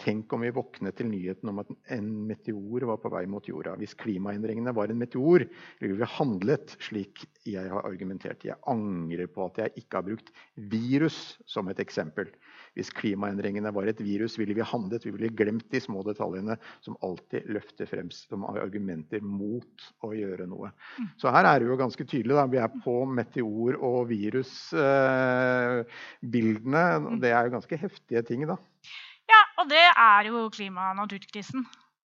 Tenk 0.00 0.32
om 0.32 0.40
vi 0.42 0.50
våknet 0.50 0.96
til 0.98 1.06
nyheten 1.06 1.50
om 1.52 1.60
at 1.62 1.68
en 1.94 2.06
meteor 2.26 2.86
var 2.88 2.98
på 3.02 3.10
vei 3.12 3.22
mot 3.30 3.46
jorda. 3.46 3.76
Hvis 3.78 3.94
klimaendringene 4.00 4.72
var 4.74 4.90
en 4.90 4.98
meteor, 4.98 5.44
ville 5.82 5.98
vi 6.00 6.08
handlet 6.16 6.74
slik 6.82 7.22
jeg 7.46 7.70
har 7.70 7.86
argumentert. 7.86 8.42
Jeg 8.46 8.58
angrer 8.70 9.28
på 9.30 9.44
at 9.46 9.58
jeg 9.62 9.82
ikke 9.82 10.00
har 10.00 10.06
brukt 10.06 10.32
virus 10.72 11.18
som 11.46 11.68
et 11.70 11.80
eksempel. 11.82 12.26
Hvis 12.74 12.90
klimaendringene 12.96 13.72
var 13.74 13.86
et 13.90 14.00
virus, 14.02 14.38
ville 14.40 14.54
vi 14.56 14.64
handlet. 14.66 15.06
Vi 15.06 15.12
ville 15.14 15.36
glemt 15.36 15.68
de 15.70 15.80
små 15.84 16.02
detaljene 16.06 16.56
som 16.82 16.96
alltid 17.04 17.46
løfter 17.52 17.86
frem 17.90 18.10
som 18.14 18.44
argumenter 18.48 19.20
mot 19.22 19.86
å 20.02 20.12
gjøre 20.16 20.46
noe. 20.50 20.72
Så 21.20 21.30
her 21.34 21.44
er 21.46 21.56
det 21.60 21.68
jo 21.68 21.76
ganske 21.78 22.04
tydelig. 22.08 22.34
Da. 22.40 22.46
Vi 22.50 22.58
er 22.62 22.70
på 22.82 22.96
meteor- 23.06 23.78
og 23.78 24.08
virusbildene. 24.10 26.84
Eh, 26.96 27.18
det 27.22 27.30
er 27.30 27.42
jo 27.46 27.56
ganske 27.58 27.82
heftige 27.86 28.22
ting, 28.26 28.40
da. 28.50 28.56
Og 29.62 29.70
det 29.70 29.84
er 29.86 30.26
jo 30.26 30.48
klima- 30.50 30.90
og 30.90 30.98
naturkrisen. 30.98 31.62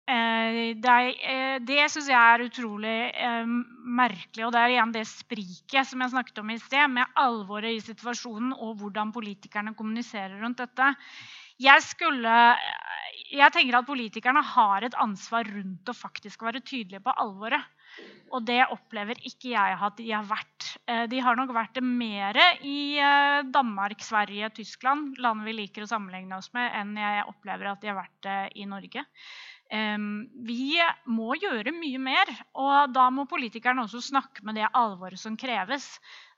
Eh, 0.07 0.75
det, 0.79 0.95
eh, 1.19 1.57
det 1.63 1.85
syns 1.91 2.07
jeg 2.07 2.15
er 2.15 2.43
utrolig 2.43 2.95
eh, 3.11 3.47
merkelig. 3.99 4.45
Og 4.47 4.51
det 4.55 4.61
er 4.61 4.73
igjen 4.75 4.93
det 4.95 5.05
spriket 5.07 5.87
som 5.87 6.03
jeg 6.03 6.13
snakket 6.13 6.41
om 6.43 6.51
i 6.51 6.59
sted, 6.59 6.91
med 6.91 7.15
alvoret 7.15 7.75
i 7.75 7.83
situasjonen 7.83 8.51
og 8.55 8.77
hvordan 8.81 9.11
politikerne 9.15 9.75
kommuniserer 9.79 10.39
rundt 10.43 10.59
dette. 10.63 10.93
Jeg, 11.59 11.83
skulle, 11.83 12.35
jeg 13.33 13.51
tenker 13.55 13.79
at 13.79 13.87
politikerne 13.87 14.43
har 14.45 14.85
et 14.85 14.99
ansvar 15.01 15.47
rundt 15.47 15.89
å 15.89 15.95
faktisk 15.97 16.43
være 16.45 16.61
tydelige 16.61 17.03
på 17.03 17.15
alvoret. 17.15 17.63
Og 18.35 18.43
det 18.43 18.59
opplever 18.73 19.19
ikke 19.23 19.53
jeg 19.53 19.75
at 19.87 19.99
de 19.99 20.07
har 20.11 20.25
vært. 20.27 20.69
De 21.11 21.19
har 21.23 21.37
nok 21.39 21.53
vært 21.55 21.77
det 21.77 21.83
mer 21.85 22.37
i 22.65 22.99
Danmark, 23.55 24.03
Sverige, 24.03 24.49
Tyskland, 24.57 25.15
land 25.23 25.45
vi 25.47 25.55
liker 25.55 25.85
å 25.85 25.89
sammenligne 25.89 26.39
oss 26.39 26.51
med, 26.57 26.73
enn 26.75 26.97
jeg 26.99 27.27
opplever 27.31 27.71
at 27.71 27.83
de 27.83 27.91
har 27.91 28.01
vært 28.01 28.17
det 28.27 28.39
i 28.59 28.67
Norge. 28.67 29.05
Vi 30.47 30.77
må 31.11 31.35
gjøre 31.39 31.73
mye 31.75 31.99
mer, 31.99 32.31
og 32.55 32.93
da 32.95 33.07
må 33.11 33.27
politikerne 33.27 33.83
også 33.83 34.03
snakke 34.11 34.45
med 34.47 34.59
det 34.59 34.67
alvoret 34.75 35.19
som 35.19 35.35
kreves. 35.39 35.89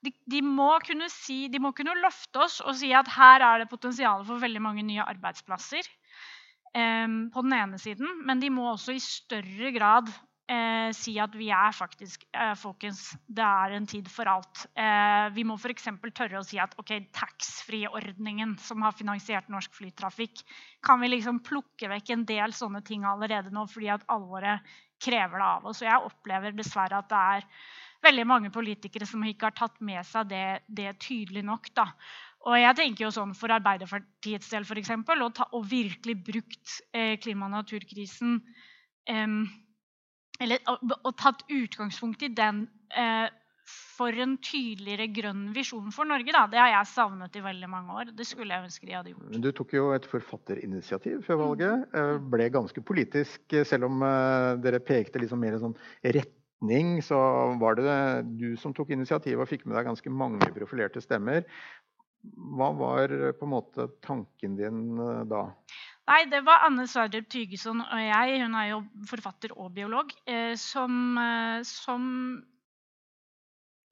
De, 0.05 0.13
de, 0.29 0.41
må 0.45 0.71
si, 1.11 1.47
de, 1.49 1.61
må 1.61 1.73
kunne 1.77 1.97
løfte 2.01 2.45
oss 2.45 2.59
og 2.61 2.77
si 2.79 2.93
at 2.95 3.09
her 3.17 3.45
er 3.45 3.63
det 3.63 3.69
potensial 3.73 4.25
for 4.25 4.41
veldig 4.41 4.61
mange 4.63 4.85
nye 4.85 5.05
arbeidsplasser. 5.05 5.89
på 6.69 7.41
den 7.41 7.53
ene 7.53 7.79
siden, 7.81 8.05
Men 8.25 8.39
de 8.39 8.49
må 8.53 8.67
også 8.69 8.93
i 8.93 8.99
større 9.01 9.71
grad 9.73 10.09
eh, 10.49 10.89
si 10.97 11.15
at 11.21 11.35
vi 11.37 11.49
er 11.53 11.73
faktisk 11.75 12.25
eh, 12.33 12.53
Folkens, 12.59 13.13
det 13.27 13.45
er 13.45 13.75
en 13.77 13.87
tid 13.89 14.09
for 14.11 14.29
alt. 14.29 14.65
Eh, 14.73 15.29
vi 15.35 15.45
må 15.47 15.57
f.eks. 15.59 15.89
tørre 16.17 16.41
å 16.41 16.45
si 16.45 16.59
at 16.61 16.75
ok, 16.81 16.95
taxfree-ordningen 17.15 18.55
som 18.63 18.83
har 18.85 18.97
finansiert 18.97 19.49
norsk 19.53 19.75
flytrafikk, 19.77 20.43
kan 20.85 21.01
vi 21.03 21.11
liksom 21.13 21.43
plukke 21.45 21.91
vekk 21.91 22.13
en 22.15 22.25
del 22.29 22.55
sånne 22.55 22.81
ting 22.85 23.05
allerede 23.07 23.53
nå 23.53 23.67
fordi 23.69 23.91
at 23.93 24.07
alvoret 24.11 24.65
krever 24.99 25.39
det 25.39 25.49
av 25.49 25.69
oss. 25.69 25.83
Og 25.83 25.87
jeg 25.87 26.09
opplever 26.09 26.57
dessverre 26.57 26.99
at 26.99 27.11
det 27.11 27.21
er 27.35 27.45
veldig 28.03 28.25
mange 28.27 28.51
politikere 28.51 29.07
som 29.07 29.23
ikke 29.27 29.49
har 29.49 29.55
tatt 29.55 29.79
med 29.83 30.03
seg 30.07 30.31
det, 30.31 30.61
det 30.67 30.97
tydelig 31.03 31.45
nok. 31.47 31.71
da. 31.75 31.89
Og 32.47 32.55
jeg 32.55 32.75
tenker 32.77 33.03
jo 33.03 33.11
sånn 33.11 33.33
For 33.35 33.51
Arbeiderpartiets 33.51 34.51
del 34.51 34.67
eksempel, 34.79 35.23
å, 35.23 35.31
ta, 35.35 35.49
virkelig 35.67 36.15
brukt 36.23 36.77
eh, 36.95 37.17
klima- 37.19 37.49
og 37.49 37.57
naturkrisen 37.57 38.37
eh, 39.11 39.27
eller, 40.39 40.63
og, 40.71 40.95
og, 41.03 41.11
tatt 41.19 41.43
utgangspunkt 41.51 42.23
i 42.25 42.31
den 42.33 42.65
eh, 42.95 43.27
for 43.69 44.15
en 44.23 44.35
tydeligere 44.43 45.09
grønn 45.13 45.49
visjon 45.55 45.91
for 45.93 46.07
Norge. 46.09 46.31
Da. 46.33 46.45
Det 46.51 46.59
har 46.61 46.71
jeg 46.71 46.91
savnet 46.93 47.35
i 47.35 47.43
veldig 47.43 47.69
mange 47.71 47.95
år. 48.01 48.13
Det 48.15 48.27
skulle 48.27 48.55
jeg 48.55 48.69
ønske 48.69 48.87
de 48.87 48.95
hadde 48.95 49.13
gjort. 49.13 49.39
Du 49.43 49.49
tok 49.55 49.75
jo 49.75 49.89
et 49.95 50.07
forfatterinitiativ 50.09 51.23
før 51.27 51.41
valget. 51.43 51.83
Mm. 51.91 51.97
Eh, 52.01 52.13
ble 52.35 52.49
ganske 52.53 52.83
politisk, 52.85 53.41
eh, 53.53 53.67
selv 53.67 53.89
om 53.89 54.05
eh, 54.05 54.53
dere 54.63 54.81
pekte 54.83 55.21
liksom 55.21 55.43
mer 55.43 55.59
sånn 55.61 55.75
retning. 56.05 56.97
Så 57.05 57.19
var 57.59 57.79
det 57.79 57.99
du 58.39 58.53
som 58.59 58.75
tok 58.75 58.95
initiativet 58.95 59.43
og 59.43 59.51
fikk 59.51 59.67
med 59.67 59.77
deg 59.77 59.91
ganske 59.91 60.13
mange 60.13 60.51
profilerte 60.55 61.03
stemmer. 61.03 61.45
Hva 62.59 62.73
var 62.75 63.13
på 63.39 63.45
en 63.47 63.53
måte 63.53 63.85
tanken 64.03 64.57
din 64.59 64.81
da? 65.31 65.45
Nei, 66.09 66.23
det 66.25 66.39
var 66.41 66.63
Anne 66.65 66.87
Sverdrup 66.89 67.27
Tygeson 67.29 67.83
og 67.83 67.99
jeg, 68.01 68.39
hun 68.41 68.55
er 68.57 68.71
jo 68.71 68.79
forfatter 69.11 69.51
og 69.53 69.75
biolog, 69.75 70.09
eh, 70.25 70.55
som, 70.57 70.93
eh, 71.21 71.59
som, 71.67 72.07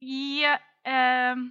i 0.02 0.42
eh, 0.42 1.42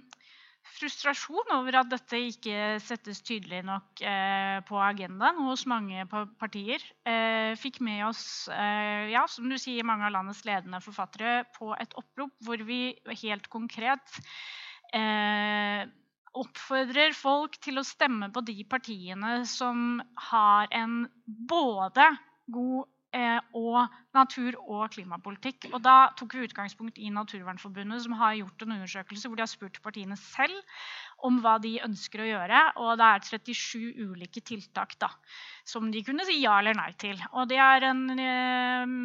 frustrasjon 0.78 1.54
over 1.56 1.78
at 1.80 1.88
dette 1.88 2.20
ikke 2.20 2.76
settes 2.84 3.22
tydelig 3.24 3.62
nok 3.64 4.02
eh, 4.04 4.58
på 4.68 4.76
agendaen 4.84 5.40
hos 5.46 5.64
mange 5.72 6.04
partier, 6.40 6.84
eh, 7.08 7.56
fikk 7.56 7.80
med 7.88 8.04
oss 8.10 8.22
ja, 8.52 9.24
som 9.24 9.48
du 9.48 9.56
sier, 9.56 9.88
mange 9.88 10.04
av 10.04 10.12
landets 10.18 10.44
ledende 10.44 10.82
forfattere 10.84 11.46
på 11.56 11.72
et 11.80 11.96
opprop 11.96 12.36
hvor 12.44 12.60
vi 12.68 12.92
helt 13.22 13.48
konkret 13.52 14.20
oppfordrer 16.42 17.16
folk 17.16 17.58
til 17.64 17.80
å 17.80 17.86
stemme 17.86 18.30
på 18.34 18.42
de 18.46 18.60
partiene 18.68 19.40
som 19.48 19.98
har 20.30 20.70
en 20.76 21.02
både 21.26 22.06
god 22.52 22.86
eh, 23.16 23.40
og 23.56 23.88
natur- 24.16 24.58
og 24.64 24.88
klimapolitikk. 24.94 25.68
Og 25.72 25.82
da 25.84 26.10
tok 26.18 26.36
vi 26.36 26.46
utgangspunkt 26.48 27.00
i 27.00 27.10
Naturvernforbundet, 27.14 28.04
som 28.04 28.16
har 28.20 28.38
gjort 28.38 28.64
en 28.64 28.76
undersøkelse 28.78 29.28
hvor 29.28 29.38
de 29.38 29.44
har 29.44 29.50
spurt 29.50 29.80
partiene 29.84 30.18
selv 30.20 30.56
om 31.26 31.40
hva 31.42 31.56
de 31.62 31.76
ønsker 31.84 32.22
å 32.22 32.30
gjøre. 32.30 32.64
Og 32.84 32.94
det 33.00 33.10
er 33.10 33.28
37 33.28 34.08
ulike 34.08 34.44
tiltak 34.44 34.96
da, 35.02 35.10
som 35.68 35.90
de 35.92 36.04
kunne 36.06 36.26
si 36.28 36.40
ja 36.42 36.58
eller 36.62 36.78
nei 36.78 36.92
til. 37.00 37.20
Og 37.34 37.48
det 37.50 37.60
er 37.62 37.90
en 37.90 38.04
eh, 38.16 38.98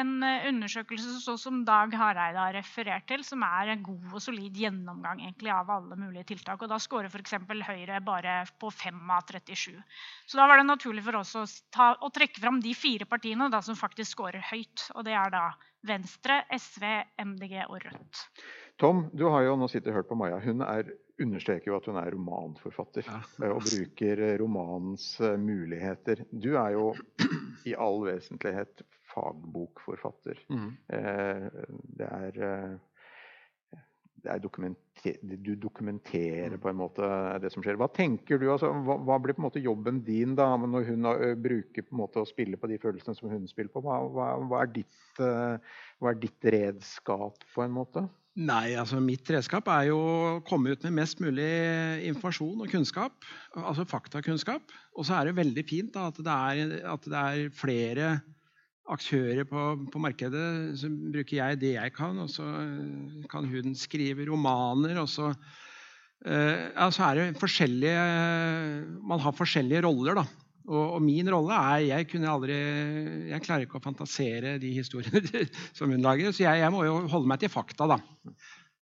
en 0.00 0.22
eh, 0.22 0.46
undersøkelse 0.48 1.36
som 1.40 1.62
Dag 1.66 1.94
Hareide 1.98 2.40
har 2.40 2.54
referert 2.56 3.06
til, 3.10 3.24
som 3.26 3.44
er 3.46 3.72
en 3.72 3.84
god 3.86 4.14
og 4.14 4.22
solid 4.22 4.56
gjennomgang 4.58 5.22
egentlig, 5.22 5.52
av 5.54 5.70
alle 5.70 5.98
mulige 5.98 6.26
tiltak. 6.32 6.62
Og 6.62 6.70
da 6.70 6.78
scorer 6.82 7.10
f.eks. 7.12 7.36
Høyre 7.64 8.00
bare 8.04 8.40
på 8.60 8.70
5 8.72 8.98
av 9.14 9.28
37. 9.30 9.76
Så 10.26 10.40
da 10.40 10.48
var 10.50 10.60
det 10.60 10.66
naturlig 10.68 11.04
for 11.06 11.20
oss 11.20 11.34
å, 11.38 11.44
ta, 11.74 11.92
å 12.00 12.10
trekke 12.14 12.42
fram 12.42 12.60
de 12.64 12.74
fire 12.76 13.08
partiene 13.08 13.48
da, 13.52 13.62
som 13.64 13.78
faktisk 13.78 14.16
scorer 14.16 14.44
høyt. 14.50 14.88
Og 14.94 15.06
det 15.06 15.14
er 15.18 15.32
da 15.34 15.46
Venstre, 15.84 16.40
SV, 16.52 16.84
MDG 17.20 17.58
og 17.68 17.82
Rødt. 17.84 18.26
Tom, 18.80 19.04
du 19.12 19.26
har 19.30 19.44
jo 19.46 19.56
nå 19.60 19.68
sittet 19.70 19.92
og 19.92 20.00
hørt 20.00 20.08
på 20.10 20.16
Maja. 20.18 20.40
Hun 20.42 20.64
er, 20.64 20.88
understreker 21.22 21.70
jo 21.70 21.76
at 21.78 21.86
hun 21.90 22.00
er 22.00 22.10
romanforfatter. 22.14 23.06
Ja. 23.06 23.20
Eh, 23.42 23.52
og 23.52 23.62
bruker 23.68 24.24
romanens 24.40 25.12
eh, 25.20 25.36
muligheter. 25.38 26.24
Du 26.32 26.54
er 26.56 26.74
jo 26.74 26.90
i 27.68 27.76
all 27.78 28.02
vesentlighet 28.08 28.82
fagbokforfatter. 29.14 30.42
Mm. 30.52 30.72
Eh, 30.96 31.46
det 32.00 32.08
er, 32.08 32.40
eh, 32.48 33.78
det 34.24 34.32
er 34.32 34.40
dokumenter, 34.40 35.18
du 35.22 35.52
dokumenterer 35.60 36.56
mm. 36.56 36.60
på 36.62 36.70
en 36.70 36.80
måte 36.80 37.12
det 37.44 37.52
som 37.52 37.64
skjer. 37.64 37.78
Hva 37.80 37.90
tenker 37.92 38.40
du, 38.40 38.48
altså, 38.52 38.72
hva, 38.86 38.98
hva, 39.04 39.20
blir 39.22 39.36
på 39.36 39.44
en 39.44 39.48
måte 39.50 39.64
jobben 39.64 40.02
din 40.06 40.34
da, 40.38 40.48
når 40.56 40.90
hun 40.90 41.08
bruker 41.44 41.84
på 41.84 41.94
en 41.94 42.02
måte 42.04 42.22
å 42.22 42.28
spille 42.28 42.60
på 42.60 42.70
de 42.72 42.80
følelsene 42.82 43.18
som 43.18 43.32
hun 43.32 43.48
spiller 43.50 43.72
på? 43.74 43.84
Hva, 43.84 44.00
hva, 44.10 44.62
er, 44.62 44.74
ditt, 44.80 45.00
hva 45.20 46.12
er 46.12 46.20
ditt 46.22 46.52
redskap, 46.56 47.44
på 47.54 47.66
en 47.66 47.74
måte? 47.76 48.06
Nei, 48.34 48.74
altså 48.74 48.98
Mitt 48.98 49.28
redskap 49.30 49.68
er 49.70 49.92
jo 49.92 49.98
å 50.00 50.30
komme 50.46 50.72
ut 50.74 50.82
med 50.88 50.96
mest 50.96 51.20
mulig 51.22 51.46
informasjon 52.08 52.64
og 52.64 52.72
kunnskap. 52.72 53.14
Altså 53.54 53.86
faktakunnskap. 53.86 54.74
Og 54.98 55.06
så 55.06 55.20
er 55.20 55.28
det 55.28 55.36
veldig 55.38 55.64
fint 55.68 55.94
da, 55.94 56.08
at, 56.10 56.18
det 56.18 56.34
er, 56.34 56.72
at 56.90 57.06
det 57.06 57.20
er 57.20 57.52
flere 57.54 58.08
aktører 58.90 59.46
på, 59.48 59.66
på, 59.92 60.00
markedet, 60.02 60.46
så 60.80 60.90
bruker 60.90 61.38
jeg 61.38 61.60
det 61.62 61.74
jeg 61.76 61.94
kan. 61.96 62.18
Og 62.24 62.30
så 62.32 62.46
kan 63.30 63.48
hun 63.48 63.76
skrive 63.78 64.26
romaner. 64.28 65.00
Og 65.02 65.08
så, 65.10 65.30
uh, 65.32 66.64
ja, 66.68 66.88
så 66.92 67.08
er 67.08 67.20
det 67.20 67.40
forskjellige 67.40 68.08
Man 69.04 69.22
har 69.24 69.36
forskjellige 69.36 69.84
roller, 69.86 70.20
da. 70.22 70.26
Og, 70.64 70.94
og, 70.96 71.00
min 71.04 71.28
rolle 71.28 71.56
er 71.76 71.82
jeg, 71.90 72.08
kunne 72.08 72.30
aldri, 72.32 72.54
jeg 73.28 73.44
klarer 73.44 73.66
ikke 73.66 73.76
å 73.80 73.84
fantasere 73.84 74.56
de 74.60 74.70
historiene 74.72 75.44
som 75.76 75.92
hun 75.92 76.04
lager. 76.04 76.32
Så 76.32 76.46
jeg, 76.46 76.62
jeg 76.62 76.72
må 76.72 76.86
jo 76.86 77.02
holde 77.12 77.28
meg 77.28 77.42
til 77.42 77.52
fakta, 77.52 77.88
da. 77.96 78.00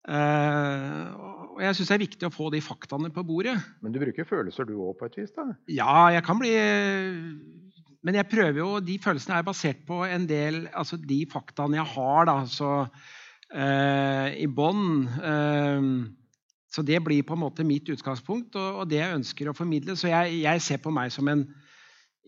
Eh, 0.08 1.08
og 1.54 1.60
jeg 1.60 1.76
syns 1.76 1.90
det 1.90 1.96
er 1.96 2.02
viktig 2.02 2.28
å 2.28 2.32
få 2.32 2.48
de 2.52 2.60
faktaene 2.64 3.10
på 3.14 3.24
bordet. 3.26 3.56
Men 3.84 3.92
du 3.92 4.00
bruker 4.02 4.28
følelser 4.28 4.68
du 4.68 4.74
òg, 4.78 4.94
på 5.00 5.08
et 5.08 5.18
vis? 5.20 5.32
da? 5.36 5.50
Ja, 5.72 6.08
jeg 6.14 6.24
kan 6.26 6.40
bli 6.40 6.52
Men 8.06 8.16
jeg 8.16 8.30
prøver 8.30 8.62
jo 8.62 8.68
De 8.80 8.96
følelsene 9.02 9.36
er 9.36 9.44
basert 9.44 9.82
på 9.88 10.02
en 10.06 10.26
del 10.28 10.62
Altså 10.72 10.96
de 10.96 11.24
faktaene 11.30 11.76
jeg 11.80 11.88
har, 11.94 12.28
da. 12.30 12.36
Så 12.48 12.70
eh, 13.52 14.40
i 14.40 14.48
bånn 14.48 15.04
eh, 15.06 15.88
Så 16.72 16.84
det 16.86 17.02
blir 17.04 17.26
på 17.26 17.36
en 17.36 17.44
måte 17.44 17.66
mitt 17.66 17.90
utgangspunkt 17.92 18.56
og, 18.56 18.82
og 18.82 18.90
det 18.90 19.02
jeg 19.02 19.18
ønsker 19.18 19.50
å 19.50 19.56
formidle. 19.56 19.96
Så 19.98 20.08
jeg, 20.12 20.40
jeg 20.44 20.62
ser 20.64 20.80
på 20.84 20.92
meg 20.94 21.12
som 21.12 21.28
en 21.32 21.48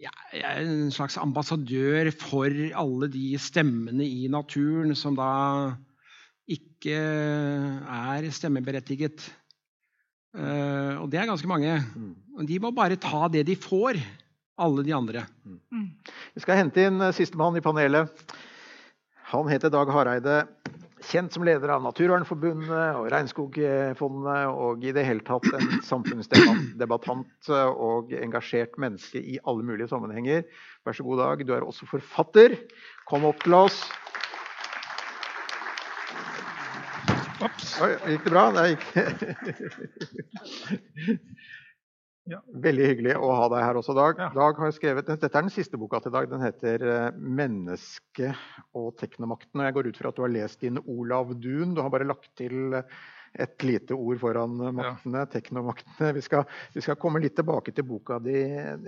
er 0.03 0.63
en 0.65 0.91
slags 0.91 1.15
ambassadør 1.21 2.11
for 2.17 2.51
alle 2.51 3.09
de 3.13 3.37
stemmene 3.39 4.03
i 4.03 4.27
naturen 4.31 4.97
som 4.99 5.15
da 5.15 5.77
ikke 6.51 6.97
er 6.97 8.27
stemmeberettiget. 8.35 9.23
Uh, 10.33 11.05
og 11.05 11.11
det 11.13 11.21
er 11.21 11.29
ganske 11.29 11.49
mange. 11.49 11.77
Mm. 11.95 12.47
De 12.49 12.59
må 12.63 12.73
bare 12.75 12.97
ta 13.01 13.29
det 13.31 13.45
de 13.47 13.57
får, 13.57 14.01
alle 14.63 14.85
de 14.87 14.95
andre. 14.97 15.27
Mm. 15.45 15.89
Vi 16.35 16.45
skal 16.45 16.61
hente 16.63 16.87
inn 16.87 17.01
eh, 17.03 17.15
sistemann 17.17 17.59
i 17.59 17.65
panelet. 17.65 18.35
Han 19.33 19.49
heter 19.49 19.73
Dag 19.73 19.91
Hareide. 19.91 20.43
Kjent 21.03 21.35
som 21.35 21.43
leder 21.43 21.73
av 21.75 21.83
Naturvernforbundet 21.83 22.95
og 22.95 23.09
Regnskogfondet, 23.11 24.43
og 24.53 24.85
i 24.87 24.93
det 24.95 25.03
hele 25.09 25.25
tatt 25.27 25.49
en 25.51 25.81
samfunnsdebattant 25.83 27.49
og 27.51 28.13
engasjert 28.15 28.79
menneske 28.79 29.19
i 29.19 29.41
alle 29.43 29.67
mulige 29.67 29.91
sammenhenger. 29.91 30.45
Vær 30.87 30.95
så 30.95 31.07
god, 31.07 31.25
Dag. 31.25 31.43
Du 31.49 31.51
er 31.57 31.67
også 31.67 31.89
forfatter. 31.91 32.55
Kom 33.11 33.27
opp 33.27 33.43
til 33.43 33.59
oss. 33.59 33.83
Oi, 37.83 37.91
gikk 38.13 38.29
det 38.29 38.31
bra? 38.31 38.45
Det 38.55 38.69
gikk 38.71 38.85
ja. 42.31 42.39
Veldig 42.65 42.85
hyggelig 42.87 43.15
å 43.19 43.31
ha 43.35 43.49
deg 43.51 43.65
her 43.65 43.79
også, 43.81 43.95
Dag. 43.99 44.21
Ja. 44.21 44.29
Dag 44.37 44.61
har 44.63 44.75
skrevet, 44.77 45.09
Dette 45.09 45.27
er 45.27 45.43
den 45.43 45.51
siste 45.55 45.81
boka 45.81 45.99
til 46.03 46.15
Dag. 46.15 46.29
Den 46.31 46.45
heter 46.45 46.85
eh, 46.87 47.17
'Menneske 47.19 48.35
og 48.79 48.93
teknomakten'. 49.01 49.59
Og 49.59 49.67
jeg 49.67 49.77
går 49.79 49.89
ut 49.91 49.99
fra 49.99 50.13
at 50.13 50.21
du 50.21 50.23
har 50.23 50.37
lest 50.37 50.63
din 50.63 50.79
Olav 50.87 51.35
Duun. 51.35 51.75
Du 51.75 51.83
har 51.83 51.91
bare 51.91 52.07
lagt 52.07 52.31
til 52.39 52.79
et 53.33 53.65
lite 53.65 53.97
ord 53.97 54.19
foran 54.21 54.59
maktene, 54.77 55.23
ja. 55.25 55.29
teknomaktene. 55.33 56.13
Vi 56.15 56.23
skal, 56.25 56.45
vi 56.75 56.83
skal, 56.85 56.99
komme 57.01 57.23
litt 57.23 57.35
tilbake 57.39 57.73
til 57.75 57.87
boka 57.89 58.19
di 58.23 58.37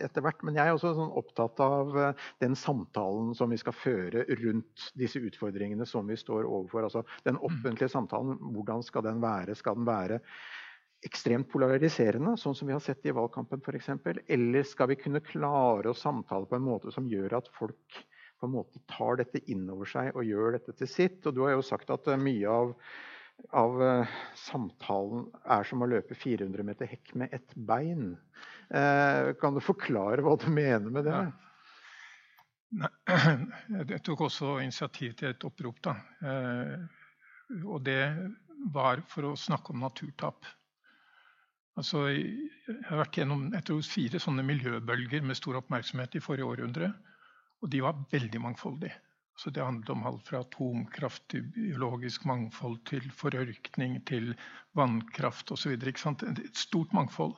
etter 0.05 0.25
hvert. 0.25 0.43
Men 0.45 0.59
jeg 0.59 0.69
er 0.69 0.77
også 0.77 0.95
sånn 0.99 1.15
opptatt 1.17 1.63
av 1.65 1.97
eh, 1.99 2.27
den 2.45 2.55
samtalen 2.59 3.33
som 3.35 3.51
vi 3.51 3.61
skal 3.61 3.77
føre 3.77 4.27
rundt 4.45 4.91
disse 5.01 5.23
utfordringene 5.23 5.89
som 5.89 6.07
vi 6.07 6.19
står 6.21 6.45
overfor. 6.45 6.87
Altså 6.87 7.05
den 7.25 7.41
mm. 7.41 7.47
offentlige 7.51 7.93
samtalen, 7.93 8.39
hvordan 8.55 8.85
skal 8.85 9.09
den 9.09 9.25
være? 9.25 9.57
Skal 9.59 9.81
den 9.81 9.89
være 9.89 10.21
ekstremt 11.05 11.51
polariserende, 11.53 12.37
sånn 12.41 12.57
som 12.57 12.69
vi 12.69 12.75
har 12.75 12.83
sett 12.83 13.05
i 13.07 13.15
valgkampen 13.15 13.63
f.eks.? 13.63 13.91
Eller 14.27 14.67
skal 14.69 14.91
vi 14.93 14.99
kunne 15.01 15.23
klare 15.25 15.91
å 15.91 15.97
samtale 15.97 16.49
på 16.51 16.59
en 16.59 16.67
måte 16.67 16.93
som 16.95 17.09
gjør 17.11 17.39
at 17.41 17.51
folk 17.55 17.99
på 18.41 18.49
en 18.49 18.55
måte 18.55 18.81
tar 18.91 19.21
dette 19.21 19.43
inn 19.53 19.67
over 19.73 19.89
seg 19.89 20.15
og 20.15 20.27
gjør 20.29 20.57
dette 20.59 20.77
til 20.81 20.91
sitt? 20.91 21.21
Og 21.27 21.37
du 21.37 21.45
har 21.45 21.57
jo 21.57 21.67
sagt 21.67 21.93
at 21.95 22.09
mye 22.21 22.49
av 22.51 22.77
av 23.51 23.83
uh, 23.83 24.13
samtalen 24.39 25.27
er 25.51 25.67
som 25.69 25.83
å 25.83 25.89
løpe 25.91 26.15
400 26.15 26.67
meter 26.67 26.87
hekk 26.91 27.15
med 27.19 27.35
ett 27.35 27.55
bein. 27.55 28.15
Eh, 28.71 29.35
kan 29.41 29.57
du 29.57 29.61
forklare 29.61 30.23
hva 30.25 30.37
du 30.41 30.47
mener 30.55 30.95
med 30.95 31.05
det? 31.09 31.19
Jeg 33.93 34.01
tok 34.07 34.25
også 34.29 34.57
initiativ 34.63 35.13
til 35.19 35.31
et 35.31 35.47
opprop. 35.47 35.83
Da. 35.85 35.97
Uh, 36.25 37.67
og 37.67 37.85
det 37.87 38.03
var 38.75 39.05
for 39.11 39.29
å 39.29 39.39
snakke 39.39 39.75
om 39.75 39.85
naturtap. 39.85 40.47
Altså, 41.75 42.05
jeg 42.07 42.77
har 42.87 43.01
vært 43.01 43.17
gjennom 43.19 43.49
tror, 43.67 43.83
fire 43.83 44.21
sånne 44.23 44.45
miljøbølger 44.47 45.25
med 45.27 45.39
stor 45.39 45.59
oppmerksomhet 45.59 46.15
i 46.15 46.23
forrige 46.23 46.47
århundre. 46.47 46.93
Og 47.65 47.71
de 47.73 47.81
var 47.83 48.05
veldig 48.13 48.41
mangfoldige. 48.45 48.95
Så 49.37 49.51
det 49.51 49.65
handlet 49.65 49.91
om 49.91 50.05
alt 50.07 50.29
fra 50.29 50.45
atomkraft 50.45 51.25
til 51.33 51.43
biologisk 51.57 52.27
mangfold 52.31 52.79
til 52.87 53.09
forørkning 53.11 53.97
til 54.07 54.31
vannkraft 54.79 55.51
osv. 55.51 55.75
Et 55.75 56.61
stort 56.61 56.95
mangfold. 56.95 57.35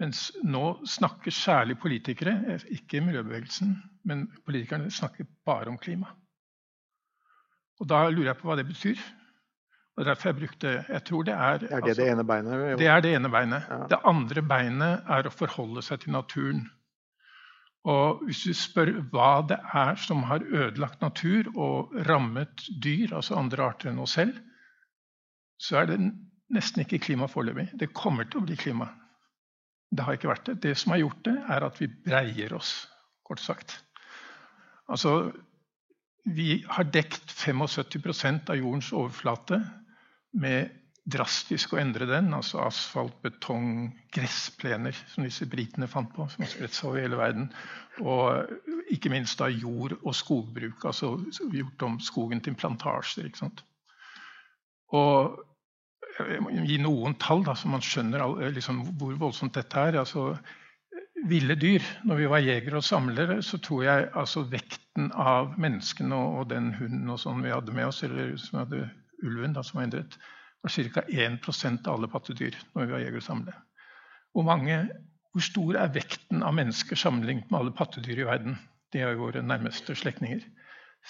Mens 0.00 0.30
nå 0.46 0.78
snakker 0.86 1.34
særlig 1.34 1.76
politikere, 1.82 2.58
ikke 2.70 3.02
miljøbevegelsen, 3.04 3.74
men 4.08 4.28
politikerne 4.46 4.90
snakker 4.90 5.26
bare 5.44 5.68
om 5.68 5.78
klima. 5.78 6.14
Og 7.80 7.88
Da 7.88 8.08
lurer 8.08 8.32
jeg 8.32 8.38
på 8.38 8.48
hva 8.48 8.56
det 8.56 8.66
betyr. 8.66 9.02
Og 9.98 10.06
derfor 10.06 10.30
jeg 10.30 10.38
brukte, 10.38 10.72
jeg 10.88 11.04
tror 11.04 11.24
det 11.26 11.34
er, 11.34 11.40
Er 11.42 11.58
det 11.58 11.72
altså, 11.74 12.02
det 12.02 12.10
ene 12.12 12.24
beinet? 12.24 12.78
Det 12.78 12.86
er 12.86 13.00
det 13.02 13.14
ene 13.16 13.30
beinet. 13.34 13.64
Ja. 13.68 13.78
Det 13.90 13.98
andre 14.06 14.42
beinet 14.46 15.08
er 15.10 15.26
å 15.26 15.32
forholde 15.34 15.82
seg 15.82 16.04
til 16.04 16.14
naturen. 16.14 16.68
Og 17.88 18.22
hvis 18.28 18.44
du 18.46 18.52
spør 18.54 18.92
hva 19.10 19.30
det 19.48 19.58
er 19.74 19.98
som 19.98 20.22
har 20.28 20.44
ødelagt 20.46 21.02
natur 21.02 21.48
og 21.56 21.96
rammet 22.06 22.62
dyr, 22.84 23.16
altså 23.16 23.40
andre 23.40 23.64
arter 23.72 23.90
enn 23.90 23.98
oss 24.04 24.14
selv, 24.18 24.38
så 25.58 25.80
er 25.80 25.90
det 25.90 25.98
nesten 26.54 26.84
ikke 26.84 27.00
klima 27.02 27.26
foreløpig. 27.26 27.72
Det 27.80 27.90
kommer 27.96 28.28
til 28.28 28.42
å 28.42 28.46
bli 28.46 28.58
klima. 28.60 28.86
Det 29.90 30.04
har 30.04 30.14
ikke 30.14 30.30
vært 30.30 30.46
det. 30.46 30.56
Det 30.62 30.76
som 30.78 30.94
har 30.94 31.02
gjort 31.02 31.24
det, 31.26 31.34
er 31.48 31.66
at 31.66 31.82
vi 31.82 31.90
breier 32.06 32.54
oss, 32.54 32.72
kort 33.26 33.42
sagt. 33.42 33.80
Altså, 34.86 35.32
vi 36.28 36.60
har 36.68 36.86
dekt 36.92 37.32
75% 37.34 38.52
av 38.52 38.60
jordens 38.60 38.92
overflate 38.92 39.58
med 40.32 40.74
drastisk 41.08 41.72
å 41.72 41.80
endre 41.80 42.08
den. 42.08 42.30
Altså 42.36 42.60
asfalt, 42.62 43.16
betong, 43.24 43.88
gressplener, 44.14 44.96
som 45.12 45.26
disse 45.26 45.48
britene 45.50 45.88
fant 45.90 46.10
på. 46.14 46.28
Som 46.28 46.44
har 46.44 46.52
spredt 46.52 46.76
seg 46.76 46.90
over 46.90 47.04
hele 47.04 47.20
verden. 47.20 47.50
Og 48.04 48.92
ikke 48.92 49.12
minst 49.12 49.40
da 49.40 49.48
jord- 49.52 49.98
og 50.02 50.14
skogbruk. 50.16 50.84
Altså 50.84 51.16
gjort 51.52 51.86
om 51.88 51.98
skogen 52.04 52.44
til 52.44 52.58
plantasjer. 52.58 53.28
ikke 53.28 53.44
sant? 53.46 53.64
Og 54.96 55.44
jeg 56.18 56.42
må 56.42 56.52
gi 56.66 56.78
noen 56.82 57.14
tall, 57.20 57.44
da, 57.46 57.54
så 57.54 57.68
man 57.70 57.84
skjønner 57.84 58.24
liksom, 58.54 58.80
hvor 58.98 59.14
voldsomt 59.20 59.54
dette 59.54 59.84
er. 59.90 60.00
Altså, 60.00 60.32
ville 61.28 61.56
dyr. 61.58 61.84
Når 62.08 62.20
vi 62.22 62.30
var 62.30 62.44
jegere 62.44 62.80
og 62.80 62.86
samlere, 62.86 63.40
så 63.42 63.58
tror 63.62 63.84
jeg 63.86 64.08
altså 64.14 64.44
vekten 64.50 65.12
av 65.12 65.54
menneskene 65.60 66.14
og, 66.14 66.40
og 66.40 66.48
den 66.52 66.72
hunden 66.78 67.10
og 67.12 67.20
sånn 67.22 67.44
vi 67.44 67.52
hadde 67.54 67.74
med 67.74 67.90
oss, 67.90 68.02
eller 68.06 68.34
som 68.40 68.62
hadde 68.62 68.88
ulven 69.24 69.54
da, 69.56 69.62
som 69.64 69.78
var 69.78 69.88
endret, 69.88 70.18
var 70.62 70.74
ca. 70.74 71.02
1% 71.08 71.88
av 71.88 71.94
alle 71.94 72.10
pattedyr 72.10 72.56
når 72.74 72.84
vi 72.84 72.92
var 72.92 73.04
jegere 73.04 73.22
og 73.22 73.26
samlere. 73.26 73.62
Hvor, 74.32 74.46
mange, 74.46 74.78
hvor 75.32 75.44
stor 75.44 75.78
er 75.80 75.92
vekten 75.94 76.42
av 76.44 76.56
mennesker 76.56 76.98
sammenlignet 76.98 77.50
med 77.50 77.60
alle 77.60 77.74
pattedyr 77.76 78.22
i 78.22 78.28
verden? 78.28 78.58
Det 78.92 79.02
er 79.02 79.12
jo 79.12 79.26
våre 79.26 79.42
nærmeste 79.44 79.94
slektninger. 79.98 80.42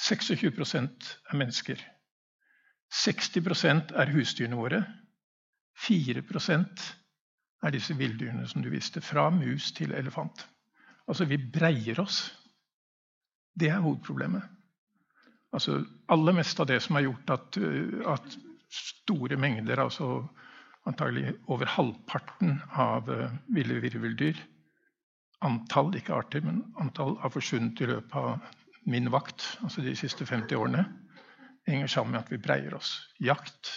26% 0.09 1.13
er 1.31 1.39
mennesker. 1.39 1.81
60% 2.95 3.95
er 3.97 4.13
husdyrene 4.15 4.59
våre. 4.59 4.83
4% 5.79 6.87
er 7.63 7.75
disse 7.75 7.95
villdyrene 7.99 8.47
som 8.49 8.63
du 8.63 8.71
viste. 8.73 9.03
Fra 9.05 9.29
mus 9.31 9.73
til 9.77 9.95
elefant. 9.97 10.45
Altså, 11.09 11.25
vi 11.25 11.39
breier 11.39 12.01
oss. 12.01 12.29
Det 13.59 13.71
er 13.73 13.83
hovedproblemet. 13.83 14.58
Altså, 15.57 15.81
aller 16.13 16.37
mest 16.37 16.61
av 16.61 16.69
det 16.69 16.81
som 16.85 16.99
har 16.99 17.07
gjort 17.07 17.31
at, 17.33 17.59
at 18.15 18.37
store 18.69 19.39
mengder, 19.41 19.81
altså 19.81 20.29
antagelig 20.89 21.35
over 21.49 21.69
halvparten 21.69 22.59
av 22.77 23.09
uh, 23.11 23.33
ville 23.53 23.81
virveldyr. 23.81 24.39
Antall, 25.45 25.93
ikke 25.97 26.17
arter, 26.17 26.43
men 26.45 26.63
antall 26.83 27.17
har 27.23 27.33
forsvunnet 27.33 27.81
i 27.85 27.91
løpet 27.93 28.17
av 28.19 28.39
min 28.89 29.11
vakt, 29.13 29.45
altså 29.63 29.85
de 29.85 29.95
siste 29.97 30.27
50 30.27 30.57
årene. 30.57 30.87
henger 31.69 31.87
sammen 31.87 32.15
med 32.15 32.23
at 32.25 32.31
vi 32.33 32.41
breier 32.41 32.75
oss. 32.75 32.95
Jakt, 33.21 33.69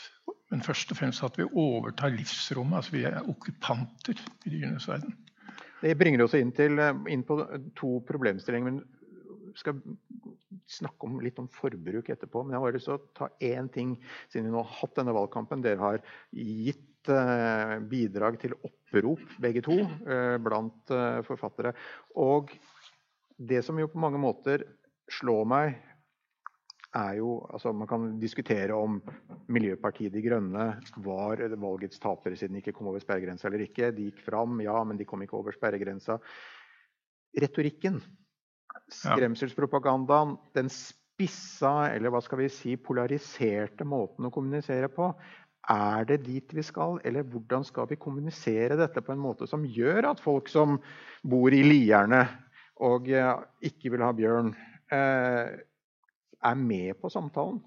men 0.52 0.64
først 0.64 0.92
og 0.92 0.98
fremst 0.98 1.24
at 1.24 1.38
vi 1.38 1.44
overtar 1.44 2.14
livsrommet. 2.16 2.78
altså 2.78 2.92
Vi 2.92 3.04
er 3.04 3.28
okkupanter 3.28 4.16
i 4.46 4.50
dyrenes 4.50 4.88
verden. 4.88 5.18
Det 5.82 5.98
bringer 5.98 6.24
oss 6.24 6.36
inn, 6.38 6.52
til, 6.56 6.80
eh, 6.80 6.96
inn 7.10 7.24
på 7.24 7.38
to 7.76 8.00
problemstillinger. 8.08 8.72
men 8.72 8.84
skal 9.58 9.80
snakke 10.72 11.08
om, 11.08 11.20
litt 11.24 11.40
om 11.42 11.50
forbruk 11.52 12.12
etterpå. 12.14 12.44
Men 12.44 12.56
jeg 12.56 12.64
har 12.64 12.78
lyst 12.78 12.90
til 12.90 12.98
å 12.98 13.04
ta 13.18 13.30
én 13.44 13.70
ting, 13.74 13.96
siden 14.32 14.50
vi 14.50 14.56
nå 14.56 14.64
har 14.64 14.80
hatt 14.82 14.98
denne 15.00 15.16
valgkampen. 15.16 15.64
Dere 15.66 15.82
har 15.82 16.02
gitt 16.32 17.12
eh, 17.12 17.78
bidrag 17.92 18.40
til 18.42 18.58
opprop, 18.60 19.24
begge 19.42 19.64
to, 19.66 19.80
eh, 19.82 20.38
blant 20.44 20.94
eh, 20.96 21.22
forfattere. 21.28 21.74
Og 22.22 22.54
det 23.42 23.64
som 23.66 23.80
jo 23.80 23.90
på 23.92 24.02
mange 24.02 24.22
måter 24.22 24.68
slår 25.12 25.48
meg, 25.50 25.80
er 26.92 27.22
jo 27.22 27.38
altså 27.48 27.72
Man 27.72 27.88
kan 27.88 28.08
diskutere 28.20 28.76
om 28.76 28.98
Miljøpartiet 29.48 30.12
De 30.12 30.22
Grønne 30.26 30.66
var 31.06 31.40
valgets 31.56 32.02
tapere 32.04 32.36
siden 32.36 32.58
de 32.58 32.60
ikke 32.60 32.74
kom 32.76 32.90
over 32.92 33.00
sperregrensa 33.00 33.48
eller 33.48 33.64
ikke. 33.64 33.94
De 33.96 34.10
gikk 34.10 34.20
fram, 34.26 34.60
ja, 34.60 34.76
men 34.84 35.00
de 35.00 35.08
kom 35.08 35.24
ikke 35.24 35.38
over 35.40 35.56
sperregrensa. 35.56 36.18
Retorikken 37.40 38.02
Skremselspropagandaen, 38.92 40.36
den 40.58 40.70
spissa, 40.74 41.92
eller 41.92 42.14
hva 42.14 42.22
skal 42.24 42.44
vi 42.44 42.50
si, 42.52 42.76
polariserte 42.82 43.88
måten 43.88 44.28
å 44.28 44.34
kommunisere 44.34 44.92
på, 44.92 45.14
Er 45.70 46.08
det 46.10 46.24
dit 46.26 46.54
vi 46.58 46.64
skal, 46.66 46.98
eller 47.06 47.22
hvordan 47.22 47.62
skal 47.64 47.86
vi 47.86 47.96
kommunisere 47.96 48.74
dette 48.80 49.04
på 49.06 49.14
en 49.14 49.20
måte 49.22 49.46
som 49.48 49.62
gjør 49.62 50.08
at 50.10 50.20
folk 50.20 50.50
som 50.50 50.80
bor 51.22 51.54
i 51.54 51.62
Lierne 51.62 52.24
og 52.82 53.06
ikke 53.62 53.92
vil 53.94 54.02
ha 54.02 54.10
bjørn, 54.12 54.56
er 54.90 56.56
med 56.58 56.98
på 56.98 57.14
samtalen? 57.14 57.62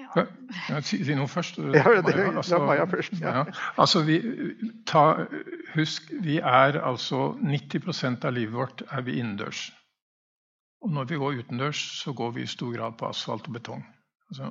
Ja. 0.00 0.24
Jeg 0.68 0.84
si 0.86 1.14
noe 1.14 1.28
først? 1.30 1.58
Ja, 1.76 1.84
det, 2.02 2.14
altså, 2.36 2.58
Maja 2.64 2.86
først. 2.90 3.18
Ja. 3.20 3.36
Ja. 3.40 3.44
Altså, 3.78 4.02
vi, 4.06 4.20
ta, 4.88 5.26
husk, 5.74 6.10
vi 6.24 6.38
er 6.38 6.80
altså 6.80 7.34
90% 7.38 8.24
av 8.26 8.34
livet 8.36 8.56
vårt 8.56 8.82
er 8.88 9.04
vi 9.06 9.18
innendørs. 9.20 9.68
Og 10.80 10.92
når 10.96 11.04
vi 11.10 11.18
går 11.20 11.42
utendørs, 11.42 11.80
så 12.00 12.12
går 12.16 12.30
vi 12.36 12.42
i 12.42 12.50
stor 12.50 12.72
grad 12.76 12.96
på 12.98 13.08
asfalt 13.08 13.48
og 13.50 13.56
betong. 13.58 13.84
Altså. 14.30 14.50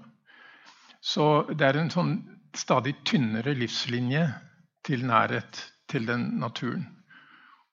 Så 1.01 1.25
det 1.53 1.65
er 1.65 1.80
en 1.80 1.91
sånn 1.93 2.13
stadig 2.57 2.95
tynnere 3.07 3.55
livslinje 3.57 4.25
til 4.86 5.05
nærhet 5.07 5.61
til 5.89 6.07
den 6.07 6.27
naturen. 6.41 6.88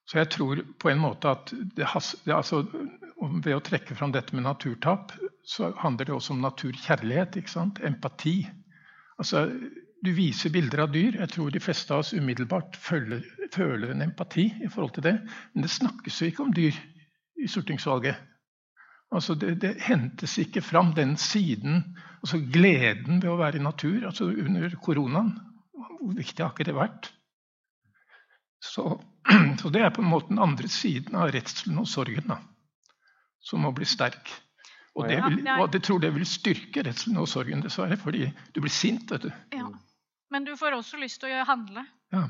Så 0.07 0.21
jeg 0.21 0.31
tror 0.31 0.61
på 0.79 0.91
en 0.93 1.03
måte 1.03 1.33
at 1.35 1.51
det, 1.77 1.89
altså, 1.89 2.63
ved 3.43 3.57
å 3.57 3.65
trekke 3.65 3.97
fram 3.99 4.13
dette 4.15 4.37
med 4.37 4.47
naturtap, 4.47 5.13
så 5.47 5.73
handler 5.81 6.07
det 6.07 6.15
også 6.15 6.37
om 6.37 6.45
naturkjærlighet. 6.45 7.37
ikke 7.37 7.51
sant? 7.51 7.81
Empati. 7.85 8.47
Altså, 9.19 9.49
du 10.05 10.13
viser 10.15 10.55
bilder 10.55 10.85
av 10.85 10.93
dyr. 10.95 11.19
Jeg 11.19 11.33
tror 11.35 11.51
de 11.51 11.63
fleste 11.63 11.95
av 11.95 12.05
oss 12.05 12.15
umiddelbart 12.15 12.79
føler, 12.79 13.25
føler 13.53 13.91
en 13.91 14.07
empati 14.07 14.47
i 14.63 14.71
forhold 14.71 14.95
til 14.95 15.09
det. 15.09 15.17
Men 15.55 15.67
det 15.67 15.75
snakkes 15.75 16.23
jo 16.23 16.31
ikke 16.31 16.47
om 16.47 16.55
dyr 16.55 16.79
i 17.43 17.51
stortingsvalget. 17.51 18.23
Altså 19.15 19.37
det, 19.39 19.55
det, 19.63 19.77
hentes 19.87 20.39
ikke 20.43 20.63
fram 20.65 20.93
den 20.97 21.17
siden, 21.17 21.85
altså 22.21 22.41
gleden 22.53 23.21
ved 23.23 23.31
å 23.31 23.39
være 23.39 23.61
i 23.61 23.65
natur. 23.65 24.09
altså 24.09 24.31
Under 24.33 24.73
koronaen. 24.83 25.37
Hvor 25.77 26.17
viktig 26.17 26.45
har 26.45 26.53
ikke 26.55 26.67
det 26.69 26.75
vært? 26.77 27.13
Så, 28.63 28.89
så, 29.61 29.71
det 29.71 29.85
er 29.85 29.95
på 29.95 30.03
en 30.03 30.11
måte 30.11 30.33
den 30.33 30.43
andre 30.43 30.69
siden 30.69 31.17
av 31.19 31.31
redselen 31.35 31.79
og 31.83 31.89
sorgen 31.91 32.27
da, 32.33 32.41
som 33.45 33.63
må 33.63 33.73
bli 33.77 33.87
sterk. 33.89 34.33
Og 34.97 35.05
det, 35.11 35.19
vil, 35.21 35.43
og 35.61 35.75
jeg 35.77 35.85
tror 35.85 36.01
det 36.01 36.15
vil 36.15 36.25
styrke 36.27 36.83
redselen 36.87 37.21
og 37.21 37.29
sorgen, 37.29 37.61
dessverre, 37.61 37.99
fordi 38.01 38.31
du 38.55 38.63
blir 38.65 38.73
sint. 38.73 39.11
vet 39.13 39.27
du. 39.29 39.33
Ja. 39.53 39.69
Men 40.33 40.47
du 40.49 40.55
får 40.57 40.79
også 40.79 40.97
lyst 40.99 41.21
til 41.21 41.35
å 41.37 41.45
handle. 41.47 41.85
Ja. 42.15 42.25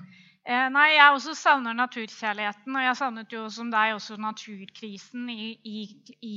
Eh, 0.47 0.69
nei, 0.71 0.93
jeg 0.95 1.11
også 1.11 1.33
savner 1.35 1.75
naturkjærligheten. 1.75 2.77
Og 2.79 2.85
jeg 2.85 2.99
savnet 3.01 3.33
jo 3.35 3.49
som 3.51 3.71
deg 3.73 3.97
også 3.97 4.15
naturkrisen. 4.23 5.25
I, 5.33 5.49
i, 5.67 5.81
i, 6.23 6.35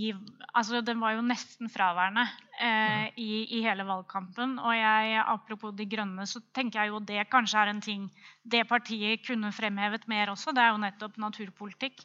altså 0.49 0.81
den 0.81 0.97
var 1.03 1.13
jo 1.13 1.25
nesten 1.27 1.69
fraværende 1.69 2.23
eh, 2.57 3.11
i, 3.21 3.29
i, 3.59 3.61
hele 3.67 3.85
valgkampen. 3.85 4.57
Og 4.63 4.73
jeg, 4.73 5.19
apropos 5.21 5.75
De 5.77 5.85
Grønne, 5.91 6.25
så 6.25 6.41
tenker 6.57 6.81
jeg 6.81 6.93
jo 6.95 7.03
det 7.05 7.27
kanskje 7.29 7.61
er 7.61 7.73
en 7.75 7.83
ting 7.85 8.09
det 8.49 8.65
partiet 8.71 9.21
kunne 9.27 9.53
fremhevet 9.53 10.09
mer 10.09 10.33
også. 10.33 10.55
Det 10.57 10.63
er 10.63 10.73
jo 10.73 10.81
nettopp 10.87 11.21
naturpolitikk. 11.21 12.01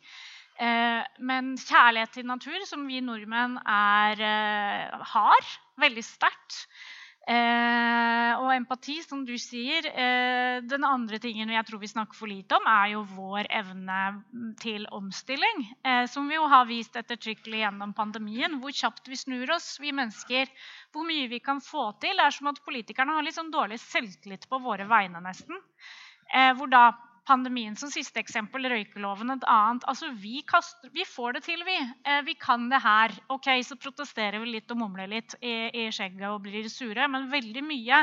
Eh, 0.60 1.00
men 1.24 1.54
kjærlighet 1.56 2.12
til 2.18 2.28
natur, 2.28 2.68
som 2.68 2.84
vi 2.86 3.00
nordmenn 3.00 3.56
er, 3.64 4.20
eh, 4.20 5.06
har 5.14 5.48
veldig 5.80 6.04
sterkt 6.04 6.66
Eh, 7.24 8.32
og 8.36 8.50
empati, 8.52 8.98
som 9.00 9.22
du 9.24 9.32
sier. 9.40 9.86
Eh, 9.88 10.58
den 10.68 10.84
andre 10.84 11.16
tingen 11.22 11.52
jeg 11.54 11.64
tror 11.64 11.80
vi 11.80 11.88
snakker 11.88 12.18
for 12.18 12.28
lite 12.28 12.58
om, 12.58 12.66
er 12.68 12.90
jo 12.92 13.04
vår 13.14 13.48
evne 13.48 14.00
til 14.60 14.84
omstilling. 14.92 15.64
Eh, 15.86 16.04
som 16.12 16.28
vi 16.28 16.36
jo 16.36 16.44
har 16.52 16.68
vist 16.68 16.98
ettertrykkelig 17.00 17.62
gjennom 17.62 17.94
pandemien. 17.96 18.58
Hvor 18.60 18.76
kjapt 18.76 19.08
vi 19.08 19.16
snur 19.16 19.54
oss, 19.56 19.78
vi 19.80 19.94
mennesker. 19.96 20.52
Hvor 20.92 21.08
mye 21.08 21.30
vi 21.32 21.40
kan 21.40 21.64
få 21.64 21.90
til. 22.04 22.20
Det 22.20 22.28
er 22.28 22.36
som 22.36 22.52
at 22.52 22.60
politikerne 22.66 23.16
har 23.16 23.24
litt 23.24 23.38
sånn 23.38 23.54
dårlig 23.54 23.80
selvtillit 23.80 24.44
på 24.50 24.60
våre 24.60 24.88
vegne, 24.90 25.24
nesten. 25.24 25.64
Eh, 26.34 26.52
hvor 26.58 26.68
da 26.68 26.90
pandemien 27.26 27.76
som 27.76 27.90
siste 27.92 28.20
eksempel, 28.20 28.66
røykeloven 28.70 29.34
et 29.34 29.46
annet. 29.50 29.84
Altså, 29.90 30.10
vi, 30.20 30.42
kaster, 30.48 30.90
vi 30.94 31.06
får 31.08 31.38
det 31.38 31.44
til, 31.46 31.62
vi. 31.66 31.76
Eh, 32.06 32.20
vi 32.26 32.34
kan 32.40 32.68
det 32.70 32.80
her. 32.84 33.14
Ok, 33.34 33.48
Så 33.64 33.78
protesterer 33.80 34.40
vi 34.42 34.54
litt 34.54 34.70
og 34.74 34.80
mumler 34.80 35.10
litt 35.10 35.36
i, 35.40 35.54
i, 35.72 35.86
skjegget 35.94 36.26
og 36.30 36.42
blir 36.46 36.68
sure. 36.72 37.08
Men 37.10 37.30
veldig 37.32 37.64
mye, 37.66 38.02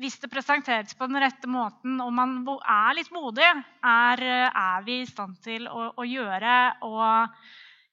hvis 0.00 0.18
det 0.22 0.32
presenteres 0.32 0.96
på 0.98 1.08
den 1.08 1.20
rette 1.22 1.50
måten 1.50 2.00
og 2.04 2.12
man 2.14 2.40
er 2.58 2.98
litt 2.98 3.12
modig, 3.14 3.48
er, 3.84 4.26
er 4.48 4.84
vi 4.86 5.00
i 5.02 5.08
stand 5.08 5.40
til 5.44 5.68
å, 5.70 5.90
å 5.96 6.06
gjøre. 6.08 6.58
og 6.88 7.40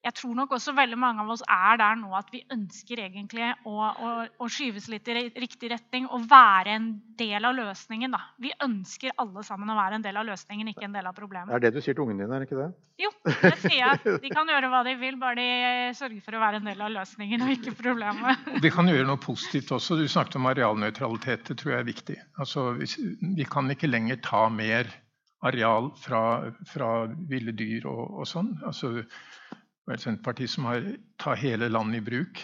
jeg 0.06 0.14
tror 0.20 0.36
nok 0.38 0.52
også 0.54 0.74
veldig 0.78 0.98
mange 1.02 1.24
av 1.24 1.32
oss 1.34 1.42
er 1.50 1.80
der 1.82 1.96
nå 1.98 2.12
at 2.18 2.28
vi 2.34 2.44
ønsker 2.54 3.00
egentlig 3.02 3.48
å, 3.66 3.74
å, 3.90 4.10
å 4.38 4.50
skyves 4.52 4.86
litt 4.92 5.08
i 5.10 5.16
riktig 5.42 5.72
retning 5.72 6.06
og 6.14 6.28
være 6.30 6.76
en 6.78 6.90
del 7.18 7.48
av 7.48 7.56
løsningen. 7.58 8.14
Da. 8.14 8.20
Vi 8.42 8.52
ønsker 8.62 9.16
alle 9.22 9.42
sammen 9.48 9.72
å 9.72 9.78
være 9.78 9.98
en 9.98 10.06
del 10.06 10.20
av 10.22 10.28
løsningen, 10.28 10.70
ikke 10.70 10.86
en 10.86 10.98
del 10.98 11.10
av 11.10 11.16
problemet. 11.18 11.50
Det 11.50 11.58
er 11.58 11.66
det 11.66 11.74
du 11.74 11.82
sier 11.82 11.98
til 11.98 12.06
ungene 12.06 12.22
dine, 12.22 12.38
er 12.38 12.44
det 12.44 12.50
ikke 12.50 12.60
det? 12.60 12.68
Jo, 13.02 13.10
det 13.26 13.54
sier 13.64 13.80
jeg. 13.82 14.04
De 14.26 14.32
kan 14.32 14.50
gjøre 14.50 14.70
hva 14.72 14.84
de 14.86 14.94
vil, 15.00 15.18
bare 15.22 15.36
de 15.40 15.48
sørger 15.98 16.22
for 16.26 16.38
å 16.38 16.44
være 16.44 16.62
en 16.62 16.70
del 16.70 16.84
av 16.86 16.94
løsningen 16.94 17.46
og 17.46 17.56
ikke 17.56 17.74
problemet. 17.80 18.46
De 18.62 18.72
kan 18.74 18.90
gjøre 18.92 19.08
noe 19.10 19.22
positivt 19.22 19.74
også. 19.76 19.98
Du 20.00 20.06
snakket 20.12 20.38
om 20.40 20.50
arealnøytralitet. 20.52 21.50
Det 21.50 21.58
tror 21.60 21.76
jeg 21.76 21.82
er 21.82 21.90
viktig. 21.90 22.20
Altså, 22.42 22.68
vi 22.78 23.50
kan 23.50 23.74
ikke 23.74 23.90
lenger 23.90 24.22
ta 24.26 24.46
mer 24.54 24.94
areal 25.46 25.92
fra, 26.02 26.52
fra 26.70 26.92
ville 27.30 27.54
dyr 27.58 27.86
og, 27.90 28.22
og 28.22 28.30
sånn. 28.30 28.56
Altså, 28.66 29.04
et 29.94 30.02
Senterparti 30.02 30.48
som 30.50 30.66
har 30.66 30.82
'ta 31.18 31.36
hele 31.38 31.70
landet 31.70 32.02
i 32.02 32.06
bruk'. 32.06 32.40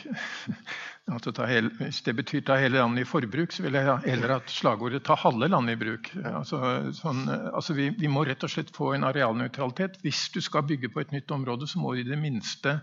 altså 1.14 1.46
hele, 1.50 1.72
hvis 1.80 2.02
det 2.06 2.16
betyr 2.16 2.42
'ta 2.46 2.58
hele 2.62 2.78
landet 2.78 3.02
i 3.02 3.10
forbruk', 3.10 3.52
så 3.52 3.64
vil 3.64 3.74
jeg 3.74 3.98
heller 4.06 4.34
hatt 4.34 4.50
slagordet 4.50 5.04
'ta 5.04 5.16
halve 5.16 5.48
landet 5.50 5.74
i 5.74 5.84
bruk'. 5.84 6.12
Altså, 6.24 6.92
sånn, 6.94 7.26
altså 7.30 7.74
vi, 7.74 7.90
vi, 7.98 8.08
må 8.08 8.26
rett 8.26 8.44
og 8.44 8.50
slett 8.50 8.70
få 8.76 8.94
en 8.94 9.04
arealnøytralitet. 9.04 9.98
Hvis 10.06 10.30
du 10.30 10.42
skal 10.42 10.68
bygge 10.70 10.90
på 10.94 11.02
et 11.02 11.12
nytt 11.12 11.32
område, 11.32 11.68
så 11.68 11.80
må 11.80 11.96
du 11.96 12.02
i 12.02 12.12
det 12.12 12.20
minste 12.20 12.80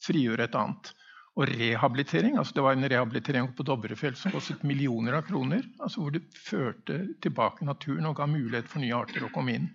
frigjøre 0.00 0.48
et 0.48 0.56
annet. 0.56 0.94
Og 1.36 1.46
rehabilitering. 1.46 2.38
altså 2.38 2.54
Det 2.54 2.62
var 2.62 2.72
en 2.72 2.90
rehabilitering 2.90 3.52
på 3.54 3.62
Dovrefjell 3.62 4.16
som 4.16 4.32
kostet 4.32 4.64
millioner 4.64 5.20
av 5.20 5.22
kroner. 5.22 5.62
altså 5.80 6.00
Hvor 6.00 6.10
det 6.10 6.24
førte 6.34 7.14
tilbake 7.20 7.64
naturen 7.64 8.06
og 8.06 8.16
ga 8.16 8.26
mulighet 8.26 8.68
for 8.68 8.80
nye 8.80 8.96
arter 8.96 9.22
å 9.24 9.30
komme 9.30 9.54
inn 9.54 9.70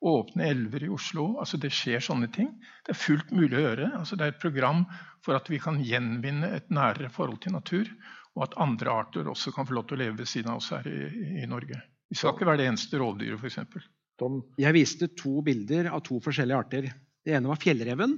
åpne 0.00 0.46
elver 0.46 0.84
i 0.84 0.90
Oslo. 0.92 1.38
altså 1.40 1.58
Det 1.60 1.70
skjer 1.74 2.02
sånne 2.04 2.28
ting. 2.32 2.50
Det 2.86 2.94
er 2.94 3.00
fullt 3.00 3.32
mulig 3.34 3.58
å 3.58 3.64
gjøre. 3.64 3.90
altså 3.98 4.16
Det 4.16 4.26
er 4.26 4.34
et 4.34 4.42
program 4.42 4.84
for 5.24 5.38
at 5.38 5.48
vi 5.50 5.58
kan 5.62 5.80
gjenvinne 5.82 6.52
et 6.54 6.70
nærere 6.70 7.10
forhold 7.10 7.40
til 7.42 7.56
natur. 7.56 7.90
Og 8.36 8.44
at 8.46 8.58
andre 8.62 8.92
arter 8.92 9.28
også 9.28 9.52
kan 9.54 9.66
få 9.66 9.74
lov 9.74 9.88
til 9.88 9.98
å 9.98 10.02
leve 10.04 10.20
ved 10.20 10.30
siden 10.30 10.52
av 10.52 10.60
oss 10.60 10.70
her 10.70 10.86
i, 10.86 11.42
i 11.42 11.48
Norge. 11.50 11.80
Vi 12.08 12.16
skal 12.16 12.36
ikke 12.36 12.46
være 12.48 12.62
det 12.62 12.68
eneste 12.70 13.00
rovdyret, 13.00 13.42
f.eks. 13.42 13.88
Jeg 14.58 14.74
viste 14.74 15.10
to 15.18 15.42
bilder 15.46 15.90
av 15.92 16.02
to 16.06 16.20
forskjellige 16.22 16.60
arter. 16.62 16.86
Det 17.26 17.34
ene 17.34 17.50
var 17.50 17.60
fjellreven, 17.60 18.14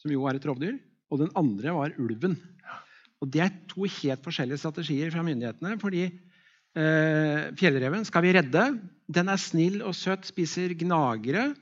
som 0.00 0.12
jo 0.12 0.28
er 0.28 0.38
et 0.38 0.46
rovdyr. 0.46 0.76
Og 1.10 1.22
den 1.22 1.32
andre 1.38 1.72
var 1.72 1.96
ulven. 2.02 2.36
Og 3.24 3.30
Det 3.32 3.40
er 3.40 3.58
to 3.70 3.88
helt 3.88 4.24
forskjellige 4.24 4.60
strategier 4.60 5.10
fra 5.14 5.24
myndighetene. 5.24 5.80
fordi 5.80 6.10
Eh, 6.76 7.54
fjellreven 7.56 8.04
skal 8.04 8.24
vi 8.26 8.34
redde. 8.36 8.64
Den 9.06 9.30
er 9.30 9.38
snill 9.38 9.82
og 9.86 9.94
søt, 9.94 10.26
spiser 10.26 10.74
gnagere. 10.78 11.52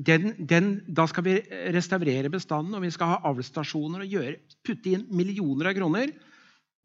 Den, 0.00 0.32
den, 0.48 0.70
da 0.88 1.04
skal 1.10 1.26
vi 1.26 1.36
restaurere 1.74 2.30
bestanden, 2.32 2.74
og 2.78 2.84
vi 2.84 2.92
skal 2.94 3.12
ha 3.12 3.18
avlsstasjoner 3.28 4.06
og 4.06 4.14
gjøre, 4.14 4.38
putte 4.64 4.94
inn 4.94 5.04
millioner 5.12 5.70
av 5.70 5.76
kroner. 5.76 6.14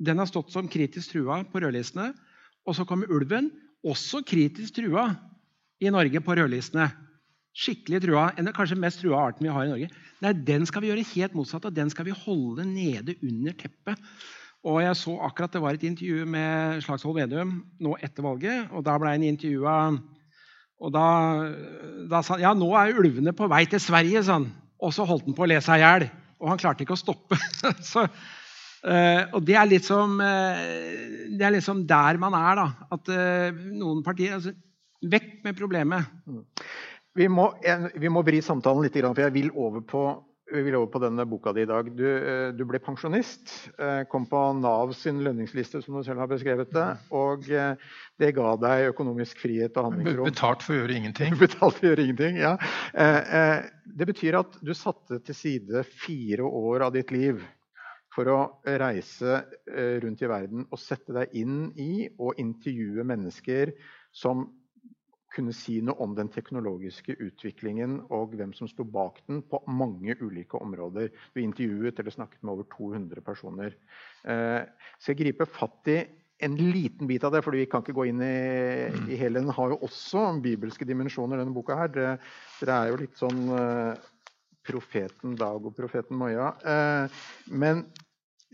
Den 0.03 0.19
har 0.19 0.27
stått 0.27 0.51
som 0.51 0.67
kritisk 0.67 1.13
trua 1.13 1.39
på 1.47 1.61
rødlistene. 1.63 2.11
Og 2.65 2.75
så 2.75 2.83
kommer 2.89 3.11
ulven, 3.13 3.51
også 3.85 4.23
kritisk 4.27 4.81
trua 4.81 5.07
i 5.79 5.91
Norge 5.93 6.19
på 6.25 6.35
rødlistene. 6.35 6.89
Skikkelig 7.55 8.01
trua, 8.03 8.25
en 8.35 8.51
kanskje 8.51 8.79
mest 8.79 8.99
trua 8.99 9.21
arten 9.29 9.47
vi 9.47 9.53
har 9.53 9.67
i 9.67 9.71
Norge. 9.71 9.91
Nei, 10.25 10.33
Den 10.47 10.65
skal 10.67 10.83
vi 10.83 10.91
gjøre 10.91 11.07
helt 11.13 11.37
motsatt, 11.37 11.69
og 11.69 11.75
den 11.75 11.91
skal 11.93 12.09
vi 12.09 12.17
holde 12.25 12.65
nede 12.67 13.15
under 13.23 13.55
teppet. 13.55 14.01
Og 14.65 14.81
jeg 14.81 14.97
så 14.97 15.13
akkurat 15.27 15.53
det 15.53 15.61
var 15.61 15.77
et 15.77 15.83
intervju 15.85 16.25
med 16.25 16.81
Slagsvold 16.81 17.19
Vedum 17.19 17.57
nå 17.85 17.95
etter 18.01 18.25
valget. 18.25 18.71
og 18.73 18.85
Da 18.85 18.97
ble 18.97 19.13
han 19.13 19.25
intervjua 19.25 19.75
og 20.83 20.91
da, 20.91 21.07
da, 22.11 22.19
sa 22.19 22.35
han 22.35 22.43
ja, 22.43 22.51
nå 22.57 22.67
er 22.75 22.97
ulvene 22.99 23.33
på 23.35 23.47
vei 23.51 23.63
til 23.69 23.81
Sverige. 23.81 24.23
Sånn. 24.27 24.49
Og 24.83 24.91
så 24.95 25.05
holdt 25.07 25.29
han 25.29 25.37
på 25.37 25.45
å 25.45 25.49
le 25.49 25.61
seg 25.63 25.79
i 25.79 25.85
hjel. 25.85 26.07
Og 26.41 26.51
han 26.51 26.59
klarte 26.61 26.83
ikke 26.83 26.97
å 26.97 26.99
stoppe. 26.99 27.39
så, 27.91 28.03
uh, 28.03 29.21
og 29.31 29.39
det 29.47 29.55
er, 29.55 29.69
liksom, 29.71 30.19
som, 30.19 31.33
det 31.39 31.47
er 31.47 31.55
liksom 31.55 31.85
der 31.89 32.19
man 32.21 32.35
er. 32.37 32.61
da, 32.61 32.67
At 32.97 33.11
uh, 33.13 33.65
noen 33.71 34.03
partier 34.05 34.37
altså, 34.39 34.55
Vekk 35.05 35.43
med 35.45 35.57
problemet. 35.59 36.07
Vi 37.15 37.27
må, 37.29 37.43
vi 37.99 38.09
må 38.09 38.23
vri 38.25 38.39
samtalen 38.41 38.87
litt, 38.87 38.95
for 38.95 39.21
jeg 39.21 39.33
vil 39.35 39.51
over 39.53 39.83
på 39.85 40.05
vi 40.51 40.61
vil 40.61 40.75
over 40.77 40.91
på 40.93 40.99
denne 41.01 41.25
boka 41.25 41.53
di 41.53 41.63
i 41.63 41.69
dag. 41.69 41.87
Du, 41.97 42.05
eh, 42.05 42.51
du, 42.53 42.63
ble 42.69 42.79
pensjonist. 42.83 43.51
Eh, 43.81 44.03
kom 44.09 44.27
på 44.29 44.41
Nav 44.59 44.93
sin 44.93 45.23
lønningsliste, 45.25 45.81
som 45.81 45.97
du 45.97 46.03
selv 46.05 46.21
har 46.21 46.29
beskrevet 46.29 46.69
det. 46.73 46.85
Og 47.17 47.49
eh, 47.49 47.73
det 48.21 48.31
ga 48.37 48.53
deg 48.61 48.91
økonomisk 48.91 49.41
frihet 49.41 49.77
og 49.79 49.89
handlingsrom. 49.89 50.29
Betalt 50.29 50.65
for 50.65 50.75
å 50.75 50.79
gjøre 50.83 50.97
ingenting. 50.99 51.37
Betalt 51.41 51.79
for 51.79 51.87
å 51.87 51.91
gjøre 51.91 52.05
ingenting, 52.05 52.39
ja. 52.43 52.55
Det 53.85 54.09
betyr 54.11 54.39
at 54.41 54.57
du 54.61 54.73
satte 54.77 55.19
til 55.25 55.37
side 55.37 55.85
fire 56.05 56.45
år 56.45 56.87
av 56.87 56.95
ditt 56.95 57.13
liv 57.15 57.41
for 58.15 58.29
å 58.31 58.39
reise 58.63 59.41
rundt 60.03 60.21
i 60.23 60.29
verden 60.29 60.67
og 60.69 60.79
sette 60.79 61.11
deg 61.15 61.33
inn 61.35 61.65
i 61.75 62.05
og 62.15 62.39
intervjue 62.39 63.03
mennesker 63.07 63.73
som 64.15 64.45
kunne 65.35 65.53
si 65.55 65.77
noe 65.83 65.99
om 66.03 66.15
den 66.17 66.29
teknologiske 66.31 67.17
utviklingen 67.21 67.99
og 68.15 68.35
hvem 68.35 68.53
som 68.55 68.69
sto 68.71 68.85
bak 68.87 69.21
den 69.27 69.41
på 69.45 69.61
mange 69.67 70.15
ulike 70.21 70.59
områder. 70.61 71.11
Du 71.33 71.41
intervjuet 71.43 71.99
eller 71.99 72.15
snakket 72.15 72.43
med 72.43 72.55
over 72.55 72.69
200 72.73 73.25
personer. 73.25 73.75
Eh, 74.23 74.61
så 74.99 75.11
jeg 75.11 75.21
griper 75.23 75.49
fatt 75.49 75.91
i 75.91 75.99
en 76.45 76.57
liten 76.59 77.07
bit 77.07 77.23
av 77.23 77.31
det, 77.31 77.41
for 77.45 77.55
vi 77.55 77.67
kan 77.69 77.83
ikke 77.83 77.95
gå 77.95 78.09
inn 78.09 78.23
i, 78.23 78.33
i 79.11 79.19
hele. 79.19 79.39
Den 79.39 79.53
har 79.55 79.71
jo 79.71 79.79
også 79.87 80.25
bibelske 80.43 80.87
dimensjoner, 80.87 81.39
denne 81.39 81.55
boka 81.55 81.77
her. 81.79 81.93
Dere, 81.95 82.17
dere 82.59 82.79
er 82.79 82.91
jo 82.91 82.99
litt 82.99 83.15
sånn 83.19 83.45
eh, 83.55 84.09
profeten 84.65 85.37
Dag 85.39 85.63
og 85.63 85.75
profeten 85.77 86.19
Moya. 86.19 86.51
Eh, 86.59 87.23
men 87.55 87.85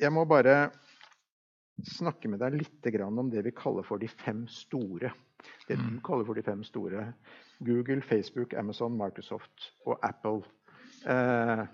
jeg 0.02 0.14
må 0.14 0.28
bare 0.30 0.70
snakke 1.82 2.30
med 2.30 2.42
deg 2.44 2.60
litt 2.60 2.90
om 3.02 3.30
det 3.32 3.42
vi 3.46 3.54
kaller 3.56 3.86
for 3.88 4.02
de 4.02 4.10
fem 4.12 4.46
store. 4.50 5.12
Det 5.72 5.80
du 5.80 5.88
mm. 5.88 6.02
kaller 6.06 6.28
for 6.28 6.38
de 6.38 6.44
fem 6.44 6.64
store. 6.68 7.06
Google, 7.64 8.02
Facebook, 8.02 8.54
Amazon, 8.60 8.98
Microsoft 8.98 9.72
og 9.86 10.00
Apple. 10.04 10.44
Eh, 11.08 11.66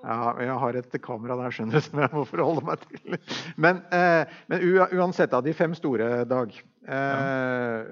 Ja, 0.00 0.32
jeg 0.40 0.58
har 0.62 0.76
et 0.78 0.94
kamera 1.04 1.36
der 1.36 1.52
skjønner 1.52 1.76
du, 1.76 1.84
som 1.86 2.00
jeg 2.00 2.12
må 2.14 2.24
forholde 2.28 2.64
meg 2.64 2.84
til. 2.86 3.16
Men, 3.60 3.82
eh, 3.92 4.30
men 4.48 4.62
uansett, 4.96 5.34
av 5.36 5.44
de 5.44 5.54
fem 5.56 5.74
store, 5.76 6.24
Dag 6.28 6.54
eh, 6.88 7.90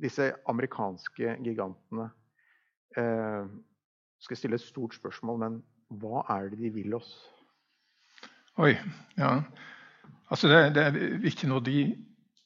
Disse 0.00 0.30
amerikanske 0.48 1.34
gigantene 1.44 2.06
eh, 2.96 3.50
Skal 4.24 4.40
stille 4.40 4.56
et 4.56 4.64
stort 4.64 4.96
spørsmål, 4.96 5.42
men 5.42 5.60
hva 6.00 6.24
er 6.36 6.48
det 6.52 6.60
de 6.62 6.72
vil 6.72 6.96
oss? 6.96 7.12
Oi, 8.60 8.72
ja. 9.18 9.34
Altså 10.30 10.48
det, 10.48 10.74
det 10.74 10.82
er 10.86 11.18
viktig 11.22 11.48
nå 11.50 11.60
de 11.66 11.78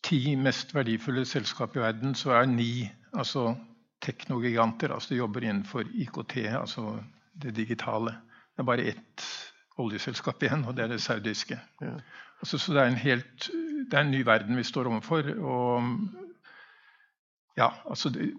ti 0.05 0.35
mest 0.37 0.75
verdifulle 0.75 1.25
selskap 1.29 1.77
i 1.77 1.83
verden, 1.83 2.15
så 2.15 2.37
er 2.39 2.49
ni 2.49 2.87
altså 3.13 3.55
teknogiganter. 4.05 4.93
altså 4.93 5.15
De 5.15 5.21
jobber 5.21 5.45
innenfor 5.45 5.89
IKT, 5.95 6.37
altså 6.61 6.99
det 7.43 7.57
digitale. 7.57 8.17
Det 8.55 8.63
er 8.63 8.69
bare 8.69 8.89
ett 8.93 9.25
oljeselskap 9.81 10.43
igjen, 10.43 10.65
og 10.69 10.77
det 10.77 10.85
er 10.85 10.93
det 10.95 11.03
saudiske. 11.03 11.59
Ja. 11.83 11.97
Altså, 12.41 12.59
så 12.59 12.75
det 12.75 12.83
er, 12.83 12.99
helt, 13.01 13.51
det 13.91 13.97
er, 13.97 14.05
en 14.05 14.11
ny 14.11 14.25
verden 14.27 14.57
vi 14.57 14.67
står 14.67 14.91
overfor. 14.91 15.31
Og 15.41 15.83
ja, 17.57 17.71
altså 17.91 18.13
de, 18.13 18.33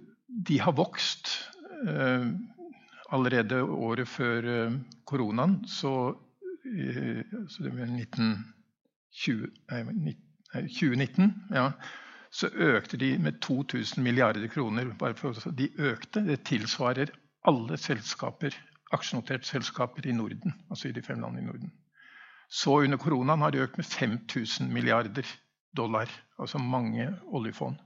de 0.47 0.59
har 0.61 0.75
vokst. 0.77 1.33
Eh, 1.87 2.27
allerede 3.13 3.61
året 3.63 4.07
før 4.07 4.47
eh, 4.49 4.77
koronaen, 5.05 5.59
så, 5.67 6.15
eh, 6.65 7.21
så 7.49 7.63
det 7.63 7.73
var 7.77 7.91
1920, 9.15 9.51
nei, 9.71 10.15
2019, 10.67 11.31
ja, 11.55 11.69
så 12.35 12.49
økte 12.51 12.99
de 12.99 13.15
med 13.19 13.39
2000 13.41 14.03
milliarder 14.03 14.47
kroner. 14.51 14.91
For, 15.19 15.35
de 15.55 15.69
økte. 15.79 16.23
Det 16.27 16.41
tilsvarer 16.47 17.13
alle 17.47 17.77
selskaper 17.79 18.55
aksjenoterte 18.93 19.47
selskaper 19.47 20.05
i 20.07 20.13
Norden, 20.15 20.53
altså 20.69 20.89
i 20.89 20.93
de 20.95 21.03
fem 21.03 21.19
landene 21.21 21.43
i 21.43 21.47
Norden. 21.49 21.71
Så 22.49 22.77
under 22.83 23.01
koronaen 23.01 23.41
har 23.41 23.51
de 23.51 23.63
økt 23.63 23.79
med 23.79 23.87
5000 23.89 24.69
milliarder 24.73 25.25
dollar, 25.77 26.11
altså 26.39 26.61
mange 26.61 27.09
oljefond. 27.33 27.79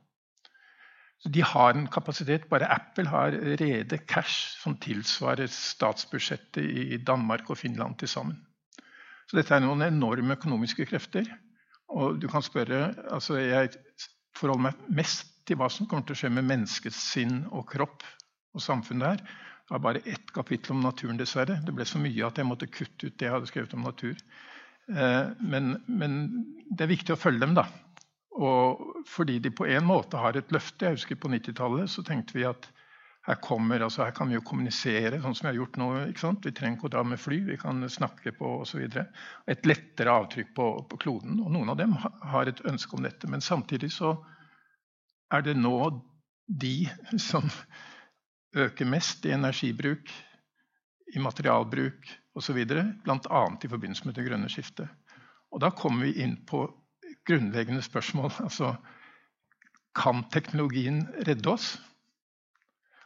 Så 1.20 1.30
de 1.36 1.44
har 1.44 1.76
en 1.76 1.88
kapasitet. 1.92 2.48
Bare 2.50 2.68
Apple 2.72 3.08
har 3.08 3.36
rede 3.60 3.98
cash 4.08 4.60
som 4.62 4.78
tilsvarer 4.80 5.48
statsbudsjettet 5.52 6.64
i 6.64 6.98
Danmark 6.98 7.50
og 7.50 7.58
Finland 7.58 7.98
til 8.00 8.08
sammen. 8.08 8.38
Så 9.30 9.38
dette 9.38 9.54
er 9.54 9.62
noen 9.62 9.86
enorme 9.86 10.34
økonomiske 10.40 10.88
krefter. 10.90 11.28
Og 11.94 12.18
du 12.22 12.26
kan 12.30 12.42
spørre 12.46 12.90
altså 13.10 13.38
Jeg 13.42 13.76
forholder 14.38 14.70
meg 14.70 14.88
mest 15.02 15.36
til 15.46 15.58
hva 15.60 15.70
som 15.74 15.88
kommer 15.90 16.06
til 16.08 16.18
å 16.18 16.22
skje 16.24 16.32
med 16.34 16.48
menneskets 16.50 16.98
sinn 17.14 17.44
og 17.50 17.68
kropp 17.70 18.06
og 18.58 18.64
samfunnet 18.64 19.08
her. 19.08 19.22
Det 19.70 19.76
var 19.76 19.84
bare 19.86 20.02
ett 20.10 20.32
kapittel 20.34 20.74
om 20.74 20.82
naturen, 20.82 21.18
dessverre. 21.18 21.60
Det 21.66 21.74
ble 21.78 21.86
så 21.86 22.02
mye 22.02 22.26
at 22.26 22.42
jeg 22.42 22.50
måtte 22.50 22.70
kutte 22.74 23.10
ut 23.10 23.18
det 23.22 23.28
jeg 23.28 23.36
hadde 23.36 23.50
skrevet 23.50 23.76
om 23.78 23.86
natur. 23.86 24.18
Eh, 24.90 25.26
men, 25.46 25.76
men 25.86 26.16
det 26.72 26.86
er 26.86 26.94
viktig 26.96 27.14
å 27.14 27.20
følge 27.22 27.44
dem, 27.44 27.54
da. 27.58 27.68
Og 28.40 29.04
fordi 29.10 29.38
de 29.44 29.52
på 29.54 29.68
en 29.70 29.86
måte 29.86 30.18
har 30.18 30.38
et 30.38 30.54
løfte. 30.56 30.88
Jeg 30.88 30.98
husker 30.98 31.22
På 31.22 31.30
90-tallet 31.30 31.92
så 31.92 32.06
tenkte 32.08 32.38
vi 32.38 32.48
at 32.50 32.70
her, 33.30 33.38
kommer, 33.46 33.84
altså 33.86 34.04
her 34.08 34.14
kan 34.18 34.30
vi 34.32 34.38
jo 34.40 34.46
kommunisere 34.46 35.20
sånn 35.22 35.36
som 35.38 35.46
vi 35.46 35.52
har 35.52 35.60
gjort 35.60 35.78
nå. 35.78 35.90
ikke 36.10 36.24
sant? 36.24 36.46
Vi 36.48 36.54
trenger 36.56 36.80
ikke 36.80 36.90
å 36.90 36.94
dra 36.96 37.04
med 37.06 37.22
fly, 37.22 37.38
vi 37.46 37.58
kan 37.62 37.84
snakke 37.92 38.34
på 38.34 38.54
osv. 38.64 38.88
Et 39.54 39.70
lettere 39.70 40.16
avtrykk 40.18 40.56
på, 40.58 40.70
på, 40.90 41.00
kloden. 41.04 41.38
Og 41.44 41.52
noen 41.54 41.70
av 41.70 41.78
dem 41.78 41.94
har 42.00 42.50
et 42.50 42.64
ønske 42.70 42.98
om 42.98 43.06
dette. 43.06 43.30
Men 43.30 43.46
samtidig 43.46 43.92
så 43.94 44.16
er 45.30 45.46
det 45.46 45.56
nå 45.60 45.76
de 46.50 46.90
som 47.30 47.46
øker 48.58 48.90
mest 48.90 49.28
i 49.30 49.36
energibruk, 49.36 50.10
i 51.14 51.22
materialbruk 51.22 52.10
osv., 52.38 52.58
bl.a. 52.66 53.44
i 53.64 53.70
forbindelse 53.70 54.10
med 54.10 54.18
det 54.18 54.26
grønne 54.26 54.50
skiftet. 54.50 54.90
Og 55.54 55.62
da 55.62 55.70
kommer 55.74 56.10
vi 56.10 56.24
inn 56.24 56.40
på 56.50 56.66
grunnleggende 57.30 57.86
spørsmål. 57.86 58.34
Altså, 58.42 58.74
kan 59.98 60.26
teknologien 60.34 61.04
redde 61.28 61.54
oss? 61.54 61.76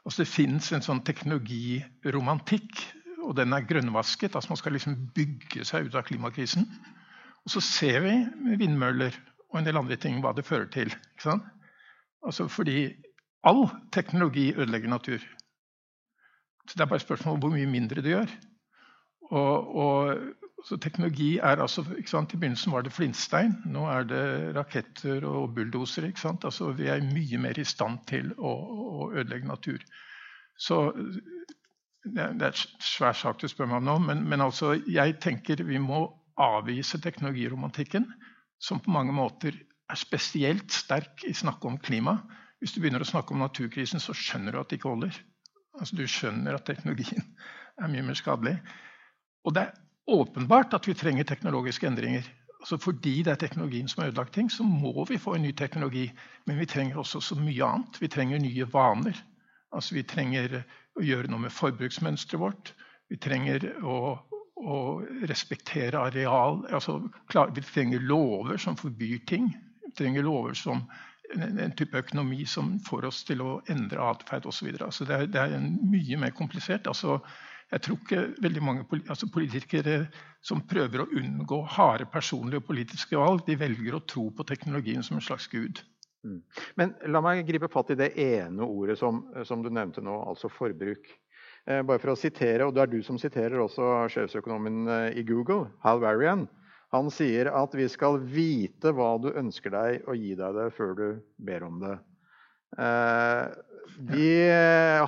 Altså, 0.04 0.24
det 0.24 0.32
fins 0.32 0.72
en 0.76 0.84
sånn 0.84 1.04
teknologiromantikk, 1.08 2.82
og 3.24 3.38
den 3.38 3.56
er 3.56 3.68
grønnvasket. 3.68 4.36
altså 4.36 4.52
Man 4.52 4.60
skal 4.60 4.76
liksom 4.76 4.98
bygge 5.16 5.64
seg 5.68 5.88
ut 5.88 5.96
av 5.96 6.04
klimakrisen. 6.08 6.68
Og 7.44 7.54
så 7.56 7.64
ser 7.64 8.04
vi 8.04 8.18
med 8.44 8.60
vindmøller 8.60 9.16
og 9.52 9.60
en 9.60 9.68
del 9.68 9.80
andre 9.80 10.00
ting 10.02 10.20
hva 10.24 10.34
det 10.36 10.46
fører 10.48 10.68
til. 10.74 10.92
Altså 12.24 12.50
fordi 12.52 12.92
All 13.44 13.66
teknologi 13.92 14.54
ødelegger 14.56 14.88
natur. 14.88 15.20
Så 16.68 16.78
Det 16.78 16.82
er 16.82 16.86
bare 16.86 16.96
et 16.96 17.02
spørsmål 17.02 17.34
om 17.34 17.40
hvor 17.40 17.52
mye 17.52 17.68
mindre 17.68 18.02
det 18.02 18.14
gjør. 18.14 18.30
Og, 19.32 19.76
og, 19.76 20.20
så 20.64 20.78
Teknologi 20.80 21.38
er 21.44 21.60
altså 21.60 21.84
sant, 22.08 22.34
I 22.34 22.38
begynnelsen 22.40 22.72
var 22.72 22.86
det 22.86 22.94
flintstein. 22.96 23.58
Nå 23.68 23.84
er 23.92 24.06
det 24.08 24.24
raketter 24.56 25.26
og 25.28 25.56
bulldosere. 25.58 26.14
Altså, 26.32 26.72
vi 26.78 26.88
er 26.88 27.04
mye 27.04 27.40
mer 27.44 27.60
i 27.60 27.66
stand 27.68 28.00
til 28.08 28.32
å, 28.38 28.54
å 29.04 29.10
ødelegge 29.12 29.50
natur. 29.50 29.84
Så 30.58 30.94
Det 32.04 32.20
er 32.20 32.50
et 32.50 32.62
svær 32.84 33.16
sak 33.16 33.40
du 33.40 33.48
spør 33.48 33.70
meg 33.72 33.78
om 33.80 33.86
nå, 33.88 33.98
men, 34.08 34.24
men 34.28 34.42
altså, 34.44 34.74
jeg 34.88 35.20
tenker 35.24 35.64
vi 35.64 35.80
må 35.80 36.06
avvise 36.36 37.00
teknologiromantikken, 37.00 38.08
som 38.60 38.82
på 38.84 38.92
mange 38.92 39.16
måter 39.16 39.56
er 39.92 40.00
spesielt 40.00 40.72
sterk 40.72 41.24
i 41.28 41.34
snakket 41.36 41.70
om 41.70 41.78
klima. 41.80 42.18
Hvis 42.60 42.76
du 42.76 42.82
begynner 42.82 43.04
å 43.04 43.08
snakke 43.08 43.36
om 43.36 43.44
naturkrisen, 43.44 44.04
så 44.04 44.16
skjønner 44.16 44.56
du 44.56 44.60
at 44.60 44.72
det 44.72 44.80
ikke 44.80 44.92
holder. 44.92 45.16
Altså, 45.80 45.96
du 45.96 46.04
skjønner 46.08 46.56
at 46.56 46.68
teknologien 46.68 47.24
er 47.82 47.92
mye 47.92 48.08
mer 48.08 48.20
skadelig. 48.20 48.58
Og 49.44 49.56
det 49.56 49.68
er 49.68 49.83
åpenbart 50.08 50.74
at 50.74 50.88
vi 50.88 50.94
trenger 50.94 51.24
teknologiske 51.24 51.88
endringer. 51.88 52.26
Altså 52.64 52.78
fordi 52.80 53.24
det 53.24 53.32
er 53.32 53.40
teknologien 53.42 53.88
som 53.88 54.02
har 54.02 54.12
ødelagt 54.12 54.34
ting, 54.34 54.52
så 54.52 54.64
må 54.64 55.06
vi 55.10 55.18
få 55.18 55.36
en 55.36 55.42
ny 55.44 55.52
teknologi. 55.52 56.12
Men 56.46 56.60
vi 56.60 56.66
trenger 56.66 56.98
også 56.98 57.20
så 57.22 57.36
mye 57.36 57.66
annet. 57.66 58.02
Vi 58.02 58.08
trenger 58.08 58.40
nye 58.40 58.68
vaner. 58.74 59.18
Altså 59.72 59.96
Vi 59.96 60.04
trenger 60.04 60.62
å 60.96 61.04
gjøre 61.04 61.28
noe 61.28 61.44
med 61.46 61.52
forbruksmønsteret 61.52 62.40
vårt. 62.40 62.74
Vi 63.10 63.18
trenger 63.18 63.66
å, 63.84 64.18
å 64.56 64.78
respektere 65.28 66.00
areal. 66.00 66.64
Altså, 66.72 67.00
vi 67.56 67.62
trenger 67.62 68.00
lover 68.00 68.58
som 68.58 68.78
forbyr 68.80 69.26
ting. 69.28 69.50
Vi 69.86 69.92
trenger 69.98 70.24
lover 70.24 70.54
som 70.54 70.86
en, 71.36 71.60
en, 71.60 71.76
type 71.76 71.98
økonomi 71.98 72.46
som 72.46 72.78
får 72.86 73.10
oss 73.10 73.24
til 73.28 73.42
å 73.42 73.58
endre 73.72 74.02
atferd 74.08 74.46
osv. 74.50 74.70
Altså 74.80 75.08
det, 75.10 75.34
det 75.34 75.42
er 75.42 75.68
mye 75.82 76.20
mer 76.22 76.32
komplisert. 76.38 76.88
Altså, 76.88 77.20
jeg 77.74 77.82
tror 77.82 77.98
ikke 77.98 78.22
veldig 78.44 78.62
mange 78.64 79.02
altså 79.10 79.28
politikere 79.34 80.04
som 80.46 80.62
prøver 80.70 81.02
å 81.02 81.10
unngå 81.18 81.60
harde 81.74 82.06
personlige 82.12 82.62
og 82.62 82.68
politiske 82.68 83.18
valg, 83.18 83.42
de 83.48 83.58
velger 83.58 83.98
å 83.98 84.04
tro 84.06 84.28
på 84.36 84.46
teknologien 84.46 85.06
som 85.06 85.18
en 85.18 85.26
slags 85.26 85.48
gud. 85.50 85.82
Mm. 86.24 86.40
Men 86.80 86.94
la 87.12 87.22
meg 87.24 87.44
gripe 87.48 87.72
fatt 87.72 87.92
i 87.92 88.00
det 88.00 88.14
ene 88.20 88.64
ordet 88.64 89.00
som, 89.00 89.24
som 89.48 89.64
du 89.64 89.72
nevnte 89.74 90.04
nå, 90.06 90.20
altså 90.30 90.52
forbruk. 90.54 91.10
Eh, 91.66 91.82
bare 91.88 92.02
for 92.04 92.14
å 92.14 92.20
sitere, 92.20 92.68
og 92.68 92.76
Det 92.76 92.84
er 92.84 92.92
du 92.92 93.00
som 93.04 93.18
siterer 93.20 93.64
også 93.64 94.10
sjefsøkonomen 94.12 94.84
eh, 94.88 95.20
i 95.20 95.26
Google, 95.28 95.72
Hal 95.84 96.04
Varian. 96.04 96.46
Han 96.94 97.10
sier 97.10 97.50
at 97.50 97.74
vi 97.74 97.88
skal 97.90 98.20
vite 98.22 98.92
hva 98.94 99.16
du 99.18 99.32
ønsker 99.34 99.74
deg, 99.74 100.04
og 100.06 100.20
gi 100.20 100.36
deg 100.38 100.60
det 100.60 100.70
før 100.78 100.92
du 101.00 101.08
ber 101.42 101.66
om 101.66 101.80
det. 101.82 101.96
Eh, 102.78 103.46
de 103.98 104.28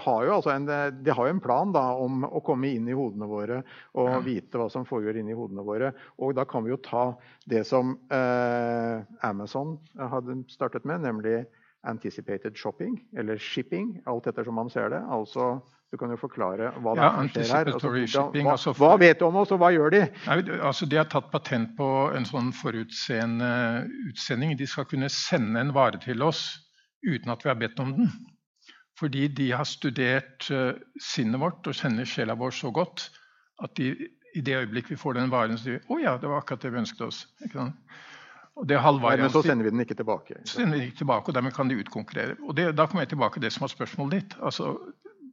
har 0.05 0.26
jo 0.28 0.34
altså 0.36 0.51
en, 0.53 0.67
de 0.67 1.13
har 1.17 1.30
en 1.30 1.41
plan 1.43 1.71
da, 1.73 1.84
om 1.97 2.26
å 2.28 2.41
komme 2.45 2.69
inn 2.76 2.88
i 2.89 2.95
hodene 2.95 3.28
våre 3.30 3.61
og 3.97 4.17
vite 4.26 4.59
hva 4.59 4.67
som 4.71 4.88
foregår 4.88 5.19
inni 5.21 5.36
hodene 5.38 5.65
våre. 5.65 5.91
Og 6.21 6.36
da 6.38 6.45
kan 6.49 6.65
vi 6.65 6.73
jo 6.73 6.80
ta 6.84 7.05
det 7.49 7.65
som 7.67 7.95
eh, 8.13 9.05
Amazon 9.26 9.78
hadde 9.97 10.41
startet 10.51 10.88
med, 10.88 11.05
nemlig 11.07 11.43
anticipated 11.86 12.57
shopping, 12.57 12.97
eller 13.17 13.38
shipping, 13.38 14.01
alt 14.09 14.28
etter 14.28 14.45
som 14.47 14.57
man 14.57 14.69
ser 14.73 14.89
det. 14.93 15.01
Altså, 15.13 15.55
du 15.93 15.99
kan 16.01 16.11
jo 16.11 16.17
forklare 16.19 16.71
hva 16.84 16.95
ja, 16.97 17.09
det 17.21 17.45
skjer 17.45 17.51
her. 17.53 17.71
Altså, 17.73 17.91
shipping, 18.01 18.47
hva, 18.47 18.55
altså 18.57 18.73
for... 18.73 18.84
hva, 18.84 18.99
vet 19.01 19.21
du 19.21 19.28
om 19.28 19.39
oss, 19.41 19.53
og 19.55 19.61
hva 19.61 19.71
gjør 19.76 19.93
de? 19.93 20.03
Nei, 20.26 20.38
altså, 20.59 20.89
de 20.89 20.99
har 20.99 21.09
tatt 21.11 21.30
patent 21.34 21.76
på 21.78 21.89
en 22.17 22.28
sånn 22.28 22.51
forutseende 22.57 23.49
utsending. 24.09 24.55
De 24.59 24.69
skal 24.69 24.89
kunne 24.89 25.11
sende 25.13 25.61
en 25.61 25.76
vare 25.76 26.01
til 26.03 26.26
oss 26.26 26.47
uten 27.05 27.30
at 27.34 27.45
vi 27.45 27.53
har 27.53 27.59
bedt 27.61 27.82
om 27.84 27.93
den. 27.99 28.09
Fordi 29.00 29.28
de 29.28 29.50
har 29.52 29.68
studert 29.68 30.48
uh, 30.56 30.72
sinnet 31.02 31.41
vårt 31.41 31.68
og 31.68 31.76
kjenner 31.76 32.08
sjela 32.08 32.38
vår 32.39 32.54
så 32.56 32.72
godt 32.72 33.10
at 33.64 33.76
de, 33.80 33.91
i 34.36 34.43
det 34.43 34.56
øyeblikk 34.62 34.91
vi 34.91 35.00
får 35.00 35.18
den 35.18 35.32
varen, 35.32 35.58
sier 35.60 35.80
vi 35.80 35.96
å 35.96 36.00
ja, 36.02 36.18
det 36.20 36.30
var 36.32 36.43
akkurat 36.43 36.64
det 36.64 36.72
vi 36.74 36.82
ønsket 36.84 37.04
oss. 37.08 37.26
Det 38.64 38.80
Nei, 39.04 39.18
men 39.20 39.32
så 39.32 39.41
sender 39.43 39.68
vi 39.68 39.72
den 39.74 39.84
ikke 39.84 39.98
tilbake. 40.00 40.38
Så 40.48 40.62
sender 40.62 40.78
vi 40.78 40.80
den 40.80 40.91
ikke 40.91 41.02
tilbake, 41.02 41.28
og 41.28 41.36
Dermed 41.36 41.56
kan 41.56 41.68
de 41.68 41.76
utkonkurrere. 41.82 42.38
Og 42.48 42.56
det, 42.56 42.70
Da 42.78 42.86
kommer 42.88 43.04
jeg 43.04 43.12
tilbake 43.12 43.36
til 43.36 43.43
det 43.43 43.52
som 43.52 43.66
var 43.66 43.74
spørsmålet 43.74 44.16
ditt. 44.16 44.36
Altså, 44.39 44.78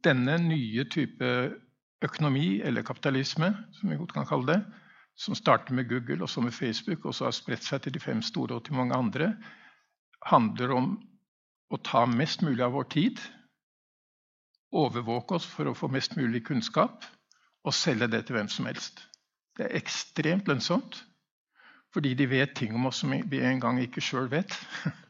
Denne 0.03 0.39
nye 0.43 0.85
type 0.91 1.29
økonomi, 2.03 2.61
eller 2.67 2.83
kapitalisme, 2.83 3.53
som 3.79 3.91
vi 3.91 3.99
godt 4.01 4.15
kan 4.17 4.27
kalle 4.27 4.49
det, 4.49 4.59
som 5.15 5.37
starter 5.39 5.75
med 5.75 5.87
Google 5.87 6.25
og 6.25 6.31
så 6.31 6.43
med 6.43 6.51
Facebook, 6.51 7.05
og 7.05 7.15
så 7.15 7.29
har 7.29 7.37
spredt 7.37 7.63
seg 7.63 7.85
til 7.85 7.95
de 7.95 8.03
fem 8.03 8.23
store 8.23 8.59
og 8.59 8.65
til 8.67 8.75
mange 8.75 8.97
andre, 8.99 9.37
handler 10.27 10.75
om 10.75 10.91
å 11.71 11.79
ta 11.79 12.03
mest 12.11 12.43
mulig 12.43 12.65
av 12.65 12.75
vår 12.75 12.91
tid, 12.91 13.23
overvåke 14.73 15.37
oss 15.39 15.47
for 15.49 15.69
å 15.69 15.77
få 15.77 15.91
mest 15.93 16.17
mulig 16.17 16.45
kunnskap, 16.49 17.05
og 17.63 17.77
selge 17.77 18.09
det 18.11 18.25
til 18.27 18.39
hvem 18.39 18.51
som 18.51 18.67
helst. 18.67 19.05
Det 19.57 19.69
er 19.69 19.79
ekstremt 19.79 20.49
lønnsomt. 20.51 21.03
Fordi 21.93 22.15
de 22.17 22.25
vet 22.25 22.55
ting 22.57 22.75
om 22.75 22.89
oss 22.89 23.03
som 23.03 23.13
vi 23.13 23.41
en 23.45 23.61
gang 23.61 23.79
ikke 23.83 24.01
sjøl 24.01 24.31
vet. 24.33 24.55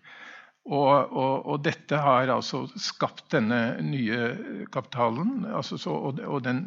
Og, 0.62 1.10
og, 1.10 1.46
og, 1.50 1.56
dette 1.66 1.98
har 1.98 2.30
altså 2.30 2.68
skapt 2.78 3.32
denne 3.34 3.80
nye 3.82 4.66
kapitalen 4.70 5.42
altså 5.50 5.74
så, 5.74 5.90
og, 5.90 6.20
og, 6.22 6.44
den 6.46 6.60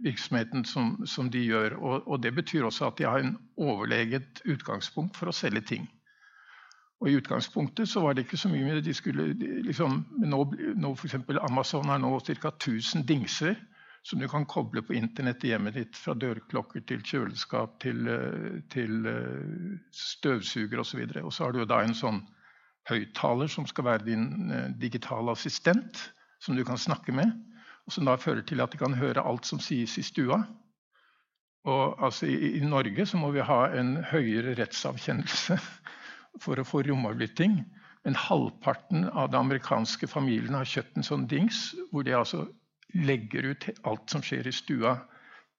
virksomheten 0.00 0.64
som, 0.64 0.94
som 1.04 1.28
de 1.28 1.42
gjør. 1.44 1.76
Og, 1.76 2.22
det 2.24 2.32
betyr 2.32 2.64
også 2.64 2.86
at 2.88 2.96
de 2.96 3.04
har 3.04 3.20
en 3.20 3.34
overleget 3.60 4.40
utgangspunkt 4.48 5.20
for 5.20 5.28
å 5.28 5.36
selge 5.36 5.60
ting. 5.68 5.84
Og 7.02 7.10
I 7.10 7.16
utgangspunktet 7.18 7.90
så 7.90 8.00
var 8.04 8.14
det 8.14 8.28
ikke 8.28 8.38
så 8.38 8.48
mye 8.48 8.62
med 8.62 8.78
det. 8.78 8.84
De 8.86 8.94
skulle, 8.94 9.32
liksom, 9.66 10.04
nå, 10.22 10.40
nå 10.78 10.94
for 10.94 11.40
Amazon 11.42 11.90
har 11.90 11.98
nå 11.98 12.14
ca. 12.22 12.52
1000 12.54 13.02
dingser 13.08 13.56
som 14.06 14.18
du 14.18 14.28
kan 14.28 14.46
koble 14.46 14.82
på 14.82 14.94
internett 14.94 15.44
i 15.44 15.50
hjemmet 15.50 15.74
ditt. 15.74 15.98
Fra 15.98 16.14
dørklokker 16.14 16.84
til 16.86 17.02
kjøleskap 17.06 17.78
til, 17.82 18.06
eh, 18.10 18.62
til 18.70 19.06
eh, 19.06 19.74
støvsuger 19.94 20.82
osv. 20.82 21.02
Og, 21.06 21.18
og 21.26 21.34
så 21.34 21.44
har 21.44 21.52
du 21.56 21.64
da 21.66 21.82
en 21.82 21.94
sånn 21.94 22.22
høyttaler 22.90 23.50
som 23.50 23.66
skal 23.66 23.86
være 23.90 24.06
din 24.06 24.50
eh, 24.50 24.70
digitale 24.78 25.34
assistent, 25.34 26.08
som 26.42 26.58
du 26.58 26.64
kan 26.66 26.78
snakke 26.78 27.14
med. 27.14 27.34
Og 27.86 27.94
som 27.94 28.06
da 28.06 28.14
fører 28.18 28.46
til 28.46 28.62
at 28.62 28.74
de 28.74 28.78
kan 28.78 28.94
høre 28.94 29.26
alt 29.26 29.46
som 29.46 29.62
sies 29.62 29.98
i 29.98 30.06
stua. 30.06 30.42
Og 31.66 31.98
altså, 32.02 32.26
i, 32.26 32.56
i, 32.58 32.62
Norge 32.66 33.06
så 33.06 33.18
må 33.18 33.30
vi 33.34 33.42
ha 33.46 33.64
en 33.78 33.96
høyere 34.10 34.56
rettsavkjennelse 34.58 35.58
for 36.40 36.58
å 36.58 36.66
få 36.66 36.82
romavlytting. 36.86 37.60
Men 38.02 38.18
halvparten 38.18 39.06
av 39.08 39.30
de 39.30 39.38
amerikanske 39.38 40.08
familiene 40.10 40.58
har 40.62 40.68
kjøpt 40.68 40.98
en 40.98 41.06
sånn 41.06 41.28
dings 41.30 41.70
hvor 41.92 42.06
de 42.06 42.16
altså 42.18 42.46
legger 42.92 43.52
ut 43.52 43.68
alt 43.88 44.10
som 44.10 44.24
skjer 44.24 44.48
i 44.48 44.54
stua, 44.54 44.98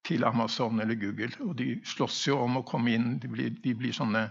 til 0.03 0.25
Amazon 0.27 0.81
eller 0.83 0.97
Google. 0.99 1.31
Og 1.45 1.55
de 1.55 1.77
slåss 1.87 2.25
jo 2.27 2.41
om 2.43 2.59
å 2.59 2.65
komme 2.67 2.91
inn. 2.91 3.13
De 3.23 3.29
blir, 3.31 3.53
de 3.63 3.71
blir 3.79 3.95
sånne 3.95 4.25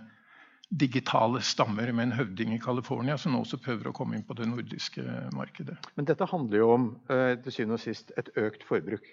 digitale 0.69 1.41
stammer 1.45 1.91
med 1.93 2.09
en 2.09 2.15
høvding 2.17 2.55
i 2.55 2.61
California 2.61 3.19
som 3.21 3.37
også 3.37 3.59
prøver 3.61 3.91
å 3.91 3.95
komme 3.97 4.17
inn 4.17 4.25
på 4.25 4.37
det 4.39 4.49
nordiske 4.49 5.05
markedet. 5.37 5.77
Men 5.97 6.09
dette 6.09 6.29
handler 6.29 6.63
jo 6.63 6.71
om 6.77 6.87
eh, 7.13 7.35
til 7.45 7.57
syvende 7.57 7.77
og 7.77 7.85
sist 7.85 8.13
et 8.21 8.31
økt 8.41 8.65
forbruk. 8.69 9.05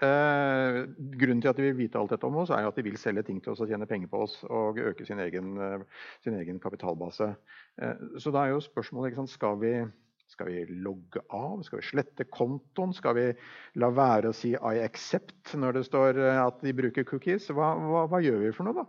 Eh, 0.00 0.80
grunnen 1.20 1.42
til 1.44 1.50
at 1.50 1.58
de 1.58 1.66
vil 1.68 1.76
vite 1.76 2.00
alt 2.00 2.14
dette 2.14 2.28
om 2.28 2.38
oss, 2.40 2.52
er 2.54 2.68
at 2.68 2.76
de 2.76 2.84
vil 2.86 2.96
selge 3.00 3.24
ting 3.26 3.40
til 3.42 3.52
oss 3.52 3.60
og 3.60 3.68
tjene 3.68 3.88
penger 3.90 4.08
på 4.08 4.22
oss 4.24 4.38
og 4.48 4.78
øke 4.80 5.04
sin 5.04 5.20
egen, 5.20 5.56
eh, 5.60 6.06
sin 6.24 6.38
egen 6.40 6.60
kapitalbase. 6.60 7.34
så 8.18 8.30
da 8.30 8.44
er 8.44 8.50
jo 8.50 8.60
spørsmålet 8.60 9.10
ikke 9.10 9.22
sant, 9.22 9.30
skal 9.30 9.60
vi 9.60 9.74
skal 10.30 10.46
vi 10.46 10.66
logge 10.84 11.20
av? 11.34 11.62
Skal 11.66 11.80
vi 11.80 11.86
slette 11.88 12.26
kontoen? 12.30 12.92
Skal 12.94 13.16
vi 13.16 13.26
la 13.82 13.90
være 13.90 14.30
å 14.30 14.36
si 14.36 14.52
'I 14.54 14.84
accept' 14.84 15.56
når 15.58 15.80
det 15.80 15.84
står 15.88 16.20
eh, 16.22 16.38
at 16.44 16.62
de 16.62 16.74
bruker 16.76 17.04
cookies? 17.04 17.50
Hva, 17.50 17.74
hva, 17.74 18.06
hva 18.10 18.22
gjør 18.22 18.44
vi 18.44 18.52
for 18.54 18.68
noe, 18.68 18.84
da? 18.84 18.86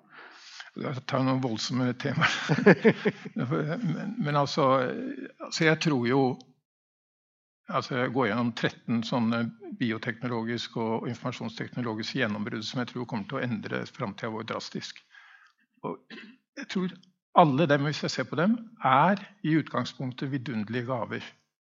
Jeg 0.82 1.04
tar 1.10 1.26
noen 1.26 1.42
voldsomme 1.44 1.90
temaer. 2.00 2.32
men, 3.52 4.14
men 4.22 4.36
altså, 4.40 4.70
altså, 5.42 5.66
Jeg 5.66 5.82
tror 5.84 6.08
jo 6.08 6.22
altså 7.72 8.08
går 8.14 8.28
gjennom 8.30 8.52
13 8.54 9.04
sånne 9.08 9.42
bioteknologiske 9.80 10.82
og 10.82 11.08
informasjonsteknologiske 11.10 12.20
gjennombrudd 12.20 12.66
som 12.68 12.82
jeg 12.82 12.92
tror 12.92 13.08
kommer 13.10 13.30
til 13.30 13.40
å 13.40 13.46
endre 13.46 13.84
framtida 13.90 14.32
vår 14.34 14.48
drastisk. 14.52 15.02
Og 15.88 15.98
jeg 16.60 16.68
tror 16.72 16.96
alle 17.42 17.68
dem, 17.70 17.86
hvis 17.88 18.04
jeg 18.04 18.12
ser 18.12 18.28
på 18.28 18.40
dem, 18.40 18.58
er 18.84 19.22
i 19.48 19.56
utgangspunktet 19.60 20.32
vidunderlige 20.34 20.90
gaver 20.90 21.28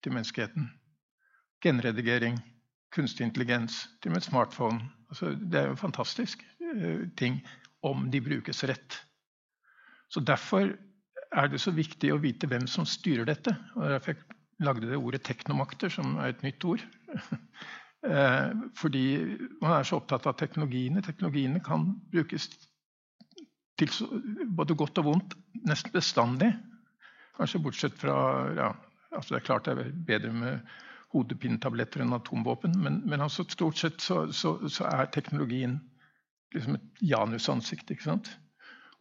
til 0.03 0.15
menneskeheten. 0.15 0.67
Genredigering, 1.63 2.37
kunstig 2.93 3.25
intelligens, 3.25 3.85
til 4.01 4.11
og 4.11 4.17
med 4.17 4.25
smartphone. 4.27 4.81
Altså, 5.09 5.31
det 5.39 5.61
er 5.61 5.71
jo 5.71 5.79
fantastisk 5.79 6.43
uh, 6.59 7.07
ting 7.17 7.39
om 7.85 8.09
de 8.11 8.21
brukes 8.21 8.63
rett. 8.67 8.99
Så 10.11 10.19
Derfor 10.19 10.75
er 11.35 11.47
det 11.51 11.59
så 11.61 11.71
viktig 11.75 12.13
å 12.13 12.21
vite 12.21 12.47
hvem 12.47 12.67
som 12.67 12.85
styrer 12.87 13.27
dette. 13.27 13.55
og 13.75 13.89
Derfor 13.95 14.19
lagde 14.63 14.87
det 14.89 14.99
ordet 14.99 15.23
teknomakter, 15.27 15.91
som 15.91 16.15
er 16.19 16.33
et 16.33 16.45
nytt 16.45 16.63
ord. 16.67 16.83
uh, 18.07 18.51
fordi 18.81 19.05
man 19.61 19.79
er 19.79 19.87
så 19.87 19.99
opptatt 19.99 20.27
av 20.29 20.37
teknologiene. 20.39 21.03
Teknologiene 21.05 21.63
kan 21.63 21.93
brukes 22.11 22.49
til 23.79 23.91
både 24.55 24.75
godt 24.79 25.01
og 25.01 25.09
vondt 25.09 25.35
nesten 25.67 25.91
bestandig. 25.95 26.53
Kanskje 27.35 27.59
bortsett 27.63 27.97
fra 27.99 28.15
ja, 28.55 28.71
altså 29.11 29.35
Det 29.35 29.41
er 29.41 29.47
klart 29.47 29.65
det 29.67 29.75
er 29.75 29.95
bedre 30.07 30.31
med 30.31 30.75
hodepinetabletter 31.15 32.03
enn 32.03 32.15
atomvåpen, 32.15 32.75
men, 32.83 33.01
men 33.07 33.23
altså 33.23 33.45
stort 33.47 33.79
sett 33.79 34.01
så, 34.03 34.25
så, 34.35 34.57
så, 34.67 34.87
er 34.89 35.11
teknologien 35.13 35.77
liksom 36.55 36.75
et 36.79 37.03
janusansikt. 37.11 37.91
ikke 37.91 38.09
sant? 38.09 38.31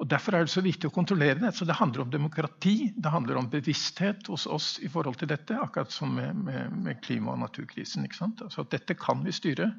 Og 0.03 0.09
Derfor 0.11 0.35
er 0.35 0.45
det 0.45 0.51
så 0.53 0.63
viktig 0.65 0.89
å 0.89 0.95
kontrollere 0.95 1.39
det. 1.39 1.53
Så 1.55 1.65
Det 1.65 1.77
handler 1.79 2.03
om 2.03 2.11
demokrati, 2.11 2.93
det 2.97 3.13
handler 3.13 3.39
om 3.39 3.51
bevissthet 3.51 4.27
hos 4.27 4.47
oss 4.47 4.79
i 4.83 4.91
forhold 4.91 5.21
til 5.21 5.31
dette, 5.31 5.55
akkurat 5.55 5.93
som 5.95 6.17
med, 6.17 6.35
med, 6.35 6.73
med 6.83 7.03
klima- 7.05 7.33
og 7.37 7.43
naturkrisen. 7.45 8.05
ikke 8.05 8.19
sant? 8.19 8.43
Altså 8.43 8.67
Dette 8.67 8.99
kan 8.99 9.23
vi 9.25 9.33
styre 9.33 9.71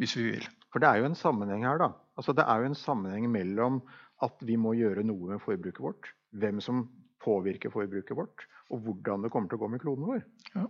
hvis 0.00 0.16
vi 0.16 0.30
vil. 0.30 0.48
For 0.72 0.82
det 0.82 0.88
er 0.88 1.02
jo 1.02 1.10
en 1.10 1.18
sammenheng 1.18 1.66
her, 1.68 1.78
da. 1.78 1.92
Altså, 2.16 2.32
det 2.36 2.46
er 2.48 2.62
jo 2.62 2.70
en 2.70 2.78
sammenheng 2.78 3.28
mellom 3.30 3.82
at 4.24 4.40
vi 4.46 4.56
må 4.56 4.72
gjøre 4.78 5.04
noe 5.06 5.34
med 5.34 5.42
forbruket 5.44 5.82
vårt, 5.84 6.08
hvem 6.40 6.60
som 6.64 6.86
påvirker 7.22 7.70
forbruket 7.70 8.16
vårt, 8.16 8.46
og 8.72 8.86
hvordan 8.86 9.24
det 9.24 9.30
kommer 9.34 9.50
til 9.50 9.60
å 9.60 9.62
gå 9.62 9.68
med 9.74 9.82
kloden 9.82 10.08
vår. 10.08 10.24
Ja. 10.56 10.64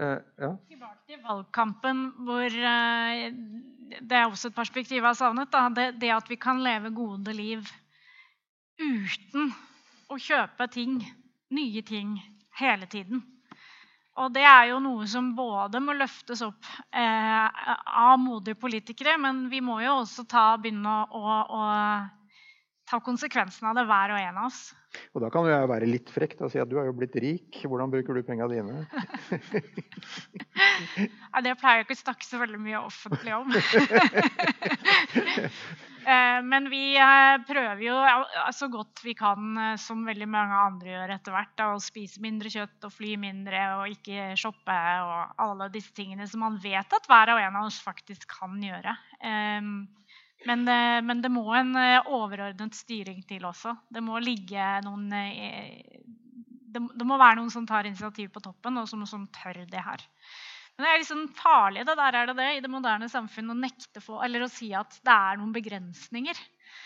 Eh, 0.00 0.18
ja. 0.40 0.54
Tilbake 0.68 1.04
til 1.06 1.20
valgkampen, 1.20 1.98
hvor 2.24 2.46
eh, 2.48 3.26
det 4.00 4.16
er 4.16 4.28
også 4.30 4.48
et 4.48 4.56
perspektiv 4.56 5.00
jeg 5.00 5.04
har 5.04 5.18
savnet. 5.18 5.52
Det, 5.76 5.88
det, 6.00 6.12
at 6.14 6.30
vi 6.30 6.38
kan 6.40 6.62
leve 6.64 6.94
gode 6.96 7.34
liv 7.36 7.66
uten 8.80 9.50
å 10.08 10.16
kjøpe 10.16 10.70
ting, 10.72 11.02
nye 11.52 11.82
ting, 11.84 12.16
hele 12.56 12.88
tiden. 12.88 13.20
Og 14.20 14.32
det 14.32 14.42
er 14.44 14.70
jo 14.70 14.80
noe 14.82 15.04
som 15.08 15.34
både 15.36 15.80
må 15.84 15.92
løftes 15.96 16.40
opp 16.44 16.66
eh, 16.96 17.68
av 18.00 18.16
modige 18.20 18.58
politikere, 18.58 19.18
men 19.20 19.46
vi 19.52 19.60
må 19.64 19.82
jo 19.84 20.00
også 20.00 20.24
ta, 20.28 20.46
begynne 20.56 20.96
å, 21.12 21.36
å, 21.44 21.62
ta 22.88 23.00
konsekvensen 23.04 23.68
av 23.68 23.76
det, 23.76 23.86
hver 23.88 24.16
og 24.16 24.22
en 24.22 24.40
av 24.40 24.48
oss. 24.48 24.62
Og 25.14 25.22
da 25.22 25.30
kan 25.32 25.46
jeg 25.48 25.68
være 25.70 25.88
litt 25.90 26.10
frekk 26.10 26.38
og 26.44 26.50
si 26.52 26.60
at 26.62 26.70
du 26.70 26.78
er 26.80 26.88
jo 26.88 26.96
blitt 26.96 27.16
rik. 27.22 27.60
Hvordan 27.62 27.92
bruker 27.92 28.16
du 28.16 28.22
pengene 28.26 28.50
dine? 28.50 28.76
ja, 31.32 31.44
det 31.46 31.54
pleier 31.60 31.80
jeg 31.80 31.86
ikke 31.86 31.98
å 31.98 32.02
snakke 32.04 32.26
så 32.26 32.40
veldig 32.42 32.60
mye 32.62 32.82
offentlig 32.88 33.32
om. 33.38 33.48
Eh, 36.00 36.38
men 36.42 36.64
vi 36.72 36.94
eh, 36.96 37.34
prøver 37.44 37.82
jo 37.84 37.96
så 38.56 38.70
godt 38.72 39.02
vi 39.04 39.12
kan, 39.18 39.50
eh, 39.60 39.74
som 39.76 40.00
veldig 40.08 40.28
mange 40.32 40.56
andre 40.56 40.94
gjør 40.94 41.12
etter 41.12 41.34
hvert, 41.36 41.62
å 41.66 41.82
spise 41.82 42.22
mindre 42.24 42.48
kjøtt 42.52 42.88
og 42.88 42.94
fly 42.94 43.10
mindre 43.20 43.60
og 43.76 43.92
ikke 43.92 44.30
shoppe 44.40 44.78
og 45.04 45.36
alle 45.44 45.68
disse 45.74 45.92
tingene 45.96 46.24
som 46.30 46.40
man 46.46 46.56
vet 46.62 46.96
at 46.96 47.10
hver 47.10 47.34
og 47.34 47.42
en 47.44 47.60
av 47.60 47.68
oss 47.68 47.82
faktisk 47.84 48.24
kan 48.32 48.56
gjøre. 48.64 48.96
Men 50.48 50.64
det, 50.64 50.80
men 51.04 51.20
det 51.20 51.28
må 51.32 51.44
en 51.52 51.74
overordnet 52.08 52.76
styring 52.78 53.20
til 53.28 53.44
også. 53.44 53.74
Det 53.92 54.00
må 54.04 54.18
ligge 54.24 54.68
noen 54.86 55.10
det, 56.70 57.06
må 57.06 57.18
være 57.18 57.40
noen 57.40 57.52
som 57.52 57.66
tar 57.68 57.88
initiativ 57.88 58.30
på 58.34 58.42
toppen, 58.44 58.78
og 58.80 58.88
som, 58.88 59.02
som 59.08 59.26
tør 59.34 59.64
det 59.68 59.84
her. 59.84 60.04
Men 60.76 60.86
det 60.86 60.92
er 60.92 61.02
liksom 61.02 61.26
farlig 61.36 61.84
det 61.84 61.96
der 61.98 62.16
er 62.16 62.30
det 62.30 62.36
det, 62.38 62.48
i 62.56 62.62
det 62.64 62.70
moderne 62.72 63.10
samfunn 63.10 63.52
å 63.52 63.58
nekte 63.58 64.00
for, 64.00 64.22
eller 64.24 64.46
å 64.46 64.52
si 64.52 64.70
at 64.76 64.96
det 65.04 65.12
er 65.12 65.40
noen 65.40 65.52
begrensninger. 65.52 66.38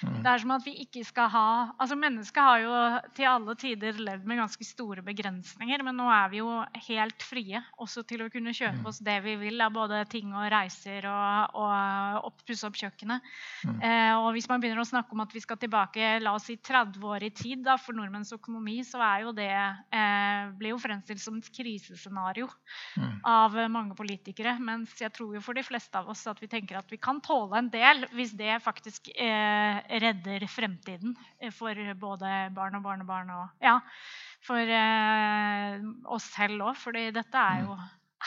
Mm. 0.04 0.20
Det 0.24 0.30
er 0.30 0.42
som 0.42 0.52
at 0.54 0.66
vi 0.66 0.74
ikke 0.84 1.04
skal 1.06 1.30
ha 1.32 1.46
Altså, 1.80 1.96
mennesket 1.98 2.40
har 2.44 2.60
jo 2.62 2.72
til 3.16 3.28
alle 3.28 3.54
tider 3.58 3.98
levd 3.98 4.26
med 4.28 4.40
ganske 4.40 4.66
store 4.66 5.02
begrensninger, 5.04 5.82
men 5.86 5.96
nå 5.98 6.06
er 6.12 6.30
vi 6.32 6.40
jo 6.40 6.48
helt 6.88 7.24
frie 7.24 7.60
også 7.80 8.04
til 8.08 8.24
å 8.24 8.30
kunne 8.32 8.54
kjøpe 8.54 8.82
mm. 8.82 8.88
oss 8.90 9.00
det 9.04 9.16
vi 9.24 9.36
vil 9.40 9.60
av 9.64 9.74
både 9.74 10.02
ting 10.12 10.32
og 10.34 10.46
reiser 10.52 11.06
og, 11.10 11.58
og 11.58 12.44
pusse 12.46 12.66
opp 12.68 12.78
kjøkkenet. 12.78 13.24
Mm. 13.64 13.78
Eh, 13.80 14.12
og 14.18 14.30
hvis 14.36 14.48
man 14.50 14.62
begynner 14.62 14.82
å 14.82 14.88
snakke 14.88 15.14
om 15.16 15.24
at 15.24 15.34
vi 15.34 15.42
skal 15.44 15.60
tilbake 15.60 16.18
la 16.22 16.34
oss 16.36 16.48
si 16.50 16.58
30 16.60 17.04
år 17.08 17.26
i 17.26 17.32
tid 17.34 17.64
da, 17.66 17.76
for 17.80 17.96
nordmenns 17.96 18.34
økonomi, 18.36 18.80
så 18.86 19.00
er 19.04 19.24
jo 19.24 19.34
det 19.36 19.50
eh, 19.50 20.52
blir 20.58 20.74
jo 20.74 20.80
fremstilt 20.82 21.22
som 21.22 21.38
et 21.40 21.50
krisescenario 21.54 22.48
mm. 23.00 23.22
av 23.28 23.56
mange 23.72 23.96
politikere. 23.98 24.56
Mens 24.60 24.94
jeg 25.00 25.12
tror 25.14 25.36
jo 25.36 25.44
for 25.44 25.56
de 25.56 25.64
fleste 25.66 25.98
av 25.98 26.10
oss 26.12 26.26
at 26.30 26.40
vi 26.42 26.50
tenker 26.50 26.78
at 26.78 26.90
vi 26.92 27.00
kan 27.00 27.22
tåle 27.24 27.58
en 27.60 27.70
del 27.72 28.04
hvis 28.14 28.34
det 28.36 28.58
faktisk 28.64 29.10
eh, 29.14 29.80
redder 30.02 30.46
fremtiden 30.50 31.14
for 31.54 31.78
både 32.00 32.32
barn 32.56 32.78
og 32.78 32.86
barnebarn 32.86 33.30
og 33.34 33.64
ja, 33.64 33.78
for 34.44 34.74
eh, 34.78 35.78
oss 36.16 36.26
selv 36.34 36.66
òg. 36.70 36.76
fordi 36.80 37.08
dette 37.14 37.46
er 37.54 37.64
jo 37.64 37.78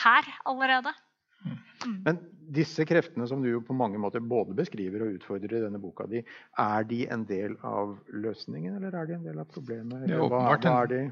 her 0.04 0.32
allerede. 0.48 0.94
Mm. 1.86 2.02
Men 2.04 2.18
disse 2.48 2.84
kreftene 2.88 3.26
som 3.28 3.42
du 3.42 3.50
jo 3.50 3.60
på 3.64 3.76
mange 3.76 4.00
måter 4.00 4.22
både 4.24 4.56
beskriver 4.56 5.04
og 5.04 5.18
utfordrer 5.18 5.58
i 5.58 5.62
denne 5.66 5.80
boka 5.80 6.06
di, 6.10 6.22
er 6.58 6.86
de 6.88 7.02
en 7.12 7.24
del 7.28 7.54
av 7.66 7.94
løsningen, 8.08 8.78
eller 8.78 8.96
er 8.96 9.10
de 9.10 9.16
en 9.18 9.26
del 9.28 9.42
av 9.42 9.50
problemet? 9.52 10.06
Det 10.08 10.16
er 10.16 10.24
åpenbart 10.24 10.64
hva, 10.64 10.72
hva 10.72 10.86
er 10.86 10.92
de? 10.94 11.02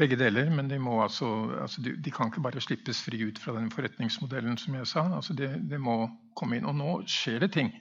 begge 0.00 0.18
deler, 0.20 0.50
men 0.54 0.70
de, 0.70 0.80
må 0.82 0.98
altså, 1.04 1.28
altså 1.60 1.84
de, 1.84 1.94
de, 2.00 2.12
kan 2.14 2.30
ikke 2.30 2.42
bare 2.44 2.62
slippes 2.64 3.02
fri 3.06 3.22
ut 3.28 3.38
fra 3.40 3.54
den 3.56 3.70
forretningsmodellen 3.72 4.58
som 4.60 4.76
jeg 4.78 4.90
sa. 4.90 5.06
Altså 5.20 5.36
det, 5.36 5.52
det, 5.70 5.80
må 5.80 6.02
komme 6.38 6.58
inn. 6.58 6.68
Og 6.68 6.76
nå 6.78 6.98
skjer 7.10 7.44
det 7.44 7.52
ting. 7.56 7.72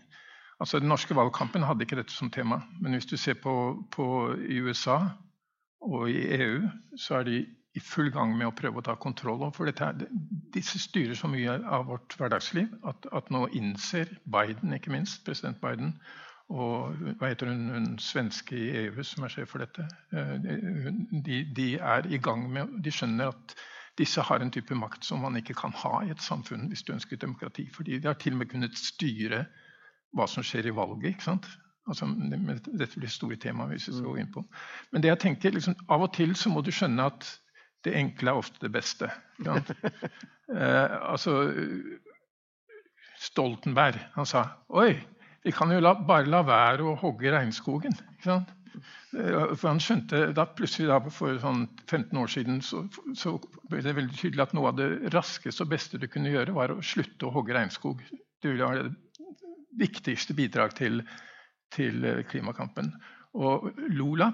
Altså 0.60 0.80
Den 0.80 0.92
norske 0.92 1.16
valgkampen 1.16 1.64
hadde 1.64 1.86
ikke 1.86 2.00
dette 2.00 2.14
som 2.14 2.32
tema. 2.32 2.62
Men 2.82 2.98
hvis 2.98 3.08
du 3.08 3.18
ser 3.18 3.40
på, 3.40 3.54
på 3.92 4.06
i 4.36 4.60
USA 4.60 5.00
og 5.82 6.10
i 6.12 6.20
EU, 6.36 6.68
så 6.98 7.22
er 7.22 7.24
de 7.24 7.46
i 7.78 7.82
full 7.84 8.10
gang 8.12 8.34
med 8.38 8.50
å 8.50 8.56
prøve 8.56 8.82
å 8.82 8.86
ta 8.86 8.96
kontroll 9.00 9.44
over. 9.46 9.66
dette. 9.66 10.08
disse 10.54 10.80
styrer 10.80 11.16
så 11.16 11.28
mye 11.28 11.60
av 11.64 11.86
vårt 11.86 12.16
hverdagsliv 12.18 12.68
at, 12.84 13.06
at, 13.14 13.30
nå 13.30 13.48
innser 13.54 14.10
Biden, 14.26 14.74
ikke 14.74 14.92
minst, 14.92 15.24
president 15.26 15.62
Biden, 15.62 15.94
og 16.50 16.98
hva 17.20 17.30
heter 17.30 17.52
hun, 17.52 17.70
hun 17.70 17.90
svenske 18.02 18.58
i 18.58 18.70
EU 18.84 19.04
som 19.06 19.24
er 19.24 19.30
sjef 19.30 19.52
for 19.54 19.62
dette, 19.62 19.86
eh, 20.12 20.34
de, 21.26 21.44
de, 21.56 21.68
er 21.78 22.10
i 22.10 22.18
gang 22.18 22.48
med 22.50 22.80
De 22.84 22.92
skjønner 22.92 23.30
at 23.30 23.54
disse 24.00 24.22
har 24.22 24.42
en 24.42 24.52
type 24.52 24.74
makt 24.76 25.06
som 25.06 25.22
man 25.22 25.38
ikke 25.38 25.54
kan 25.54 25.76
ha 25.84 26.00
i 26.04 26.10
et 26.10 26.24
samfunn 26.24 26.68
hvis 26.72 26.84
du 26.88 26.94
ønsker 26.96 27.22
demokrati. 27.22 27.70
fordi 27.70 28.00
de 28.00 28.08
har 28.08 28.18
til 28.18 28.34
og 28.34 28.42
med 28.42 28.50
kunnet 28.50 28.78
styre 28.78 29.46
hva 30.16 30.28
som 30.30 30.46
skjer 30.46 30.70
i 30.70 30.76
valget. 30.76 31.14
ikke 31.14 31.28
sant? 31.28 31.50
Altså, 31.90 32.06
dette 32.78 33.00
blir 33.02 33.10
store 33.10 33.38
tema 33.42 33.66
hvis 33.70 33.88
vi 33.90 33.96
skal 33.98 34.10
gå 34.12 34.18
inn 34.22 34.34
på. 34.34 34.44
Men 34.94 35.04
det 35.04 35.10
jeg 35.12 35.22
tenker, 35.26 35.56
liksom, 35.56 35.78
av 35.90 36.06
og 36.06 36.14
til 36.18 36.36
så 36.38 36.52
må 36.54 36.62
du 36.66 36.72
skjønne 36.76 37.08
at 37.10 37.28
det 37.88 37.96
enkle 37.98 38.34
er 38.34 38.42
ofte 38.42 38.62
det 38.62 38.74
beste. 38.76 39.10
eh, 39.48 40.96
altså 41.00 41.40
Stoltenberg 43.20 44.00
han 44.16 44.28
sa 44.28 44.46
Oi, 44.76 44.94
vi 45.44 45.54
kan 45.56 45.72
jo 45.72 45.82
la, 45.82 45.96
bare 45.96 46.30
la 46.30 46.44
være 46.46 46.86
å 46.86 46.98
hogge 47.00 47.32
regnskogen. 47.34 47.96
Eh, 48.28 49.56
for 49.56 49.68
han 49.72 49.82
skjønte 49.84 50.28
da 50.38 50.46
plutselig 50.54 50.90
da, 50.92 51.00
For 51.14 51.40
sånn 51.42 51.66
15 51.88 52.22
år 52.22 52.32
siden 52.32 52.62
så, 52.66 52.84
så, 53.18 53.38
ble 53.72 53.82
det 53.86 53.96
veldig 53.98 54.18
tydelig 54.20 54.46
at 54.46 54.56
noe 54.58 54.72
av 54.72 54.80
det 54.80 55.14
raskeste 55.16 55.66
og 55.66 55.74
beste 55.74 56.02
du 56.02 56.08
kunne 56.12 56.34
gjøre, 56.34 56.56
var 56.56 56.76
å 56.76 56.84
slutte 56.86 57.28
å 57.28 57.34
hogge 57.34 57.56
regnskog. 57.58 58.04
Det 58.40 58.52
ville 58.52 58.68
være 58.68 58.90
det 58.90 58.98
viktigste 59.78 60.34
bidrag 60.34 60.76
til, 60.80 61.04
til 61.76 62.06
eh, 62.06 62.26
klimakampen. 62.30 62.94
Og 63.40 63.70
Lula, 63.94 64.32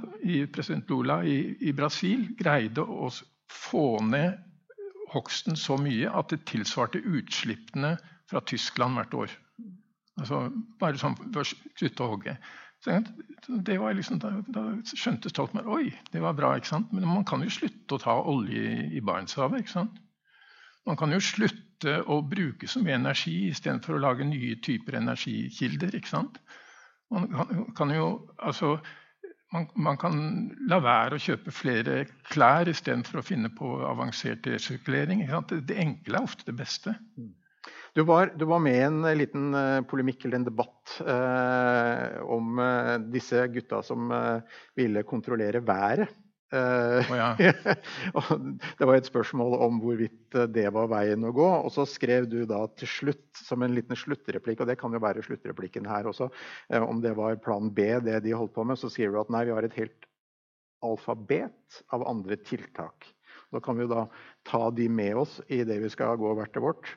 president 0.53 0.89
Lula 0.89 1.19
i, 1.27 1.55
i 1.67 1.73
Brasil 1.75 2.29
greide 2.39 2.81
å 2.81 3.09
få 3.51 3.99
ned 4.07 4.37
hogsten 5.11 5.57
så 5.59 5.77
mye 5.79 6.09
at 6.09 6.31
det 6.31 6.45
tilsvarte 6.49 7.03
utslippene 7.03 7.95
fra 8.29 8.41
Tyskland 8.47 8.97
hvert 8.97 9.17
år. 9.25 9.33
Altså 10.15 10.45
Bare 10.79 10.99
sånn 10.99 11.17
for 11.19 11.43
å 11.43 11.49
slutte 11.49 12.05
å 12.05 12.13
hogge. 12.13 12.37
det 13.67 13.77
var 13.81 13.93
liksom, 13.97 14.19
da, 14.21 14.31
da 14.47 14.63
skjønte 14.87 15.29
Stoltenberg 15.31 15.67
oi, 15.67 15.93
det 16.11 16.21
var 16.23 16.37
bra. 16.37 16.55
ikke 16.55 16.71
sant? 16.71 16.91
Men 16.93 17.07
man 17.09 17.25
kan 17.27 17.43
jo 17.43 17.51
slutte 17.51 17.97
å 17.97 18.01
ta 18.01 18.15
olje 18.21 18.89
i, 18.91 19.01
Barentshavet. 19.01 19.75
Man 20.85 20.99
kan 20.99 21.11
jo 21.11 21.19
slutte 21.19 21.64
å 21.83 22.21
bruke 22.23 22.67
så 22.69 22.81
mye 22.83 22.95
energi 22.95 23.49
istedenfor 23.49 23.97
å 23.97 24.03
lage 24.03 24.27
nye 24.27 24.55
typer 24.63 24.99
energikilder. 25.01 25.95
ikke 25.95 26.13
sant? 26.13 26.39
Man 27.11 27.27
kan, 27.77 27.91
jo, 27.93 28.07
altså, 28.37 28.77
man, 29.53 29.67
man, 29.75 29.97
kan 30.01 30.19
la 30.69 30.79
være 30.83 31.17
å 31.17 31.21
kjøpe 31.21 31.53
flere 31.53 32.05
klær 32.31 32.71
istedenfor 32.71 33.21
å 33.21 33.25
finne 33.25 33.51
på 33.53 33.77
avansert 33.85 34.47
resirkulering. 34.49 35.25
Det 35.51 35.77
enkle 35.77 36.19
er 36.21 36.29
ofte 36.29 36.49
det 36.49 36.57
beste. 36.59 36.95
Du 37.95 38.03
var, 38.03 38.33
du 38.35 38.43
var 38.49 38.59
med 38.59 38.75
i 38.75 38.87
en 38.87 39.05
liten 39.15 39.53
uh, 39.55 39.83
polemikk 39.87 40.25
eller 40.25 40.41
en 40.41 40.49
debatt 40.49 40.97
eh, 40.99 42.17
om 42.27 42.59
uh, 42.59 42.97
disse 42.99 43.45
gutta 43.53 43.79
som 43.87 44.11
ville 44.75 45.05
kontrollere 45.07 45.63
været. 45.63 46.11
Oh, 46.53 47.15
ja. 47.17 47.31
det 48.77 48.85
var 48.85 48.95
et 48.95 49.07
spørsmål 49.09 49.55
om 49.65 49.79
hvorvidt 49.81 50.37
eh, 50.37 50.47
det 50.53 50.67
var 50.75 50.91
veien 50.91 51.25
å 51.25 51.33
gå. 51.35 51.47
Og 51.65 51.73
så 51.73 51.87
skrev 51.89 52.27
du 52.29 52.43
da 52.49 52.61
til 52.77 52.91
slutt, 52.91 53.25
som 53.39 53.65
en 53.65 53.73
liten 53.75 53.97
sluttreplikk, 53.97 54.61
og 54.61 54.69
det 54.69 54.77
kan 54.79 54.93
jo 54.93 55.01
være 55.03 55.25
sluttreplikken 55.25 55.89
her 55.89 56.07
også, 56.11 56.29
uh, 56.29 56.83
om 56.85 57.01
det 57.03 57.15
var 57.17 57.41
plan 57.43 57.71
B, 57.73 57.89
det 58.05 58.21
de 58.27 58.35
holdt 58.37 58.53
på 58.55 58.65
med, 58.67 58.79
så 58.79 58.91
sier 58.93 59.11
du 59.11 59.19
at 59.21 59.33
nei, 59.33 59.45
vi 59.49 59.55
har 59.57 59.65
et 59.65 59.79
helt 59.79 60.07
alfabet 60.85 61.81
av 61.95 62.05
andre 62.07 62.37
tiltak. 62.45 63.09
Da 63.53 63.61
kan 63.63 63.77
vi 63.77 63.85
jo 63.85 63.93
da 63.93 64.07
ta 64.47 64.67
de 64.75 64.87
med 64.91 65.17
oss 65.25 65.39
i 65.49 65.63
det 65.67 65.79
vi 65.81 65.91
skal 65.91 66.19
gå 66.21 66.33
hvert 66.37 66.53
til 66.53 66.65
vårt. 66.65 66.93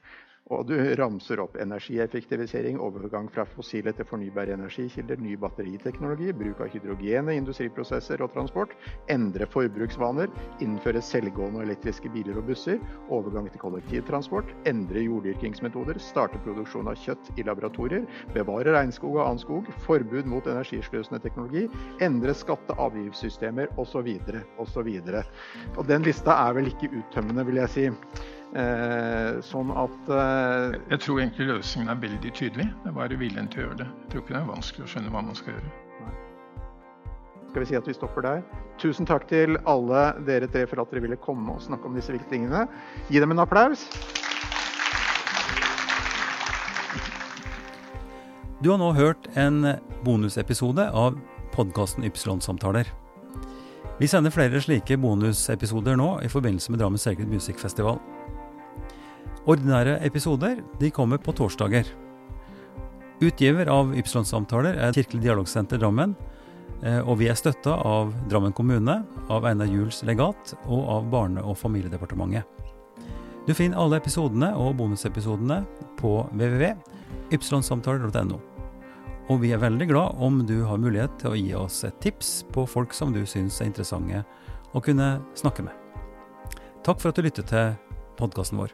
Og 0.54 0.64
du 0.64 0.76
ramser 0.96 1.42
opp 1.42 1.58
energieffektivisering, 1.60 2.78
overgang 2.80 3.26
fra 3.32 3.44
fossile 3.48 3.92
til 3.92 4.06
fornybare 4.08 4.54
energikilder, 4.56 5.20
ny 5.20 5.34
batteriteknologi, 5.40 6.30
bruk 6.36 6.62
av 6.64 6.70
hydrogen 6.72 7.28
i 7.28 7.36
industriprosesser 7.36 8.22
og 8.24 8.32
transport, 8.32 8.72
endre 9.12 9.48
forbruksvaner, 9.52 10.32
innføre 10.64 11.02
selvgående 11.04 11.60
og 11.60 11.66
elektriske 11.66 12.08
biler 12.14 12.40
og 12.40 12.48
busser, 12.48 12.80
overgang 13.12 13.50
til 13.52 13.60
kollektivtransport, 13.60 14.54
endre 14.70 15.04
jorddyrkingsmetoder, 15.04 16.00
starte 16.00 16.40
produksjon 16.46 16.88
av 16.88 16.96
kjøtt 17.02 17.28
i 17.36 17.44
laboratorier, 17.44 18.08
bevare 18.32 18.72
regnskog 18.78 19.18
og 19.18 19.26
annen 19.26 19.44
skog, 19.44 19.68
forbud 19.84 20.32
mot 20.32 20.48
energisløsende 20.48 21.20
teknologi, 21.24 21.66
endre 22.04 22.32
skatte- 22.36 22.72
og 22.78 22.88
avgiftssystemer 22.88 23.76
osv. 23.76 24.16
osv. 24.64 24.90
Og 25.76 25.84
den 25.92 26.08
lista 26.08 26.40
er 26.48 26.56
vel 26.56 26.72
ikke 26.72 26.92
uttømmende, 27.02 27.44
vil 27.52 27.64
jeg 27.66 27.74
si. 27.76 27.88
Eh, 28.56 29.40
sånn 29.44 29.68
at 29.76 30.06
eh, 30.08 30.78
Jeg 30.94 31.02
tror 31.04 31.18
egentlig 31.20 31.50
løsningen 31.50 31.92
er 31.92 31.98
veldig 32.00 32.30
tydelig. 32.32 32.64
Det 32.84 32.88
er 32.88 32.96
bare 32.96 33.18
viljen 33.20 33.50
til 33.52 33.60
å 33.60 33.66
gjøre 33.66 33.82
det. 33.82 33.88
Jeg 34.04 34.12
tror 34.12 34.22
ikke 34.24 34.34
det 34.34 34.40
er 34.40 34.48
vanskelig 34.48 34.86
å 34.86 34.90
skjønne 34.94 35.12
hva 35.12 35.22
man 35.26 35.36
skal 35.36 35.52
gjøre. 35.52 35.74
Skal 37.48 37.64
vi 37.64 37.68
si 37.68 37.76
at 37.76 37.88
vi 37.88 37.96
stopper 37.96 38.24
der? 38.24 38.40
Tusen 38.80 39.08
takk 39.08 39.26
til 39.28 39.56
alle 39.68 40.02
dere 40.28 40.48
tre 40.52 40.66
for 40.68 40.80
at 40.80 40.90
dere 40.92 41.04
ville 41.04 41.20
komme 41.20 41.56
og 41.56 41.62
snakke 41.64 41.88
om 41.88 41.96
disse 41.96 42.12
viktige 42.12 42.36
tingene. 42.36 42.66
Gi 43.08 43.20
dem 43.20 43.32
en 43.32 43.44
applaus. 43.44 43.84
Du 48.64 48.72
har 48.72 48.80
nå 48.80 48.92
hørt 48.96 49.28
en 49.38 49.74
bonusepisode 50.04 50.88
av 50.90 51.16
podkasten 51.54 52.04
Ypsilon-samtaler. 52.08 52.88
Vi 53.98 54.06
sender 54.06 54.30
flere 54.34 54.60
slike 54.62 54.96
bonusepisoder 55.00 55.98
nå 55.98 56.20
i 56.22 56.30
forbindelse 56.30 56.72
med 56.72 56.80
Drammen 56.80 57.00
Sacred 57.00 57.28
Music 57.32 57.58
Festival. 57.58 57.98
Ordinære 59.46 59.98
episoder 60.06 60.62
de 60.80 60.90
kommer 60.90 61.20
på 61.22 61.34
torsdager. 61.36 61.86
Utgiver 63.20 63.66
av 63.70 63.94
Ypsilon-samtaler 63.98 64.76
er 64.78 64.92
Kirkelig 64.94 65.24
dialogsenter 65.24 65.78
Drammen. 65.82 66.14
Eh, 66.82 67.00
og 67.02 67.18
vi 67.18 67.28
er 67.30 67.38
støtta 67.38 67.74
av 67.82 68.12
Drammen 68.30 68.52
kommune, 68.54 69.04
av 69.28 69.44
Einar 69.48 69.66
Juels 69.66 70.04
legat 70.06 70.54
og 70.66 70.88
av 70.88 71.10
Barne- 71.10 71.42
og 71.42 71.58
familiedepartementet. 71.58 72.44
Du 73.48 73.54
finner 73.56 73.78
alle 73.80 73.96
episodene 73.96 74.52
og 74.60 74.76
bonusepisodene 74.78 75.64
på 75.98 76.28
www.ypsilonsamtaler.no. 76.36 78.38
Og 79.28 79.42
vi 79.42 79.52
er 79.52 79.60
veldig 79.60 79.86
glad 79.90 80.14
om 80.24 80.46
du 80.46 80.62
har 80.68 80.80
mulighet 80.80 81.18
til 81.20 81.30
å 81.32 81.36
gi 81.36 81.54
oss 81.56 81.84
et 81.88 82.00
tips 82.04 82.44
på 82.52 82.66
folk 82.68 82.94
som 82.96 83.12
du 83.12 83.26
syns 83.26 83.60
er 83.60 83.66
interessante 83.72 84.24
å 84.72 84.80
kunne 84.84 85.18
snakke 85.36 85.62
med. 85.66 85.74
Takk 86.84 87.00
for 87.00 87.10
at 87.10 87.18
du 87.18 87.22
lyttet 87.26 87.50
til 87.50 87.74
podkasten 88.20 88.60
vår. 88.60 88.70